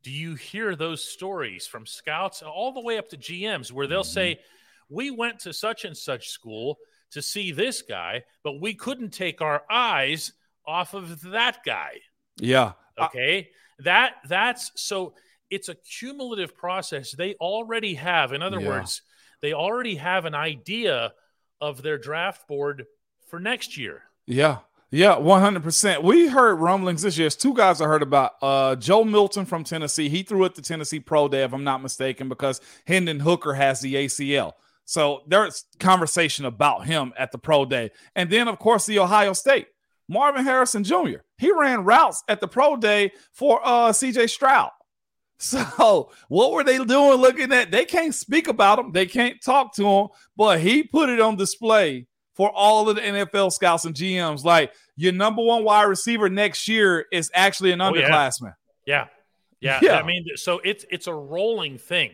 do 0.03 0.11
you 0.12 0.35
hear 0.37 0.77
those 0.77 1.05
stories 1.05 1.66
from 1.66 1.87
scouts 1.87 2.42
all 2.42 2.73
the 2.73 2.81
way 2.81 2.99
up 2.99 3.09
to 3.09 3.16
GMs 3.16 3.73
where 3.73 3.88
they'll 3.88 4.03
mm-hmm. 4.03 4.12
say, 4.12 4.40
we 4.88 5.11
went 5.11 5.40
to 5.40 5.53
such 5.53 5.85
and 5.85 5.96
such 5.96 6.29
school 6.29 6.79
to 7.11 7.20
see 7.20 7.51
this 7.51 7.83
guy, 7.83 8.23
but 8.44 8.61
we 8.61 8.75
couldn't 8.75 9.11
take 9.11 9.40
our 9.40 9.62
eyes 9.68 10.33
off 10.66 10.94
of 10.94 11.20
that 11.23 11.59
guy. 11.64 12.01
Yeah. 12.38 12.73
Okay. 12.99 13.51
That 13.81 14.14
that's 14.29 14.73
so 14.77 15.14
it's 15.51 15.68
a 15.68 15.75
cumulative 15.75 16.57
process. 16.57 17.12
They 17.12 17.35
already 17.35 17.94
have, 17.94 18.33
in 18.33 18.42
other 18.42 18.61
yeah. 18.61 18.68
words, 18.68 19.03
they 19.42 19.53
already 19.53 19.96
have 19.96 20.25
an 20.25 20.35
idea 20.35 21.12
of 21.61 21.83
their 21.83 21.99
draft 21.99 22.46
board 22.46 22.87
for 23.29 23.40
next 23.40 23.77
year. 23.77 24.03
Yeah. 24.27 24.59
Yeah, 24.92 25.14
100%. 25.14 26.03
We 26.03 26.27
heard 26.27 26.57
rumblings 26.57 27.03
this 27.03 27.16
year. 27.16 27.29
It's 27.29 27.37
two 27.37 27.55
guys 27.55 27.81
I 27.81 27.87
heard 27.87 28.03
about. 28.03 28.33
Uh, 28.42 28.75
Joe 28.75 29.05
Milton 29.05 29.46
from 29.46 29.62
Tennessee. 29.62 30.09
He 30.09 30.25
threw 30.25 30.44
at 30.44 30.57
the 30.57 30.62
Tennessee 30.62 30.99
Pro 30.99 31.29
Day, 31.29 31.44
if 31.44 31.53
I'm 31.55 31.62
not 31.62 31.81
mistaken, 31.81 32.29
because 32.29 32.61
Hendon 32.88 33.20
Hooker 33.20 33.55
has 33.55 33.81
the 33.81 33.94
ACL. 33.94 34.53
So 34.87 35.20
there's 35.29 35.64
conversation 35.79 36.44
about 36.44 36.87
him 36.87 37.12
at 37.16 37.31
the 37.31 37.38
Pro 37.38 37.64
Day. 37.64 37.92
And 38.16 38.29
then, 38.31 38.49
of 38.49 38.59
course, 38.59 38.85
the 38.85 38.99
Ohio 38.99 39.33
State. 39.33 39.68
Marvin 40.11 40.44
Harrison 40.44 40.83
Jr. 40.83 41.20
He 41.38 41.53
ran 41.53 41.85
routes 41.85 42.25
at 42.29 42.40
the 42.40 42.49
Pro 42.49 42.77
Day 42.77 43.12
for 43.33 43.61
uh, 43.64 43.90
CJ 43.90 44.29
Stroud. 44.29 44.70
So 45.42 46.11
what 46.29 46.53
were 46.53 46.64
they 46.64 46.77
doing 46.77 47.18
looking 47.18 47.51
at? 47.51 47.70
They 47.70 47.87
can't 47.87 48.14
speak 48.14 48.46
about 48.46 48.79
him. 48.79 48.92
They 48.92 49.07
can't 49.07 49.42
talk 49.42 49.75
to 49.77 49.87
him, 49.87 50.09
but 50.37 50.61
he 50.61 50.83
put 50.83 51.09
it 51.09 51.18
on 51.18 51.37
display 51.37 52.07
for 52.35 52.51
all 52.51 52.90
of 52.90 52.96
the 52.96 53.01
NFL 53.01 53.51
scouts 53.51 53.87
and 53.87 53.94
GMs. 53.94 54.44
Like 54.44 54.75
your 54.96 55.12
number 55.12 55.42
one 55.42 55.64
wide 55.64 55.85
receiver 55.85 56.29
next 56.29 56.68
year 56.68 57.07
is 57.11 57.31
actually 57.33 57.73
an 57.73 57.79
underclassman. 57.79 58.51
Oh, 58.51 58.70
yeah. 58.85 59.07
yeah. 59.62 59.81
yeah. 59.81 59.92
Yeah. 59.92 59.96
I 59.99 60.03
mean, 60.03 60.27
so 60.35 60.61
it's 60.62 60.85
it's 60.90 61.07
a 61.07 61.14
rolling 61.14 61.79
thing. 61.79 62.11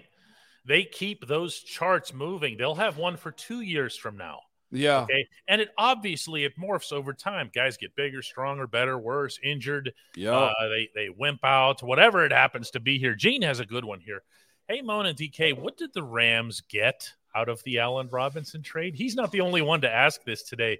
They 0.65 0.85
keep 0.85 1.27
those 1.27 1.59
charts 1.59 2.15
moving. 2.15 2.57
They'll 2.57 2.77
have 2.77 2.97
one 2.97 3.17
for 3.17 3.33
two 3.33 3.61
years 3.61 3.97
from 3.97 4.17
now. 4.17 4.39
Yeah. 4.71 5.03
Okay. 5.03 5.27
And 5.49 5.61
it 5.61 5.71
obviously 5.79 6.45
it 6.45 6.59
morphs 6.59 6.93
over 6.93 7.13
time. 7.13 7.51
Guys 7.55 7.77
get 7.77 7.95
bigger, 7.95 8.23
stronger, 8.23 8.67
better, 8.67 8.99
worse, 8.99 9.39
injured. 9.43 9.93
Yeah. 10.17 10.33
Uh, 10.33 10.69
they 10.69 10.89
they 10.95 11.09
wimp 11.09 11.45
out, 11.45 11.83
whatever 11.83 12.25
it 12.25 12.33
happens 12.33 12.71
to 12.73 12.81
be 12.81 12.99
here. 12.99 13.15
Gene 13.15 13.43
has 13.43 13.61
a 13.61 13.67
good 13.67 13.85
one 13.85 14.01
here. 14.01 14.23
Hey, 14.69 14.83
Mona 14.83 15.15
DK, 15.15 15.57
what 15.57 15.77
did 15.77 15.93
the 15.95 16.03
Rams 16.03 16.61
get 16.63 17.09
out 17.35 17.49
of 17.49 17.63
the 17.63 17.79
Allen 17.79 18.09
Robinson 18.11 18.63
trade? 18.63 18.97
He's 18.97 19.15
not 19.15 19.31
the 19.31 19.43
only 19.43 19.63
one 19.63 19.83
to 19.83 19.91
ask 19.91 20.25
this 20.25 20.43
today. 20.43 20.79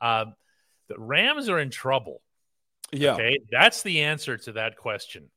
Um, 0.00 0.34
the 0.88 0.98
Rams 0.98 1.48
are 1.48 1.60
in 1.60 1.70
trouble. 1.70 2.22
Yeah. 2.92 3.14
Okay. 3.14 3.38
That's 3.52 3.82
the 3.82 4.00
answer 4.02 4.36
to 4.38 4.52
that 4.52 4.76
question. 4.76 5.30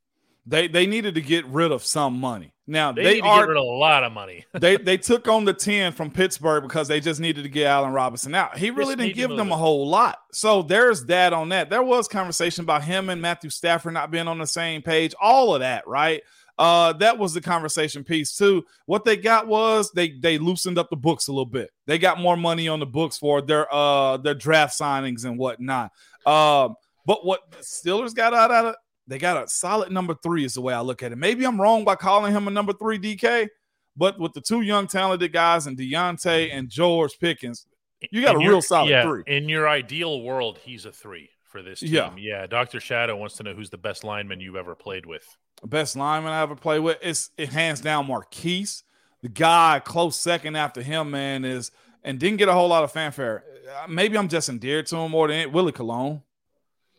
They 0.45 0.67
they 0.67 0.86
needed 0.86 1.15
to 1.15 1.21
get 1.21 1.45
rid 1.45 1.71
of 1.71 1.84
some 1.84 2.19
money. 2.19 2.53
Now 2.65 2.91
they, 2.91 3.03
they 3.03 3.21
are 3.21 3.51
a 3.51 3.62
lot 3.62 4.03
of 4.03 4.12
money. 4.13 4.45
they 4.53 4.77
they 4.77 4.97
took 4.97 5.27
on 5.27 5.45
the 5.45 5.53
10 5.53 5.93
from 5.93 6.12
Pittsburgh 6.12 6.63
because 6.63 6.88
they 6.88 6.99
just 6.99 7.19
needed 7.19 7.43
to 7.43 7.49
get 7.49 7.67
Allen 7.67 7.91
Robinson. 7.91 8.34
out. 8.36 8.58
he 8.58 8.69
really 8.69 8.95
just 8.95 8.99
didn't 8.99 9.15
give 9.15 9.38
them 9.38 9.51
a 9.51 9.58
whole 9.58 9.88
lot. 9.88 10.17
So 10.32 10.62
there's 10.62 11.06
that 11.06 11.34
on 11.34 11.49
that. 11.49 11.69
There 11.69 11.84
was 11.84 12.08
conversation 12.08 12.63
about 12.63 12.84
him 12.84 13.10
and 13.10 13.21
Matthew 13.21 13.49
Stafford 13.49 13.93
not 13.93 14.12
being 14.12 14.27
on 14.27 14.38
the 14.38 14.47
same 14.47 14.82
page, 14.82 15.13
all 15.21 15.53
of 15.53 15.62
that, 15.62 15.88
right? 15.88 16.21
Uh, 16.58 16.93
that 16.93 17.17
was 17.17 17.34
the 17.34 17.41
conversation 17.41 18.03
piece 18.03 18.38
too. 18.38 18.63
What 18.86 19.06
they 19.06 19.17
got 19.17 19.47
was 19.47 19.91
they 19.91 20.12
they 20.12 20.38
loosened 20.38 20.77
up 20.77 20.89
the 20.89 20.95
books 20.95 21.27
a 21.27 21.32
little 21.32 21.45
bit. 21.45 21.71
They 21.88 21.97
got 21.97 22.19
more 22.19 22.38
money 22.38 22.67
on 22.67 22.79
the 22.79 22.86
books 22.86 23.17
for 23.17 23.41
their 23.41 23.73
uh 23.73 24.17
their 24.17 24.36
draft 24.36 24.77
signings 24.79 25.25
and 25.25 25.38
whatnot. 25.38 25.91
Um, 26.25 26.75
but 27.06 27.25
what 27.25 27.41
the 27.51 27.58
Steelers 27.58 28.13
got 28.13 28.34
out 28.34 28.51
of 28.51 28.65
it, 28.67 28.75
they 29.07 29.17
got 29.17 29.43
a 29.43 29.47
solid 29.47 29.91
number 29.91 30.15
three, 30.23 30.45
is 30.45 30.53
the 30.53 30.61
way 30.61 30.73
I 30.73 30.81
look 30.81 31.03
at 31.03 31.11
it. 31.11 31.17
Maybe 31.17 31.45
I'm 31.45 31.59
wrong 31.59 31.83
by 31.83 31.95
calling 31.95 32.33
him 32.33 32.47
a 32.47 32.51
number 32.51 32.73
three 32.73 32.99
DK, 32.99 33.49
but 33.97 34.19
with 34.19 34.33
the 34.33 34.41
two 34.41 34.61
young 34.61 34.87
talented 34.87 35.33
guys 35.33 35.67
and 35.67 35.77
Diontae 35.77 36.49
and 36.51 36.69
George 36.69 37.19
Pickens, 37.19 37.65
you 38.11 38.21
got 38.21 38.35
in 38.35 38.41
a 38.41 38.43
your, 38.43 38.51
real 38.53 38.61
solid 38.61 38.89
yeah, 38.89 39.03
three. 39.03 39.23
In 39.27 39.49
your 39.49 39.67
ideal 39.67 40.21
world, 40.21 40.59
he's 40.63 40.85
a 40.85 40.91
three 40.91 41.29
for 41.43 41.61
this 41.61 41.79
team. 41.79 41.93
Yeah. 41.93 42.11
yeah. 42.17 42.47
Dr. 42.47 42.79
Shadow 42.79 43.15
wants 43.15 43.37
to 43.37 43.43
know 43.43 43.53
who's 43.53 43.69
the 43.69 43.77
best 43.77 44.03
lineman 44.03 44.39
you've 44.39 44.55
ever 44.55 44.75
played 44.75 45.05
with. 45.05 45.25
Best 45.65 45.95
lineman 45.95 46.31
I 46.31 46.41
ever 46.41 46.55
played 46.55 46.79
with. 46.79 46.97
It's 47.01 47.29
it 47.37 47.49
hands 47.49 47.79
down 47.79 48.07
Maurkice. 48.07 48.83
The 49.21 49.29
guy 49.29 49.81
close 49.83 50.17
second 50.17 50.57
after 50.57 50.81
him, 50.81 51.11
man, 51.11 51.45
is 51.45 51.71
and 52.03 52.19
didn't 52.19 52.37
get 52.37 52.49
a 52.49 52.53
whole 52.53 52.67
lot 52.67 52.83
of 52.83 52.91
fanfare. 52.91 53.45
Uh, 53.81 53.87
maybe 53.87 54.17
I'm 54.17 54.27
just 54.27 54.49
endeared 54.49 54.87
to 54.87 54.97
him 54.97 55.11
more 55.11 55.29
than 55.29 55.37
it. 55.37 55.51
Willie 55.53 55.71
Colon. 55.71 56.21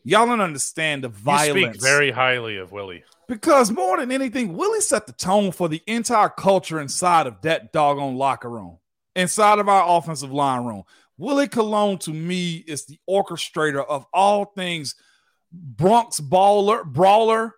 Y'all 0.04 0.26
don't 0.26 0.40
understand 0.40 1.02
the 1.02 1.08
violence. 1.08 1.56
You 1.56 1.72
speak 1.72 1.82
very 1.82 2.10
highly 2.10 2.58
of 2.58 2.72
Willie. 2.72 3.04
Because 3.26 3.70
more 3.70 3.98
than 3.98 4.12
anything, 4.12 4.54
Willie 4.54 4.82
set 4.82 5.06
the 5.06 5.14
tone 5.14 5.50
for 5.50 5.66
the 5.66 5.82
entire 5.86 6.28
culture 6.28 6.78
inside 6.78 7.26
of 7.26 7.40
that 7.40 7.72
doggone 7.72 8.16
locker 8.16 8.50
room, 8.50 8.78
inside 9.16 9.58
of 9.58 9.68
our 9.68 9.98
offensive 9.98 10.30
line 10.30 10.64
room. 10.64 10.82
Willie 11.16 11.48
Colon 11.48 11.96
to 11.98 12.10
me 12.10 12.56
is 12.66 12.84
the 12.84 12.98
orchestrator 13.08 13.84
of 13.86 14.06
all 14.12 14.44
things 14.44 14.94
Bronx 15.56 16.20
baller, 16.20 16.84
brawler, 16.84 17.54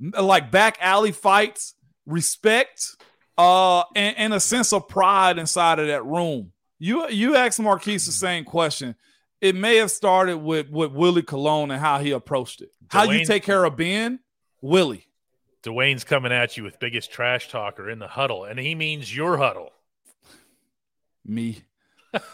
like 0.00 0.50
back 0.50 0.76
alley 0.80 1.12
fights, 1.12 1.74
respect, 2.04 2.96
uh, 3.38 3.84
and, 3.94 4.16
and 4.18 4.34
a 4.34 4.40
sense 4.40 4.72
of 4.72 4.88
pride 4.88 5.38
inside 5.38 5.78
of 5.78 5.86
that 5.86 6.04
room. 6.04 6.52
You 6.78 7.08
you 7.08 7.36
asked 7.36 7.60
Maurkice 7.60 8.04
the 8.04 8.12
same 8.12 8.44
question 8.44 8.96
it 9.40 9.54
may 9.54 9.76
have 9.76 9.90
started 9.90 10.38
with 10.38 10.70
with 10.70 10.92
Willie 10.92 11.22
Colon 11.22 11.70
and 11.70 11.80
how 11.80 11.98
he 11.98 12.10
approached 12.12 12.60
it. 12.62 12.70
Dwayne, 12.88 12.92
how 12.92 13.02
you 13.04 13.24
take 13.24 13.42
care 13.42 13.64
of 13.64 13.76
Ben, 13.76 14.20
Willie. 14.60 15.06
Dwayne's 15.62 16.04
coming 16.04 16.32
at 16.32 16.56
you 16.56 16.62
with 16.62 16.78
biggest 16.78 17.10
trash 17.10 17.50
talker 17.50 17.90
in 17.90 17.98
the 17.98 18.06
huddle, 18.06 18.44
and 18.44 18.58
he 18.58 18.74
means 18.74 19.14
your 19.14 19.36
huddle. 19.36 19.72
Me. 21.24 21.64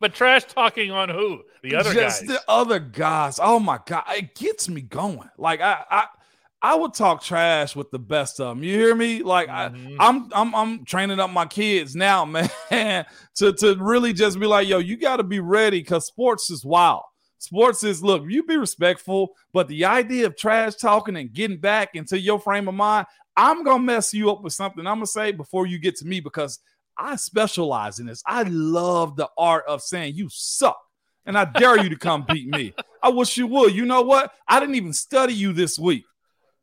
but 0.00 0.12
trash 0.12 0.44
talking 0.44 0.90
on 0.90 1.08
who? 1.08 1.42
The 1.62 1.76
other 1.76 1.94
Just 1.94 2.22
guys. 2.22 2.28
the 2.28 2.42
other 2.48 2.80
guys. 2.80 3.38
Oh 3.40 3.60
my 3.60 3.78
god, 3.86 4.04
it 4.16 4.34
gets 4.34 4.68
me 4.68 4.80
going. 4.80 5.30
Like 5.38 5.60
I, 5.60 5.84
I 5.88 6.06
I 6.64 6.76
would 6.76 6.94
talk 6.94 7.22
trash 7.22 7.74
with 7.74 7.90
the 7.90 7.98
best 7.98 8.38
of 8.38 8.56
them. 8.56 8.64
You 8.64 8.74
hear 8.74 8.94
me? 8.94 9.22
Like 9.22 9.48
mm-hmm. 9.48 10.00
I, 10.00 10.06
I'm, 10.08 10.30
I'm, 10.32 10.54
I'm 10.54 10.84
training 10.84 11.18
up 11.18 11.30
my 11.30 11.44
kids 11.44 11.96
now, 11.96 12.24
man, 12.70 13.04
to 13.36 13.52
to 13.52 13.76
really 13.80 14.12
just 14.12 14.38
be 14.38 14.46
like, 14.46 14.68
yo, 14.68 14.78
you 14.78 14.96
got 14.96 15.16
to 15.16 15.24
be 15.24 15.40
ready 15.40 15.80
because 15.80 16.06
sports 16.06 16.50
is 16.50 16.64
wild. 16.64 17.02
Sports 17.38 17.82
is 17.82 18.04
look, 18.04 18.22
you 18.28 18.44
be 18.44 18.56
respectful, 18.56 19.32
but 19.52 19.66
the 19.66 19.84
idea 19.84 20.26
of 20.26 20.36
trash 20.36 20.76
talking 20.76 21.16
and 21.16 21.32
getting 21.32 21.58
back 21.58 21.90
into 21.94 22.16
your 22.16 22.38
frame 22.38 22.68
of 22.68 22.74
mind, 22.74 23.06
I'm 23.36 23.64
gonna 23.64 23.82
mess 23.82 24.14
you 24.14 24.30
up 24.30 24.42
with 24.42 24.52
something 24.52 24.86
I'm 24.86 24.96
gonna 24.96 25.06
say 25.06 25.32
before 25.32 25.66
you 25.66 25.80
get 25.80 25.96
to 25.96 26.06
me 26.06 26.20
because 26.20 26.60
I 26.96 27.16
specialize 27.16 27.98
in 27.98 28.06
this. 28.06 28.22
I 28.26 28.44
love 28.44 29.16
the 29.16 29.28
art 29.36 29.64
of 29.66 29.82
saying 29.82 30.14
you 30.14 30.28
suck. 30.30 30.78
And 31.24 31.38
I 31.38 31.44
dare 31.44 31.80
you 31.80 31.88
to 31.88 31.96
come 31.96 32.24
beat 32.28 32.48
me. 32.48 32.74
I 33.02 33.08
wish 33.08 33.36
you 33.36 33.46
would. 33.46 33.74
You 33.74 33.84
know 33.84 34.02
what? 34.02 34.32
I 34.48 34.58
didn't 34.58 34.74
even 34.74 34.92
study 34.92 35.32
you 35.32 35.52
this 35.52 35.78
week. 35.78 36.04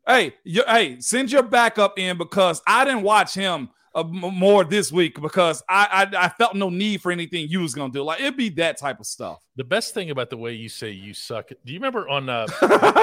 Hey, 0.06 0.34
you, 0.44 0.62
hey, 0.66 1.00
send 1.00 1.30
your 1.30 1.42
backup 1.42 1.98
in 1.98 2.18
because 2.18 2.62
I 2.66 2.84
didn't 2.84 3.02
watch 3.02 3.34
him 3.34 3.70
uh, 3.94 4.04
more 4.04 4.64
this 4.64 4.92
week 4.92 5.20
because 5.20 5.62
I, 5.68 6.08
I, 6.12 6.26
I 6.26 6.28
felt 6.28 6.54
no 6.54 6.70
need 6.70 7.02
for 7.02 7.10
anything 7.10 7.48
you 7.48 7.60
was 7.60 7.74
gonna 7.74 7.92
do. 7.92 8.02
Like 8.02 8.20
it'd 8.20 8.36
be 8.36 8.48
that 8.50 8.78
type 8.78 9.00
of 9.00 9.06
stuff. 9.06 9.44
The 9.56 9.64
best 9.64 9.94
thing 9.94 10.10
about 10.10 10.30
the 10.30 10.36
way 10.36 10.52
you 10.52 10.68
say 10.68 10.90
you 10.90 11.12
suck. 11.12 11.48
Do 11.48 11.72
you 11.72 11.78
remember 11.78 12.08
on? 12.08 12.28
Uh, 12.28 12.46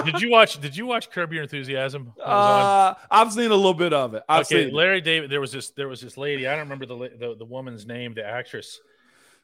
did 0.05 0.21
you 0.21 0.29
watch? 0.29 0.59
Did 0.61 0.75
you 0.75 0.85
watch 0.85 1.09
Curb 1.11 1.33
Your 1.33 1.43
Enthusiasm? 1.43 2.13
Uh, 2.23 2.93
I've 3.11 3.33
seen 3.33 3.51
a 3.51 3.55
little 3.55 3.73
bit 3.73 3.93
of 3.93 4.13
it. 4.13 4.23
I've 4.29 4.45
okay, 4.45 4.71
Larry 4.71 5.01
David. 5.01 5.29
There 5.29 5.41
was 5.41 5.51
this. 5.51 5.71
There 5.71 5.89
was 5.89 6.01
this 6.01 6.17
lady. 6.17 6.47
I 6.47 6.51
don't 6.51 6.69
remember 6.69 6.85
the 6.85 7.17
the, 7.19 7.35
the 7.37 7.45
woman's 7.45 7.85
name. 7.85 8.13
The 8.13 8.25
actress 8.25 8.79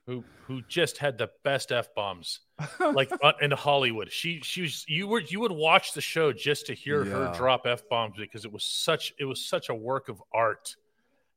who 0.05 0.23
who 0.45 0.61
just 0.67 0.97
had 0.97 1.17
the 1.17 1.29
best 1.43 1.71
f 1.71 1.93
bombs 1.95 2.41
like 2.93 3.11
uh, 3.23 3.33
in 3.41 3.51
Hollywood. 3.51 4.11
She 4.11 4.41
she 4.41 4.61
was 4.61 4.85
you 4.87 5.07
were 5.07 5.21
you 5.21 5.39
would 5.39 5.51
watch 5.51 5.93
the 5.93 6.01
show 6.01 6.33
just 6.33 6.67
to 6.67 6.73
hear 6.73 7.05
yeah. 7.05 7.11
her 7.11 7.33
drop 7.35 7.65
f 7.65 7.87
bombs 7.89 8.15
because 8.17 8.45
it 8.45 8.51
was 8.51 8.63
such 8.63 9.13
it 9.19 9.25
was 9.25 9.43
such 9.43 9.69
a 9.69 9.75
work 9.75 10.09
of 10.09 10.21
art. 10.33 10.75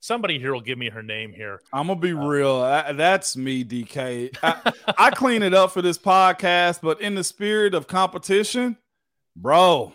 Somebody 0.00 0.38
here 0.38 0.52
will 0.52 0.60
give 0.60 0.78
me 0.78 0.90
her 0.90 1.02
name 1.02 1.32
here. 1.32 1.60
I'm 1.72 1.86
gonna 1.86 1.98
be 1.98 2.12
uh, 2.12 2.26
real. 2.26 2.56
I, 2.56 2.92
that's 2.92 3.36
me, 3.36 3.64
DK. 3.64 4.36
I, 4.42 4.72
I 4.98 5.10
clean 5.14 5.42
it 5.42 5.54
up 5.54 5.72
for 5.72 5.82
this 5.82 5.98
podcast, 5.98 6.80
but 6.82 7.00
in 7.00 7.14
the 7.14 7.24
spirit 7.24 7.74
of 7.74 7.86
competition, 7.86 8.76
bro, 9.34 9.92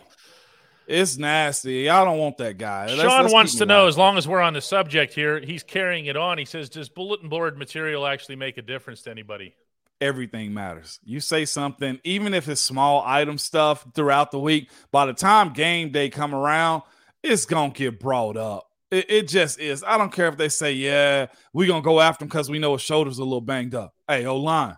it's 0.88 1.18
nasty. 1.18 1.90
I 1.90 2.04
don't 2.04 2.18
want 2.18 2.38
that 2.38 2.58
guy. 2.58 2.88
Let's, 2.88 3.02
Sean 3.02 3.22
let's 3.24 3.34
wants 3.34 3.56
to 3.56 3.66
know, 3.66 3.88
as 3.88 3.98
long 3.98 4.18
as 4.18 4.28
we're 4.28 4.42
on 4.42 4.54
the 4.54 4.62
subject 4.62 5.14
here, 5.14 5.40
he's 5.40 5.64
carrying 5.64 6.06
it 6.06 6.18
on. 6.18 6.38
He 6.38 6.46
says, 6.46 6.70
Does 6.70 6.90
bulletin 6.90 7.30
board 7.30 7.58
material 7.58 8.06
actually 8.06 8.36
make 8.36 8.58
a 8.58 8.62
difference 8.62 9.02
to 9.04 9.12
anybody? 9.12 9.56
Everything 10.00 10.54
matters. 10.54 11.00
You 11.04 11.20
say 11.20 11.46
something, 11.46 12.00
even 12.04 12.34
if 12.34 12.50
it's 12.50 12.60
small 12.60 13.04
item 13.06 13.38
stuff 13.38 13.86
throughout 13.94 14.32
the 14.32 14.40
week, 14.40 14.70
by 14.92 15.06
the 15.06 15.14
time 15.14 15.54
game 15.54 15.92
day 15.92 16.10
come 16.10 16.34
around, 16.34 16.82
it's 17.22 17.46
gonna 17.46 17.72
get 17.72 18.00
brought 18.00 18.36
up. 18.36 18.68
It, 18.90 19.10
it 19.10 19.28
just 19.28 19.60
is. 19.60 19.84
I 19.84 19.98
don't 19.98 20.12
care 20.12 20.28
if 20.28 20.38
they 20.38 20.50
say, 20.50 20.74
yeah, 20.74 21.28
we're 21.54 21.68
gonna 21.68 21.84
go 21.84 22.00
after 22.00 22.26
him 22.26 22.30
because 22.30 22.50
we 22.50 22.60
know 22.60 22.74
his 22.74 22.82
shoulders 22.82 23.20
a 23.20 23.24
little 23.24 23.42
banged 23.42 23.76
up. 23.76 23.94
Hey, 24.08 24.26
O 24.26 24.38
line. 24.38 24.78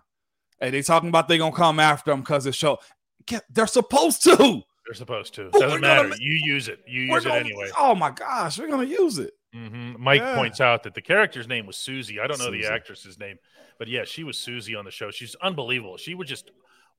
Hey, 0.60 0.70
they 0.70 0.82
talking 0.82 1.08
about 1.08 1.26
they 1.26 1.38
gonna 1.38 1.56
come 1.56 1.80
after 1.80 2.12
him 2.12 2.20
because 2.20 2.44
his 2.44 2.54
show. 2.54 2.78
They're 3.50 3.66
supposed 3.66 4.22
to. 4.24 4.62
They're 4.86 4.94
supposed 4.94 5.34
to. 5.34 5.50
Doesn't 5.50 5.80
matter. 5.80 6.08
Gonna, 6.10 6.16
you 6.20 6.38
use 6.44 6.68
it. 6.68 6.80
You 6.86 7.02
use 7.02 7.24
it 7.24 7.32
anyway. 7.32 7.70
Oh 7.78 7.94
my 7.94 8.10
gosh, 8.10 8.58
we're 8.58 8.68
gonna 8.68 8.84
use 8.84 9.18
it. 9.18 9.32
Mm-hmm. 9.54 10.02
Mike 10.02 10.20
Yeah. 10.20 10.34
points 10.36 10.60
out 10.60 10.82
that 10.82 10.94
the 10.94 11.00
character's 11.00 11.48
name 11.48 11.66
was 11.66 11.76
Susie. 11.76 12.20
I 12.20 12.26
don't 12.26 12.38
know 12.38 12.46
Susie. 12.46 12.62
the 12.62 12.72
actress's 12.72 13.18
name, 13.18 13.36
but 13.78 13.88
yeah, 13.88 14.04
she 14.04 14.24
was 14.24 14.36
Susie 14.36 14.74
on 14.74 14.84
the 14.84 14.90
show. 14.90 15.10
She's 15.10 15.36
unbelievable. 15.42 15.96
She 15.96 16.14
would 16.14 16.26
just, 16.26 16.50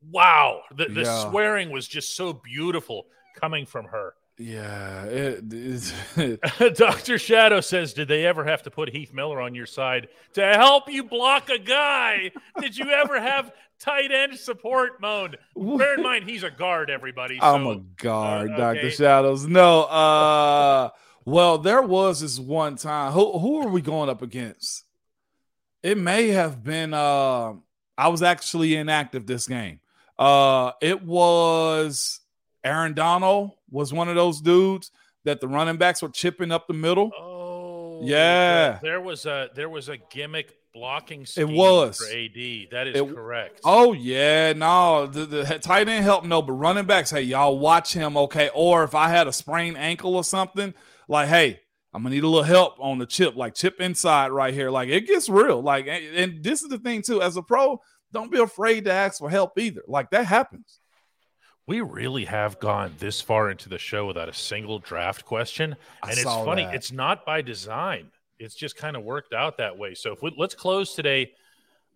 wow, 0.09 0.61
the, 0.75 0.86
the 0.86 1.01
Yeah. 1.01 1.29
swearing 1.29 1.69
was 1.69 1.88
just 1.88 2.15
so 2.15 2.33
beautiful 2.33 3.05
coming 3.39 3.65
from 3.65 3.86
her. 3.86 4.15
Yeah, 4.38 5.05
it, 5.05 6.75
Dr. 6.75 7.17
Shadow 7.17 7.61
says, 7.61 7.93
Did 7.93 8.09
they 8.09 8.25
ever 8.25 8.43
have 8.43 8.63
to 8.63 8.71
put 8.71 8.89
Heath 8.89 9.13
Miller 9.13 9.39
on 9.39 9.55
your 9.55 9.65
side 9.65 10.09
to 10.33 10.43
help 10.45 10.91
you 10.91 11.05
block 11.05 11.49
a 11.49 11.57
guy? 11.57 12.31
Did 12.59 12.77
you 12.77 12.89
ever 12.89 13.19
have 13.19 13.53
tight 13.79 14.11
end 14.11 14.38
support 14.38 14.99
mode? 14.99 15.38
Bear 15.55 15.95
in 15.95 16.03
mind, 16.03 16.29
he's 16.29 16.43
a 16.43 16.51
guard, 16.51 16.89
everybody. 16.89 17.39
I'm 17.41 17.65
a 17.65 17.77
guard, 17.77 18.51
uh, 18.51 18.57
Doctor 18.57 18.79
okay. 18.79 18.89
Shadows. 18.89 19.47
No, 19.47 19.83
uh, 19.83 20.89
well, 21.23 21.57
there 21.57 21.81
was 21.81 22.19
this 22.19 22.38
one 22.38 22.75
time. 22.75 23.13
Who 23.13 23.39
who 23.39 23.61
are 23.61 23.69
we 23.69 23.81
going 23.81 24.09
up 24.09 24.21
against? 24.21 24.83
It 25.81 25.97
may 25.97 26.29
have 26.29 26.61
been. 26.61 26.93
Uh, 26.93 27.53
I 27.97 28.09
was 28.09 28.21
actually 28.21 28.75
inactive 28.75 29.25
this 29.25 29.47
game. 29.47 29.79
Uh, 30.19 30.73
it 30.81 31.03
was 31.03 32.19
Aaron 32.66 32.93
Donald 32.93 33.51
was 33.70 33.93
one 33.93 34.09
of 34.09 34.16
those 34.16 34.41
dudes 34.41 34.91
that 35.24 35.39
the 35.39 35.47
running 35.47 35.78
backs 35.78 36.01
were 36.01 36.09
chipping 36.09 36.51
up 36.51 36.68
the 36.68 36.74
middle. 36.74 37.11
Oh, 37.18 38.01
Yeah. 38.03 38.80
There, 38.82 38.99
was 38.99 39.26
a 39.26 39.49
there 39.55 39.70
was 39.70 39.88
a 39.89 39.97
gimmick 39.97 40.53
blocking 40.74 41.26
scheme 41.26 41.55
was. 41.55 41.97
for 41.97 42.05
AD. 42.05 42.68
That 42.72 42.88
is 42.88 42.95
It- 42.99 43.16
correct. 43.16 43.61
Oh 43.63 43.93
yeah, 43.93 44.51
no, 44.53 45.07
the, 45.07 45.26
the 45.26 45.59
tight 45.59 45.88
end 45.88 46.03
help 46.03 46.26
no, 46.26 46.41
but 46.41 46.51
running 46.53 46.86
backs, 46.86 47.11
hey, 47.11 47.22
y'all 47.22 47.57
watch 47.57 47.93
him, 47.93 48.18
okay? 48.18 48.49
Or 48.53 48.84
if 48.84 48.93
I 48.93 49.07
had 49.07 49.28
a 49.28 49.32
sprained 49.34 49.78
ankle 49.78 50.16
or 50.16 50.24
something, 50.24 50.74
like, 51.07 51.30
hey, 51.30 51.61
I'm 51.93 52.03
gonna 52.03 52.13
need 52.13 52.26
a 52.26 52.28
little 52.28 52.43
help 52.43 52.76
on 52.80 52.97
the 52.97 53.05
chip, 53.05 53.38
like 53.38 53.53
chip 53.55 53.80
inside 53.80 54.32
right 54.32 54.53
here. 54.53 54.70
Like 54.70 54.89
it 54.89 55.07
gets 55.07 55.30
real. 55.30 55.61
Like, 55.61 55.88
and, 55.88 56.03
and 56.16 56.43
this 56.43 56.61
is 56.61 56.70
the 56.70 56.78
thing 56.80 57.01
too, 57.01 57.22
as 57.22 57.38
a 57.38 57.41
pro, 57.41 57.80
don't 58.11 58.32
be 58.32 58.39
afraid 58.39 58.84
to 58.86 58.91
ask 58.91 59.20
for 59.20 59.30
help 59.30 59.57
either. 59.57 59.82
Like 59.88 60.09
that 60.09 60.26
happens. 60.26 60.80
We 61.68 61.82
really 61.82 62.26
have 62.26 62.59
gone 62.59 62.93
this 62.99 63.22
far 63.22 63.49
into 63.49 63.70
the 63.70 63.80
show 63.80 64.05
without 64.05 64.30
a 64.30 64.34
single 64.34 64.80
draft 64.80 65.26
question, 65.26 65.76
I 66.03 66.09
and 66.09 66.18
it's 66.18 66.24
funny. 66.24 66.63
that. 66.63 66.76
It's 66.76 66.91
not 66.91 67.26
by 67.26 67.41
design. 67.41 68.11
It's 68.38 68.53
just 68.53 68.76
kind 68.76 68.95
of 68.95 69.03
worked 69.03 69.34
out 69.34 69.57
that 69.57 69.78
way. 69.78 69.95
So 69.95 70.13
if 70.13 70.22
we, 70.22 70.34
let's 70.38 70.53
close 70.53 70.93
today 70.93 71.32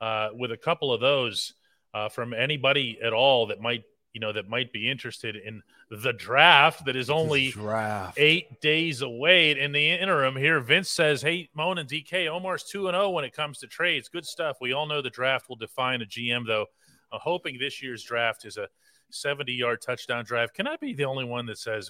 uh, 0.01 0.29
with 0.33 0.51
a 0.51 0.57
couple 0.57 0.91
of 0.91 1.01
those 1.01 1.53
uh, 1.93 2.09
from 2.09 2.33
anybody 2.33 2.97
at 3.03 3.13
all 3.13 3.47
that 3.47 3.61
might 3.61 3.83
you 4.13 4.19
know 4.19 4.33
that 4.33 4.49
might 4.49 4.73
be 4.73 4.89
interested 4.89 5.35
in 5.35 5.61
the 5.91 6.13
draft 6.13 6.85
that 6.85 6.95
is 6.95 7.09
only 7.11 7.51
draft. 7.51 8.17
eight 8.17 8.59
days 8.59 9.01
away. 9.01 9.51
In 9.51 9.71
the 9.71 9.91
interim, 9.91 10.35
here 10.35 10.59
Vince 10.59 10.89
says, 10.89 11.21
"Hey, 11.21 11.49
Moan 11.53 11.77
and 11.77 11.87
DK, 11.87 12.27
Omar's 12.27 12.63
two 12.63 12.87
and 12.87 12.95
zero 12.95 13.11
when 13.11 13.23
it 13.23 13.33
comes 13.33 13.59
to 13.59 13.67
trades. 13.67 14.09
Good 14.09 14.25
stuff. 14.25 14.57
We 14.61 14.73
all 14.73 14.87
know 14.87 15.01
the 15.01 15.09
draft 15.11 15.47
will 15.47 15.57
define 15.57 16.01
a 16.01 16.05
GM, 16.05 16.47
though. 16.47 16.65
I'm 17.11 17.19
hoping 17.21 17.57
this 17.59 17.81
year's 17.83 18.03
draft 18.03 18.45
is 18.45 18.57
a 18.57 18.67
70 19.11 19.51
yard 19.53 19.81
touchdown 19.81 20.23
drive. 20.25 20.53
Can 20.53 20.67
I 20.67 20.77
be 20.77 20.93
the 20.93 21.05
only 21.05 21.25
one 21.25 21.45
that 21.47 21.57
says, 21.57 21.89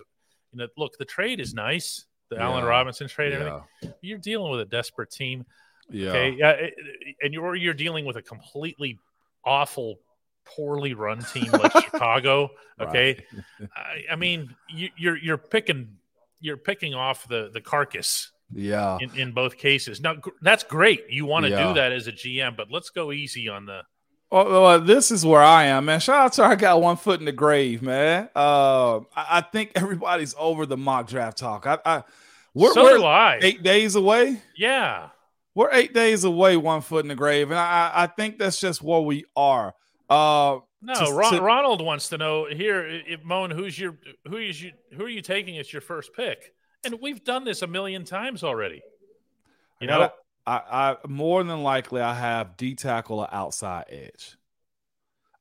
you 0.51 0.59
know, 0.59 0.67
look, 0.77 0.97
the 0.97 1.05
trade 1.05 1.39
is 1.39 1.53
nice, 1.53 2.05
the 2.29 2.39
Allen 2.39 2.63
Robinson 2.63 3.07
trade, 3.07 3.33
Yeah. 3.33 3.61
You're 4.01 4.17
dealing 4.17 4.51
with 4.51 4.61
a 4.61 4.65
desperate 4.65 5.11
team, 5.11 5.45
yeah. 5.89 6.09
okay? 6.09 6.35
Yeah, 6.37 6.55
and 7.21 7.33
you're 7.33 7.55
you're 7.55 7.73
dealing 7.73 8.05
with 8.05 8.17
a 8.17 8.21
completely 8.21 8.99
awful." 9.43 9.99
Poorly 10.55 10.95
run 10.95 11.19
team 11.19 11.51
like 11.51 11.71
Chicago, 11.83 12.49
okay. 12.79 13.23
I, 13.75 14.13
I 14.13 14.15
mean, 14.15 14.55
you, 14.67 14.89
you're 14.97 15.17
you're 15.17 15.37
picking 15.37 15.97
you're 16.39 16.57
picking 16.57 16.95
off 16.95 17.27
the 17.27 17.51
the 17.53 17.61
carcass 17.61 18.31
yeah. 18.51 18.97
in, 18.99 19.15
in 19.15 19.31
both 19.31 19.57
cases. 19.57 20.01
Now 20.01 20.15
that's 20.41 20.63
great. 20.63 21.03
You 21.07 21.25
want 21.27 21.45
to 21.45 21.51
Yeah. 21.51 21.67
do 21.67 21.73
that 21.75 21.91
as 21.91 22.07
a 22.07 22.11
GM, 22.11 22.57
but 22.57 22.71
let's 22.71 22.89
go 22.89 23.11
easy 23.11 23.47
on 23.47 23.67
the. 23.67 23.83
Oh, 24.31 24.61
well, 24.61 24.81
this 24.81 25.09
is 25.09 25.25
where 25.25 25.41
I 25.41 25.65
am, 25.65 25.85
man. 25.85 25.99
Shout 25.99 26.25
out 26.25 26.33
to 26.33 26.43
I 26.43 26.55
got 26.55 26.81
one 26.81 26.97
foot 26.97 27.19
in 27.19 27.25
the 27.25 27.31
grave, 27.31 27.81
man. 27.81 28.29
Uh, 28.35 28.97
I, 29.15 29.37
I 29.37 29.41
think 29.41 29.71
everybody's 29.75 30.35
over 30.37 30.65
the 30.67 30.77
mock 30.77 31.07
draft 31.07 31.37
talk. 31.37 31.65
I, 31.65 31.79
I 31.83 32.03
we're, 32.53 32.73
so 32.73 32.83
we're 32.83 33.39
eight 33.41 33.63
days 33.63 33.95
away. 33.95 34.41
Yeah, 34.55 35.09
We're 35.55 35.71
eight 35.71 35.93
days 35.93 36.23
away, 36.25 36.57
one 36.57 36.81
foot 36.81 37.05
in 37.05 37.09
the 37.09 37.15
grave, 37.15 37.49
and 37.49 37.59
I, 37.59 37.91
I 37.93 38.07
think 38.07 38.37
that's 38.37 38.59
just 38.59 38.83
where 38.83 39.01
we 39.01 39.25
are. 39.35 39.73
Uh, 40.09 40.59
no. 40.81 40.93
To- 40.93 41.13
Ron, 41.13 41.33
to- 41.33 41.41
Ronald 41.41 41.83
wants 41.83 42.09
to 42.09 42.17
know 42.17 42.45
here, 42.45 42.85
if 42.85 43.23
Moan, 43.23 43.51
who's 43.51 43.79
your 43.79 43.97
who 44.27 44.37
is 44.37 44.61
you 44.61 44.71
who 44.93 45.05
are 45.05 45.09
you 45.09 45.21
taking 45.21 45.57
as 45.57 45.71
your 45.73 45.81
first 45.81 46.13
pick? 46.13 46.53
And 46.83 46.99
we've 47.01 47.23
done 47.23 47.43
this 47.43 47.61
a 47.61 47.67
million 47.67 48.05
times 48.05 48.43
already. 48.43 48.81
You 49.81 49.87
know, 49.87 50.11
I, 50.49 50.61
I 50.71 51.07
more 51.07 51.43
than 51.43 51.61
likely 51.61 52.01
I 52.01 52.15
have 52.15 52.57
D 52.57 52.73
tackle 52.73 53.19
or 53.19 53.31
outside 53.31 53.85
edge. 53.89 54.35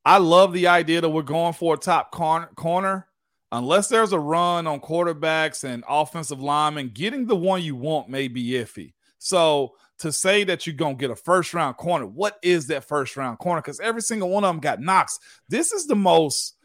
I 0.04 0.18
love 0.18 0.52
the 0.52 0.66
idea 0.66 1.00
that 1.00 1.08
we're 1.08 1.22
going 1.22 1.54
for 1.54 1.74
a 1.74 1.78
top 1.78 2.10
corner, 2.10 2.50
corner. 2.56 3.06
Unless 3.50 3.88
there's 3.88 4.12
a 4.12 4.18
run 4.18 4.66
on 4.66 4.80
quarterbacks 4.80 5.64
and 5.64 5.82
offensive 5.88 6.42
linemen, 6.42 6.90
getting 6.92 7.26
the 7.26 7.36
one 7.36 7.62
you 7.62 7.74
want 7.74 8.10
may 8.10 8.28
be 8.28 8.50
iffy. 8.50 8.92
So 9.16 9.76
to 10.00 10.12
say 10.12 10.44
that 10.44 10.66
you're 10.66 10.76
gonna 10.76 10.94
get 10.94 11.10
a 11.10 11.16
first 11.16 11.54
round 11.54 11.78
corner, 11.78 12.06
what 12.06 12.38
is 12.42 12.66
that 12.66 12.84
first 12.84 13.16
round 13.16 13.38
corner? 13.38 13.62
Because 13.62 13.80
every 13.80 14.02
single 14.02 14.28
one 14.28 14.44
of 14.44 14.48
them 14.48 14.60
got 14.60 14.82
knocks. 14.82 15.18
This 15.48 15.72
is 15.72 15.86
the 15.86 15.96
most 15.96 16.56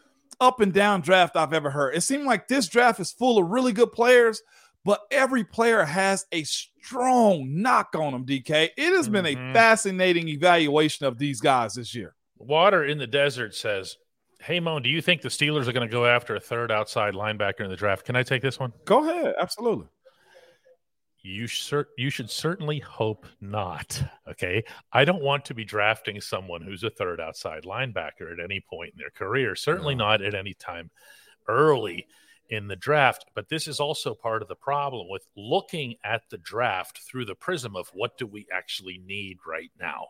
up 0.41 0.59
and 0.59 0.73
down 0.73 0.99
draft 0.99 1.37
I've 1.37 1.53
ever 1.53 1.69
heard. 1.69 1.95
It 1.95 2.01
seemed 2.01 2.25
like 2.25 2.49
this 2.49 2.67
draft 2.67 2.99
is 2.99 3.13
full 3.13 3.37
of 3.37 3.49
really 3.49 3.71
good 3.71 3.93
players, 3.93 4.41
but 4.83 4.99
every 5.11 5.45
player 5.45 5.85
has 5.85 6.25
a 6.33 6.43
strong 6.83 7.61
knock 7.61 7.95
on 7.95 8.11
them, 8.13 8.25
DK. 8.25 8.69
It 8.77 8.93
has 8.93 9.07
been 9.07 9.25
a 9.25 9.35
Mhm. 9.35 9.53
fascinating 9.53 10.27
evaluation 10.29 11.05
of 11.05 11.17
these 11.17 11.39
guys 11.39 11.75
this 11.75 11.95
year. 11.95 12.15
Water 12.37 12.83
in 12.83 12.97
the 12.97 13.07
Desert 13.07 13.55
says, 13.55 13.97
"Hey 14.41 14.59
Moan, 14.59 14.81
do 14.81 14.89
you 14.89 15.01
think 15.01 15.21
the 15.21 15.29
Steelers 15.29 15.67
are 15.67 15.71
going 15.71 15.87
to 15.87 15.91
go 15.91 16.05
after 16.05 16.35
a 16.35 16.39
third 16.39 16.71
outside 16.71 17.13
linebacker 17.13 17.61
in 17.61 17.69
the 17.69 17.75
draft? 17.77 18.05
Can 18.05 18.15
I 18.15 18.23
take 18.23 18.41
this 18.41 18.59
one?" 18.59 18.73
Go 18.85 19.09
ahead. 19.09 19.35
Absolutely. 19.39 19.87
You 21.25 21.47
should 21.47 21.85
you 21.97 22.09
should 22.09 22.29
certainly 22.29 22.79
hope 22.79 23.25
not. 23.39 24.03
Okay, 24.27 24.61
I 24.91 25.05
don't 25.05 25.21
want 25.23 25.45
to 25.45 25.53
be 25.53 25.63
drafting 25.63 26.19
someone 26.19 26.61
who's 26.61 26.83
a 26.83 26.89
third 26.89 27.21
outside 27.21 27.63
linebacker 27.63 28.33
at 28.33 28.43
any 28.43 28.59
point 28.59 28.91
in 28.93 28.97
their 28.99 29.09
career. 29.09 29.55
Certainly 29.55 29.95
No. 29.95 30.05
not 30.05 30.21
at 30.21 30.35
any 30.35 30.53
time 30.53 30.91
early 31.47 32.07
in 32.49 32.67
the 32.67 32.75
draft. 32.75 33.25
But 33.35 33.49
this 33.49 33.67
is 33.67 33.79
also 33.79 34.13
part 34.13 34.41
of 34.41 34.47
the 34.47 34.55
problem 34.55 35.07
with 35.09 35.25
looking 35.35 35.95
at 36.03 36.23
the 36.29 36.37
draft 36.37 36.99
through 36.99 37.25
the 37.25 37.35
prism 37.35 37.75
of 37.75 37.89
what 37.93 38.17
do 38.17 38.27
we 38.27 38.47
actually 38.51 39.01
need 39.05 39.37
right 39.45 39.71
now. 39.79 40.07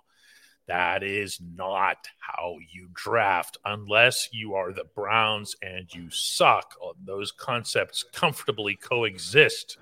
That 0.67 1.03
is 1.03 1.41
not 1.41 2.07
how 2.19 2.55
you 2.71 2.87
draft 2.93 3.57
unless 3.65 4.29
you 4.31 4.55
are 4.55 4.71
the 4.71 4.85
Browns 4.95 5.55
and 5.61 5.93
you 5.93 6.09
suck. 6.09 6.75
Those 7.03 7.31
concepts 7.31 8.03
comfortably 8.13 8.75
coexist. 8.75 9.77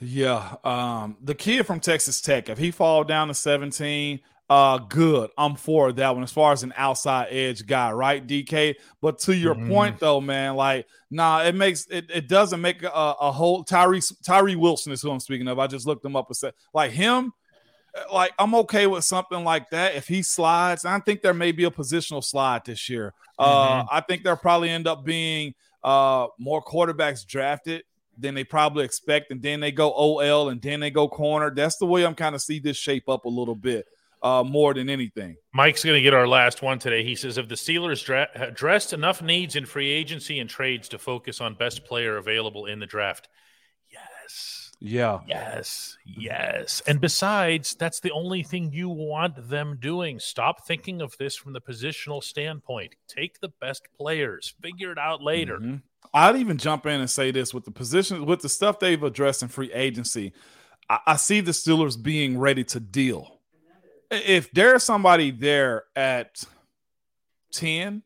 Yeah. 0.00 0.56
Um, 0.64 1.16
the 1.22 1.34
kid 1.34 1.66
from 1.66 1.80
Texas 1.80 2.20
Tech, 2.20 2.48
if 2.48 2.58
he 2.58 2.70
fall 2.70 3.04
down 3.04 3.28
to 3.28 3.34
17, 3.34 4.20
uh, 4.50 4.78
good. 4.78 5.30
I'm 5.38 5.54
for 5.56 5.92
that 5.92 6.14
one 6.14 6.22
as 6.22 6.32
far 6.32 6.52
as 6.52 6.62
an 6.62 6.74
outside 6.76 7.28
edge 7.30 7.66
guy, 7.66 7.92
right? 7.92 8.24
DK. 8.26 8.74
But 9.00 9.18
to 9.20 9.34
your 9.34 9.54
Mhm. 9.54 9.68
point 9.68 9.98
though, 10.00 10.20
man, 10.20 10.54
like, 10.54 10.86
nah, 11.10 11.42
it 11.42 11.54
makes 11.54 11.86
it, 11.86 12.10
it 12.12 12.28
doesn't 12.28 12.60
make 12.60 12.82
a, 12.82 12.88
a 12.88 13.32
whole 13.32 13.64
Tyree 13.64 14.02
Tyree 14.24 14.56
Wilson 14.56 14.92
is 14.92 15.00
who 15.00 15.10
I'm 15.10 15.20
speaking 15.20 15.48
of. 15.48 15.58
I 15.58 15.66
just 15.66 15.86
looked 15.86 16.04
him 16.04 16.14
up 16.16 16.28
and 16.28 16.36
said, 16.36 16.52
like 16.74 16.90
him, 16.92 17.32
like 18.12 18.32
I'm 18.38 18.54
okay 18.56 18.86
with 18.86 19.04
something 19.04 19.44
like 19.44 19.70
that 19.70 19.94
if 19.94 20.08
he 20.08 20.22
slides. 20.22 20.84
I 20.84 20.98
think 21.00 21.22
there 21.22 21.34
may 21.34 21.52
be 21.52 21.64
a 21.64 21.70
positional 21.70 22.22
slide 22.22 22.64
this 22.64 22.88
year. 22.90 23.14
Uh, 23.38 23.82
I 23.90 24.02
think 24.06 24.24
there'll 24.24 24.36
probably 24.36 24.70
end 24.70 24.86
up 24.86 25.04
being 25.04 25.54
uh 25.82 26.26
more 26.38 26.62
quarterbacks 26.62 27.26
drafted 27.26 27.84
than 28.16 28.34
they 28.34 28.44
probably 28.44 28.84
expect, 28.84 29.30
and 29.30 29.42
then 29.42 29.60
they 29.60 29.72
go 29.72 29.92
OL 29.92 30.48
and 30.50 30.60
then 30.62 30.80
they 30.80 30.90
go 30.90 31.08
corner. 31.08 31.52
That's 31.52 31.76
the 31.78 31.86
way 31.86 32.04
I'm 32.04 32.14
kind 32.14 32.34
of 32.34 32.42
see 32.42 32.58
this 32.58 32.76
shape 32.76 33.08
up 33.08 33.24
a 33.24 33.28
little 33.28 33.56
bit, 33.56 33.86
uh, 34.24 34.42
more 34.42 34.74
than 34.74 34.88
anything. 34.88 35.36
Mike's 35.52 35.84
going 35.84 35.94
to 35.96 36.02
get 36.02 36.14
our 36.14 36.26
last 36.26 36.62
one 36.62 36.78
today. 36.80 37.04
He 37.04 37.14
says, 37.14 37.38
"If 37.38 37.46
the 37.48 37.54
Steelers 37.54 38.04
dra- 38.04 38.28
addressed 38.34 38.92
enough 38.92 39.22
needs 39.22 39.54
in 39.54 39.66
free 39.66 39.90
agency 39.90 40.40
and 40.40 40.50
trades 40.50 40.88
to 40.88 40.98
focus 40.98 41.40
on 41.40 41.54
best 41.54 41.84
player 41.84 42.16
available 42.16 42.66
in 42.66 42.80
the 42.80 42.86
draft?" 42.86 43.28
Yes, 43.90 44.72
Yeah, 44.80 45.20
yes, 45.28 45.96
yes. 46.04 46.82
And 46.86 47.00
besides, 47.00 47.74
that's 47.78 48.00
the 48.00 48.10
only 48.10 48.42
thing 48.42 48.72
you 48.72 48.88
want 48.88 49.48
them 49.48 49.78
doing. 49.80 50.18
Stop 50.18 50.66
thinking 50.66 51.00
of 51.00 51.14
this 51.18 51.36
from 51.36 51.52
the 51.52 51.60
positional 51.60 52.22
standpoint. 52.22 52.94
Take 53.06 53.40
the 53.40 53.52
best 53.60 53.82
players. 53.96 54.54
Figure 54.62 54.92
it 54.92 54.98
out 54.98 55.22
later. 55.22 55.58
Mhm. 55.58 55.82
I'd 56.12 56.36
even 56.36 56.58
jump 56.58 56.86
in 56.86 57.00
and 57.00 57.10
say 57.10 57.30
this 57.30 57.54
with 57.54 57.64
the 57.64 57.70
position 57.70 58.26
with 58.26 58.40
the 58.40 58.48
stuff 58.48 58.78
they've 58.78 59.02
addressed 59.02 59.42
in 59.42 59.48
free 59.48 59.72
agency. 59.72 60.32
I, 60.88 60.98
I 61.06 61.16
see 61.16 61.40
the 61.40 61.52
Steelers 61.52 62.00
being 62.02 62.38
ready 62.38 62.64
to 62.64 62.80
deal. 62.80 63.33
If 64.24 64.50
there's 64.52 64.82
somebody 64.82 65.30
there 65.30 65.84
at 65.96 66.42
10 67.52 68.02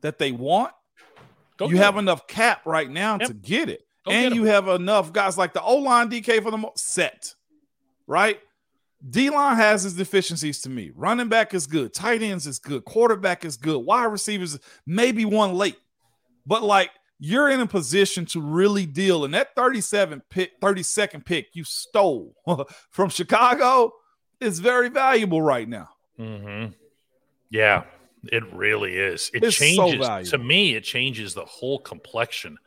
that 0.00 0.18
they 0.18 0.32
want, 0.32 0.72
Go 1.56 1.68
you 1.68 1.76
have 1.78 1.94
'em. 1.94 2.00
enough 2.00 2.26
cap 2.26 2.66
right 2.66 2.90
now 2.90 3.16
Yep. 3.18 3.28
to 3.28 3.34
get 3.34 3.68
it. 3.68 3.86
Go 4.04 4.10
get 4.10 4.34
you 4.34 4.44
have 4.44 4.68
enough 4.68 5.12
guys 5.12 5.38
like 5.38 5.52
the 5.54 5.62
O 5.62 5.76
line 5.76 6.08
DK 6.10 6.40
for 6.42 6.50
the 6.50 6.58
mo- 6.58 6.72
set. 6.76 7.34
right? 8.06 8.38
D 9.08 9.30
line 9.30 9.56
has 9.56 9.82
his 9.84 9.94
deficiencies 9.94 10.60
to 10.62 10.68
me. 10.68 10.90
Running 10.94 11.28
back 11.28 11.54
is 11.54 11.66
good, 11.66 11.94
tight 11.94 12.22
ends 12.22 12.46
is 12.46 12.58
good, 12.58 12.84
quarterback 12.84 13.44
is 13.46 13.56
good, 13.56 13.78
wide 13.78 14.04
receivers 14.06 14.58
maybe 14.86 15.24
one 15.24 15.54
late, 15.54 15.78
but 16.46 16.62
like 16.62 16.90
you're 17.18 17.48
in 17.48 17.60
a 17.60 17.66
position 17.66 18.26
to 18.26 18.40
really 18.42 18.84
deal. 18.84 19.24
And 19.24 19.32
that 19.32 19.54
37 19.56 20.20
pick, 20.28 20.60
32nd 20.60 21.24
pick 21.24 21.48
you 21.54 21.64
stole 21.64 22.34
from 22.90 23.08
Chicago 23.08 23.92
is 24.44 24.60
very 24.60 24.88
valuable 24.88 25.42
right 25.42 25.68
now. 25.68 25.88
Mm-hmm. 26.18 26.72
Yeah, 27.50 27.84
it 28.24 28.44
really 28.52 28.96
is. 28.96 29.30
It 29.34 29.42
It's 29.44 29.56
so 29.56 29.64
changes 29.64 30.06
valuable. 30.06 30.30
to 30.30 30.38
me. 30.38 30.74
It 30.74 30.82
changes 30.84 31.34
the 31.34 31.44
whole 31.44 31.78
complexion 31.78 32.58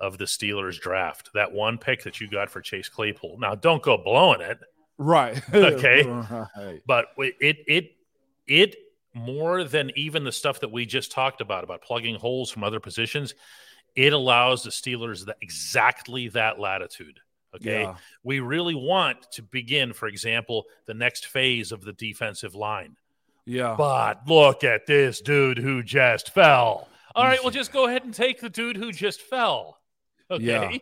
of 0.00 0.18
the 0.18 0.24
Steelers 0.24 0.78
draft. 0.80 1.30
That 1.34 1.52
one 1.52 1.78
pick 1.78 2.02
that 2.04 2.20
you 2.20 2.28
got 2.28 2.50
for 2.50 2.60
Chase 2.60 2.88
Claypool. 2.88 3.38
Now, 3.38 3.54
don't 3.54 3.82
go 3.82 3.96
blowing 3.96 4.40
it, 4.40 4.58
Right. 4.98 5.40
Okay. 5.54 6.04
Right. 6.06 6.80
but 6.86 7.06
it 7.18 7.56
it 7.66 7.96
it 8.46 8.76
more 9.14 9.62
than 9.64 9.90
even 9.96 10.24
the 10.24 10.32
stuff 10.32 10.60
that 10.60 10.72
we 10.72 10.86
just 10.86 11.12
talked 11.12 11.40
about 11.40 11.62
about 11.64 11.82
plugging 11.82 12.16
holes 12.16 12.50
from 12.50 12.64
other 12.64 12.80
positions. 12.80 13.34
It 13.94 14.12
allows 14.12 14.64
the 14.64 14.70
Steelers 14.70 15.24
that 15.26 15.36
exactly 15.40 16.28
that 16.30 16.58
latitude. 16.58 17.20
Okay. 17.56 17.82
Yeah. 17.82 17.96
We 18.22 18.40
really 18.40 18.74
want 18.74 19.30
to 19.32 19.42
begin, 19.42 19.92
for 19.92 20.08
example, 20.08 20.64
the 20.86 20.94
next 20.94 21.26
phase 21.26 21.72
of 21.72 21.84
the 21.84 21.92
defensive 21.92 22.54
line. 22.54 22.96
Yeah. 23.46 23.74
But 23.76 24.26
look 24.26 24.64
at 24.64 24.86
this 24.86 25.20
dude 25.20 25.58
who 25.58 25.82
just 25.82 26.30
fell. 26.32 26.88
All 27.14 27.24
right, 27.24 27.38
well, 27.42 27.52
just 27.52 27.72
go 27.72 27.86
ahead 27.86 28.04
and 28.04 28.12
take 28.12 28.40
the 28.40 28.48
dude 28.50 28.76
who 28.76 28.90
just 28.90 29.20
fell. 29.20 29.78
Okay. 30.30 30.44
Yeah. 30.44 30.78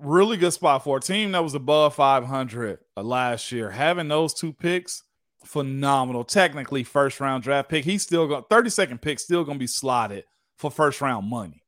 really 0.00 0.36
good 0.36 0.52
spot 0.52 0.82
for 0.82 0.96
a 0.96 1.00
team 1.00 1.32
that 1.32 1.44
was 1.44 1.54
above 1.54 1.94
500 1.94 2.78
uh, 2.96 3.02
last 3.02 3.52
year. 3.52 3.70
Having 3.70 4.08
those 4.08 4.34
two 4.34 4.52
picks, 4.52 5.02
phenomenal. 5.44 6.24
Technically, 6.24 6.82
first 6.82 7.20
round 7.20 7.42
draft 7.44 7.68
pick. 7.68 7.84
He's 7.84 8.02
still 8.02 8.26
going 8.26 8.42
32nd 8.44 9.00
pick, 9.00 9.20
still 9.20 9.44
going 9.44 9.58
to 9.58 9.60
be 9.60 9.66
slotted 9.68 10.24
for 10.56 10.70
first 10.70 11.00
round 11.00 11.28
money. 11.28 11.62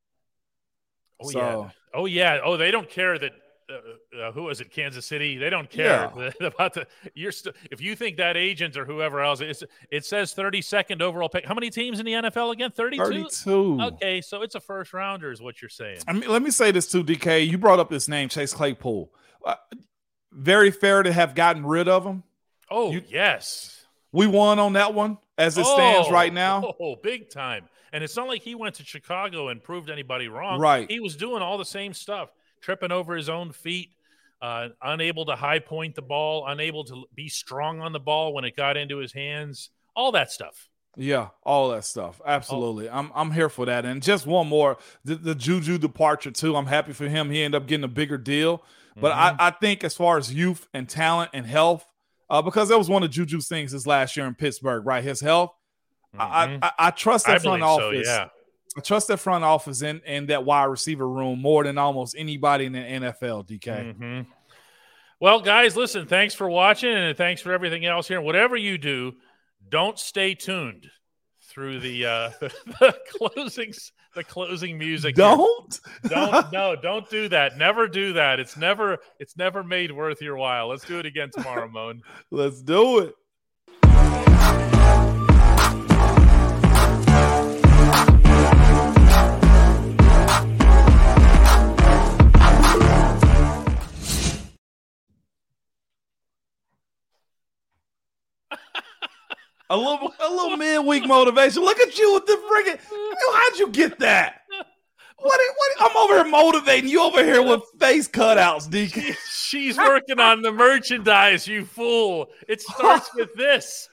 Oh 1.23 1.31
So- 1.31 1.39
yeah. 1.39 1.71
Oh 1.93 2.07
yeah. 2.07 2.39
Oh, 2.45 2.57
they 2.57 2.71
don't 2.71 2.89
care 2.89 3.19
that. 3.19 3.33
Uh, 3.71 4.16
uh, 4.21 4.33
who 4.33 4.45
was 4.45 4.61
it? 4.61 4.71
Kansas 4.71 5.07
City. 5.07 5.37
They 5.37 5.51
don't 5.51 5.71
care 5.71 6.11
about 6.41 6.75
the. 6.75 6.87
You're 7.14 7.33
still. 7.33 7.53
If 7.71 7.81
you 7.81 7.95
think 7.95 8.16
that 8.16 8.37
agent 8.37 8.77
or 8.77 8.85
whoever 8.85 9.21
else, 9.23 9.41
it's, 9.41 9.62
it 9.91 10.05
says 10.05 10.35
32nd 10.35 11.01
overall 11.01 11.29
pick. 11.29 11.45
How 11.47 11.55
many 11.55 11.71
teams 11.71 12.01
in 12.01 12.07
the 12.07 12.12
NFL 12.12 12.53
again? 12.53 12.71
32. 12.71 13.05
32. 13.05 13.79
Okay, 13.83 14.21
so 14.21 14.43
it's 14.43 14.55
a 14.55 14.61
first 14.61 14.93
rounder, 14.93 15.31
is 15.31 15.41
what 15.41 15.62
you're 15.62 15.68
saying. 15.68 15.99
I 16.09 16.12
mean, 16.12 16.29
let 16.29 16.43
me 16.43 16.51
say 16.51 16.71
this 16.71 16.91
too, 16.91 17.05
DK. 17.05 17.47
You 17.49 17.59
brought 17.59 17.79
up 17.79 17.91
this 17.91 18.09
name, 18.09 18.29
Chase 18.29 18.53
Claypool. 18.53 19.12
Uh, 19.45 19.55
very 20.33 20.71
fair 20.71 21.03
to 21.03 21.12
have 21.12 21.35
gotten 21.35 21.64
rid 21.66 21.89
of 21.89 22.05
him. 22.05 22.23
Oh 22.71 22.93
You- 22.93 23.03
yes. 23.09 23.77
We 24.12 24.27
won 24.27 24.59
on 24.59 24.73
that 24.73 24.93
one 24.93 25.18
as 25.39 25.57
it 25.57 25.64
stands 25.64 26.09
Oh, 26.09 26.12
right 26.12 26.33
now. 26.33 26.75
Oh, 26.81 26.97
big 27.01 27.31
time. 27.31 27.68
And 27.93 28.03
it's 28.03 28.16
not 28.16 28.27
like 28.29 28.43
he 28.43 28.55
went 28.57 28.75
to 28.77 28.85
Chicago 28.85 29.49
and 29.49 29.62
proved 29.62 29.89
anybody 29.91 30.29
wrong. 30.29 30.61
Right. 30.61 30.91
He 30.91 30.99
was 31.01 31.14
doing 31.16 31.43
all 31.43 31.59
the 31.59 31.64
same 31.64 31.93
stuff, 31.95 32.31
tripping 32.61 32.93
over 32.93 33.17
his 33.17 33.29
own 33.29 33.53
feet, 33.53 33.91
uh, 34.43 34.69
unable 34.83 35.25
to 35.27 35.37
high 35.37 35.59
point 35.59 35.95
the 35.95 36.03
ball, 36.03 36.47
unable 36.47 36.85
to 36.85 37.05
be 37.15 37.29
strong 37.29 37.81
on 37.81 37.93
the 37.93 38.01
ball 38.01 38.33
when 38.33 38.45
it 38.45 38.57
got 38.57 38.77
into 38.77 38.99
his 38.99 39.13
hands, 39.13 39.71
all 39.95 40.13
that 40.13 40.31
stuff. 40.31 40.69
Yeah, 40.97 41.29
all 41.45 41.71
that 41.71 41.85
stuff. 41.85 42.21
Absolutely. 42.27 42.91
I'm 42.91 43.13
I'm 43.15 43.31
here 43.31 43.49
for 43.49 43.65
that. 43.67 43.85
And 43.85 44.03
just 44.03 44.27
one 44.27 44.49
more, 44.49 44.77
the, 45.05 45.15
the 45.15 45.35
Juju 45.37 45.79
departure 45.79 46.31
too. 46.33 46.57
I'm 46.57 46.67
happy 46.67 46.93
for 46.93 47.07
him. 47.09 47.31
He 47.31 47.43
ended 47.43 47.63
up 47.63 47.69
getting 47.69 47.85
a 47.85 47.89
bigger 47.89 48.19
deal. 48.19 48.63
But 49.01 49.13
I, 49.13 49.35
I 49.39 49.51
think 49.53 49.83
as 49.85 49.95
far 49.95 50.19
as 50.19 50.35
youth 50.35 50.67
and 50.75 50.87
talent 50.89 51.31
and 51.33 51.47
health, 51.47 51.87
uh, 52.29 52.43
because 52.43 52.69
that 52.69 52.77
was 52.77 52.91
one 52.91 53.03
of 53.03 53.11
Juju's 53.11 53.49
things 53.49 53.73
this 53.73 53.87
last 53.87 54.15
year 54.17 54.27
in 54.27 54.35
Pittsburgh, 54.35 54.85
right? 54.85 55.03
His 55.03 55.21
health. 55.21 55.53
I, 56.19 56.47
Mhm. 56.49 56.59
I 56.61 56.67
I 56.67 56.73
I 56.89 56.91
trust 56.91 57.29
I 57.29 57.35
that 57.35 57.43
front 57.43 57.61
believe 57.63 57.79
so, 57.79 57.87
office. 57.89 58.07
yeah. 58.09 58.29
I 58.77 58.81
trust 58.81 59.09
that 59.09 59.18
front 59.18 59.43
office 59.45 59.83
and 59.83 60.01
and 60.07 60.29
that 60.29 60.45
wide 60.45 60.64
receiver 60.64 61.09
room 61.09 61.41
more 61.43 61.64
than 61.64 61.77
almost 61.79 62.14
anybody 62.16 62.66
in 62.66 62.73
the 62.73 62.79
NFL. 62.79 63.43
DK. 63.49 63.95
Mhm. 63.95 64.27
Well, 65.21 65.41
guys, 65.41 65.77
listen, 65.77 66.07
thanks 66.07 66.35
for 66.35 66.49
watching 66.49 66.91
and 66.95 67.16
thanks 67.16 67.43
for 67.43 67.53
everything 67.53 67.85
else 67.85 68.09
here. 68.09 68.21
Whatever 68.21 68.57
you 68.57 68.79
do, 68.79 69.12
don't 69.68 69.99
stay 69.99 70.35
tuned 70.35 70.89
through 71.43 71.81
the 71.81 72.07
uh 72.07 72.31
the 72.41 72.97
closing 73.18 73.73
the 74.14 74.23
closing 74.25 74.79
music. 74.79 75.16
Don't. 75.16 75.81
don't 76.05 76.53
no 76.53 76.77
don't 76.77 77.09
do 77.11 77.29
that 77.29 77.59
never 77.59 77.89
do 77.89 78.12
that 78.12 78.39
it's 78.41 78.57
never 78.57 78.99
it's 79.18 79.37
never 79.37 79.62
made 79.64 79.91
worth 79.91 80.23
your 80.23 80.37
while 80.37 80.68
let's 80.68 80.85
do 80.85 80.99
it 80.99 81.07
again 81.07 81.29
tomorrow 81.33 81.68
moan 81.68 82.01
Let's 82.31 82.62
do 82.62 82.99
it. 83.01 83.14
A 99.71 99.77
little, 99.77 100.12
a 100.18 100.29
little 100.29 100.57
midweek 100.57 101.07
motivation. 101.07 101.62
Look 101.62 101.79
at 101.79 101.97
you 101.97 102.14
with 102.14 102.27
the 102.27 102.33
friggin' 102.33 102.79
How'd 103.33 103.59
you 103.59 103.68
get 103.68 104.01
that? 104.01 104.43
What? 104.51 105.39
What? 105.39 105.91
I'm 105.91 105.97
over 105.97 106.14
here 106.14 106.25
motivating 106.25 106.91
you 106.91 107.03
over 107.03 107.25
here 107.25 107.43
with 107.43 107.62
face 107.79 108.09
cutouts, 108.09 108.68
DK. 108.68 109.16
she's 109.31 109.77
working 109.77 110.18
on 110.18 110.43
the 110.43 110.51
merchandise 110.51 111.47
you 111.47 111.64
fool 111.64 112.31
it 112.49 112.61
starts 112.61 113.11
with 113.14 113.33
this 113.35 113.89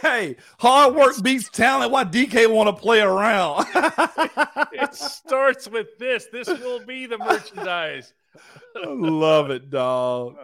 Hey, 0.00 0.36
hard 0.58 0.94
work 0.94 1.22
beats 1.22 1.50
talent. 1.50 1.92
Why 1.92 2.04
DK 2.04 2.50
want 2.50 2.74
to 2.74 2.80
play 2.80 3.00
around? 3.00 3.66
it 4.72 4.94
starts 4.94 5.68
with 5.68 5.98
this 5.98 6.26
this 6.32 6.48
will 6.48 6.84
be 6.86 7.06
the 7.06 7.18
merchandise 7.18 8.14
Love 8.84 9.50
it, 9.50 9.70
dog. 9.70 10.36